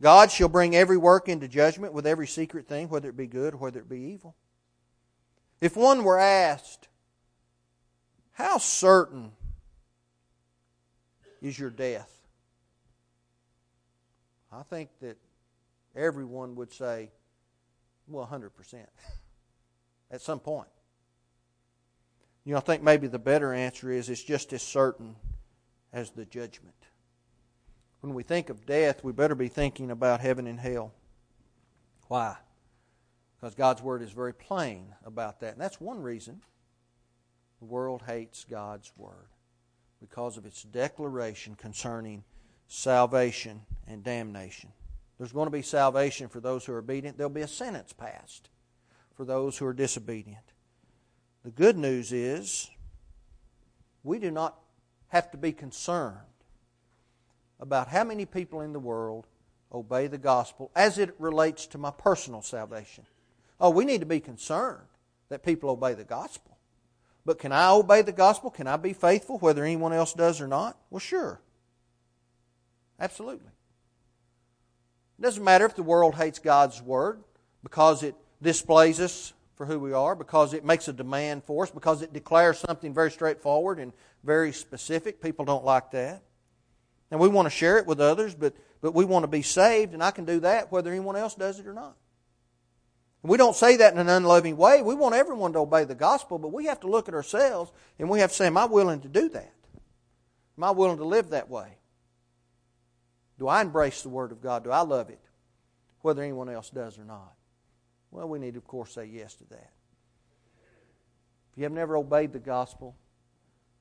God 0.00 0.30
shall 0.30 0.48
bring 0.48 0.76
every 0.76 0.96
work 0.96 1.28
into 1.28 1.48
judgment 1.48 1.92
with 1.92 2.06
every 2.06 2.26
secret 2.26 2.68
thing, 2.68 2.88
whether 2.88 3.08
it 3.08 3.16
be 3.16 3.26
good 3.26 3.54
or 3.54 3.58
whether 3.58 3.80
it 3.80 3.88
be 3.88 4.00
evil. 4.00 4.36
If 5.60 5.76
one 5.76 6.04
were 6.04 6.18
asked, 6.18 6.88
How 8.32 8.58
certain 8.58 9.32
is 11.40 11.58
your 11.58 11.70
death? 11.70 12.10
I 14.52 14.62
think 14.62 14.90
that 15.00 15.16
everyone 15.94 16.56
would 16.56 16.72
say, 16.72 17.10
Well, 18.06 18.28
100%. 18.30 18.74
At 20.10 20.20
some 20.20 20.38
point. 20.38 20.68
You 22.44 22.52
know, 22.52 22.58
I 22.58 22.60
think 22.60 22.82
maybe 22.82 23.08
the 23.08 23.18
better 23.18 23.52
answer 23.52 23.90
is 23.90 24.08
it's 24.08 24.22
just 24.22 24.52
as 24.52 24.62
certain 24.62 25.16
as 25.92 26.10
the 26.10 26.24
judgment 26.24 26.85
when 28.06 28.14
we 28.14 28.22
think 28.22 28.50
of 28.50 28.64
death, 28.66 29.02
we 29.02 29.10
better 29.10 29.34
be 29.34 29.48
thinking 29.48 29.90
about 29.90 30.20
heaven 30.20 30.46
and 30.46 30.60
hell. 30.60 30.92
Why? 32.06 32.36
Because 33.34 33.56
God's 33.56 33.82
Word 33.82 34.00
is 34.00 34.12
very 34.12 34.32
plain 34.32 34.94
about 35.04 35.40
that. 35.40 35.54
And 35.54 35.60
that's 35.60 35.80
one 35.80 36.00
reason 36.00 36.40
the 37.58 37.64
world 37.64 38.04
hates 38.06 38.44
God's 38.48 38.92
Word 38.96 39.26
because 40.00 40.36
of 40.36 40.46
its 40.46 40.62
declaration 40.62 41.56
concerning 41.56 42.22
salvation 42.68 43.62
and 43.88 44.04
damnation. 44.04 44.70
There's 45.18 45.32
going 45.32 45.48
to 45.48 45.50
be 45.50 45.62
salvation 45.62 46.28
for 46.28 46.38
those 46.38 46.64
who 46.64 46.74
are 46.74 46.78
obedient, 46.78 47.18
there'll 47.18 47.28
be 47.28 47.40
a 47.40 47.48
sentence 47.48 47.92
passed 47.92 48.50
for 49.16 49.24
those 49.24 49.58
who 49.58 49.66
are 49.66 49.72
disobedient. 49.72 50.52
The 51.42 51.50
good 51.50 51.76
news 51.76 52.12
is 52.12 52.70
we 54.04 54.20
do 54.20 54.30
not 54.30 54.60
have 55.08 55.32
to 55.32 55.36
be 55.36 55.50
concerned 55.50 56.18
about 57.60 57.88
how 57.88 58.04
many 58.04 58.26
people 58.26 58.60
in 58.60 58.72
the 58.72 58.80
world 58.80 59.26
obey 59.72 60.06
the 60.06 60.18
gospel 60.18 60.70
as 60.74 60.98
it 60.98 61.14
relates 61.18 61.66
to 61.66 61.78
my 61.78 61.90
personal 61.90 62.42
salvation. 62.42 63.04
Oh, 63.60 63.70
we 63.70 63.84
need 63.84 64.00
to 64.00 64.06
be 64.06 64.20
concerned 64.20 64.86
that 65.28 65.44
people 65.44 65.70
obey 65.70 65.94
the 65.94 66.04
gospel. 66.04 66.56
But 67.24 67.38
can 67.38 67.52
I 67.52 67.70
obey 67.70 68.02
the 68.02 68.12
gospel? 68.12 68.50
Can 68.50 68.66
I 68.66 68.76
be 68.76 68.92
faithful 68.92 69.38
whether 69.38 69.64
anyone 69.64 69.92
else 69.92 70.12
does 70.12 70.40
or 70.40 70.46
not? 70.46 70.78
Well, 70.90 71.00
sure. 71.00 71.40
Absolutely. 73.00 73.50
It 75.18 75.22
doesn't 75.22 75.42
matter 75.42 75.64
if 75.64 75.74
the 75.74 75.82
world 75.82 76.14
hates 76.14 76.38
God's 76.38 76.80
word 76.80 77.24
because 77.62 78.02
it 78.02 78.14
displays 78.40 79.00
us 79.00 79.32
for 79.56 79.64
who 79.64 79.80
we 79.80 79.92
are, 79.92 80.14
because 80.14 80.52
it 80.52 80.64
makes 80.64 80.86
a 80.86 80.92
demand 80.92 81.42
for 81.44 81.64
us, 81.64 81.70
because 81.70 82.02
it 82.02 82.12
declares 82.12 82.58
something 82.58 82.92
very 82.92 83.10
straightforward 83.10 83.78
and 83.78 83.92
very 84.22 84.52
specific. 84.52 85.22
People 85.22 85.46
don't 85.46 85.64
like 85.64 85.90
that. 85.92 86.22
And 87.10 87.20
we 87.20 87.28
want 87.28 87.46
to 87.46 87.50
share 87.50 87.78
it 87.78 87.86
with 87.86 88.00
others, 88.00 88.34
but, 88.34 88.54
but 88.80 88.94
we 88.94 89.04
want 89.04 89.22
to 89.22 89.28
be 89.28 89.42
saved, 89.42 89.94
and 89.94 90.02
I 90.02 90.10
can 90.10 90.24
do 90.24 90.40
that 90.40 90.72
whether 90.72 90.90
anyone 90.90 91.16
else 91.16 91.34
does 91.34 91.60
it 91.60 91.66
or 91.66 91.72
not. 91.72 91.96
We 93.22 93.36
don't 93.36 93.56
say 93.56 93.76
that 93.78 93.92
in 93.92 93.98
an 93.98 94.08
unloving 94.08 94.56
way. 94.56 94.82
We 94.82 94.94
want 94.94 95.14
everyone 95.14 95.52
to 95.54 95.60
obey 95.60 95.84
the 95.84 95.94
gospel, 95.94 96.38
but 96.38 96.52
we 96.52 96.66
have 96.66 96.80
to 96.80 96.86
look 96.86 97.08
at 97.08 97.14
ourselves 97.14 97.72
and 97.98 98.08
we 98.08 98.20
have 98.20 98.30
to 98.30 98.36
say, 98.36 98.46
Am 98.46 98.56
I 98.56 98.66
willing 98.66 99.00
to 99.00 99.08
do 99.08 99.28
that? 99.30 99.52
Am 100.56 100.64
I 100.64 100.70
willing 100.70 100.98
to 100.98 101.04
live 101.04 101.30
that 101.30 101.50
way? 101.50 101.78
Do 103.38 103.48
I 103.48 103.60
embrace 103.60 104.02
the 104.02 104.08
Word 104.08 104.32
of 104.32 104.40
God? 104.40 104.64
Do 104.64 104.70
I 104.70 104.82
love 104.82 105.10
it? 105.10 105.20
Whether 106.02 106.22
anyone 106.22 106.48
else 106.48 106.70
does 106.70 106.98
or 106.98 107.04
not. 107.04 107.32
Well, 108.10 108.28
we 108.28 108.38
need 108.38 108.54
to, 108.54 108.58
of 108.58 108.66
course, 108.66 108.94
say 108.94 109.06
yes 109.06 109.34
to 109.34 109.44
that. 109.50 109.72
If 111.52 111.58
you 111.58 111.64
have 111.64 111.72
never 111.72 111.96
obeyed 111.96 112.32
the 112.32 112.38
gospel, 112.38 112.96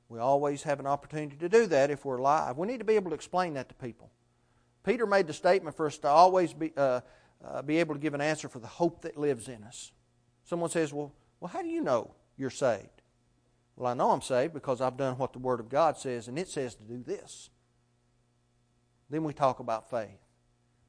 we 0.10 0.20
always 0.20 0.64
have 0.64 0.80
an 0.80 0.88
opportunity 0.88 1.36
to 1.38 1.50
do 1.50 1.66
that 1.68 1.90
if 1.90 2.06
we're 2.06 2.18
alive. 2.18 2.58
We 2.58 2.68
need 2.68 2.80
to 2.80 2.86
be 2.86 2.96
able 2.96 3.10
to 3.10 3.16
explain 3.16 3.56
that 3.56 3.70
to 3.70 3.76
people. 3.76 4.12
Peter 4.84 5.08
made 5.08 5.28
the 5.28 5.34
statement 5.34 5.76
for 5.76 5.88
us 5.88 5.98
to 6.00 6.08
always 6.08 6.54
be, 6.54 6.72
uh, 6.78 7.02
uh, 7.44 7.62
be 7.64 7.78
able 7.78 7.96
to 7.96 8.00
give 8.00 8.14
an 8.14 8.22
answer 8.22 8.48
for 8.48 8.60
the 8.60 8.68
hope 8.68 9.02
that 9.02 9.18
lives 9.18 9.48
in 9.48 9.64
us. 9.64 9.92
Someone 10.44 10.70
says, 10.70 10.94
well, 10.94 11.12
well, 11.40 11.50
how 11.50 11.62
do 11.62 11.70
you 11.70 11.82
know 11.82 12.12
you're 12.38 12.52
saved? 12.52 13.02
Well, 13.76 13.92
I 13.92 13.96
know 13.96 14.12
I'm 14.12 14.22
saved 14.22 14.54
because 14.54 14.80
I've 14.80 14.96
done 14.96 15.18
what 15.18 15.34
the 15.34 15.40
Word 15.40 15.60
of 15.60 15.70
God 15.70 15.98
says, 15.98 16.28
and 16.28 16.38
it 16.38 16.48
says 16.48 16.76
to 16.76 16.84
do 16.84 17.04
this. 17.04 17.50
Then 19.10 19.24
we 19.24 19.34
talk 19.34 19.60
about 19.60 19.90
faith. 19.90 20.20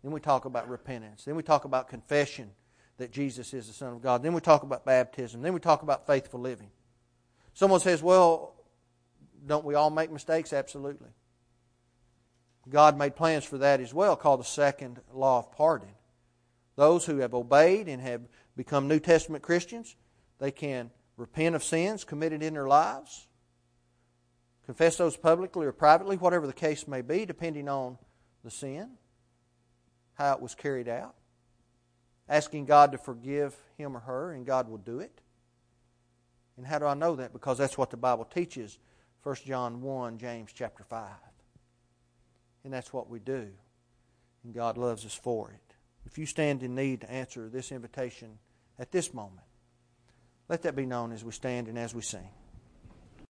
Then 0.02 0.12
we 0.12 0.20
talk 0.20 0.44
about 0.44 0.68
repentance. 0.68 1.24
Then 1.24 1.36
we 1.36 1.42
talk 1.42 1.64
about 1.64 1.88
confession 1.88 2.50
that 2.98 3.10
Jesus 3.10 3.52
is 3.52 3.66
the 3.66 3.72
Son 3.72 3.92
of 3.92 4.02
God. 4.02 4.22
Then 4.22 4.34
we 4.34 4.40
talk 4.40 4.62
about 4.62 4.84
baptism. 4.84 5.42
Then 5.42 5.52
we 5.52 5.60
talk 5.60 5.82
about 5.82 6.06
faithful 6.06 6.40
living. 6.40 6.70
Someone 7.54 7.80
says, 7.80 8.02
well, 8.02 8.55
don't 9.46 9.64
we 9.64 9.74
all 9.74 9.90
make 9.90 10.10
mistakes? 10.10 10.52
Absolutely. 10.52 11.08
God 12.68 12.98
made 12.98 13.14
plans 13.14 13.44
for 13.44 13.58
that 13.58 13.80
as 13.80 13.94
well, 13.94 14.16
called 14.16 14.40
the 14.40 14.44
second 14.44 15.00
law 15.12 15.38
of 15.38 15.52
pardon. 15.52 15.90
Those 16.74 17.06
who 17.06 17.18
have 17.18 17.32
obeyed 17.32 17.88
and 17.88 18.02
have 18.02 18.22
become 18.56 18.88
New 18.88 18.98
Testament 18.98 19.42
Christians, 19.42 19.94
they 20.38 20.50
can 20.50 20.90
repent 21.16 21.54
of 21.54 21.64
sins 21.64 22.04
committed 22.04 22.42
in 22.42 22.54
their 22.54 22.66
lives, 22.66 23.28
confess 24.66 24.96
those 24.96 25.16
publicly 25.16 25.66
or 25.66 25.72
privately, 25.72 26.16
whatever 26.16 26.46
the 26.46 26.52
case 26.52 26.88
may 26.88 27.02
be, 27.02 27.24
depending 27.24 27.68
on 27.68 27.96
the 28.44 28.50
sin, 28.50 28.90
how 30.14 30.32
it 30.32 30.42
was 30.42 30.54
carried 30.54 30.88
out, 30.88 31.14
asking 32.28 32.66
God 32.66 32.92
to 32.92 32.98
forgive 32.98 33.56
him 33.78 33.96
or 33.96 34.00
her, 34.00 34.32
and 34.32 34.44
God 34.44 34.68
will 34.68 34.78
do 34.78 34.98
it. 34.98 35.20
And 36.56 36.66
how 36.66 36.78
do 36.78 36.86
I 36.86 36.94
know 36.94 37.16
that? 37.16 37.32
Because 37.32 37.58
that's 37.58 37.78
what 37.78 37.90
the 37.90 37.96
Bible 37.96 38.24
teaches 38.24 38.78
1 39.26 39.34
John 39.44 39.82
1, 39.82 40.18
James 40.18 40.52
chapter 40.54 40.84
5. 40.84 41.02
And 42.62 42.72
that's 42.72 42.92
what 42.92 43.10
we 43.10 43.18
do. 43.18 43.48
And 44.44 44.54
God 44.54 44.78
loves 44.78 45.04
us 45.04 45.16
for 45.16 45.50
it. 45.50 45.74
If 46.04 46.16
you 46.16 46.26
stand 46.26 46.62
in 46.62 46.76
need 46.76 47.00
to 47.00 47.10
answer 47.10 47.48
this 47.48 47.72
invitation 47.72 48.38
at 48.78 48.92
this 48.92 49.12
moment, 49.12 49.42
let 50.48 50.62
that 50.62 50.76
be 50.76 50.86
known 50.86 51.10
as 51.10 51.24
we 51.24 51.32
stand 51.32 51.66
and 51.66 51.76
as 51.76 51.92
we 51.92 52.02
sing. 52.02 52.28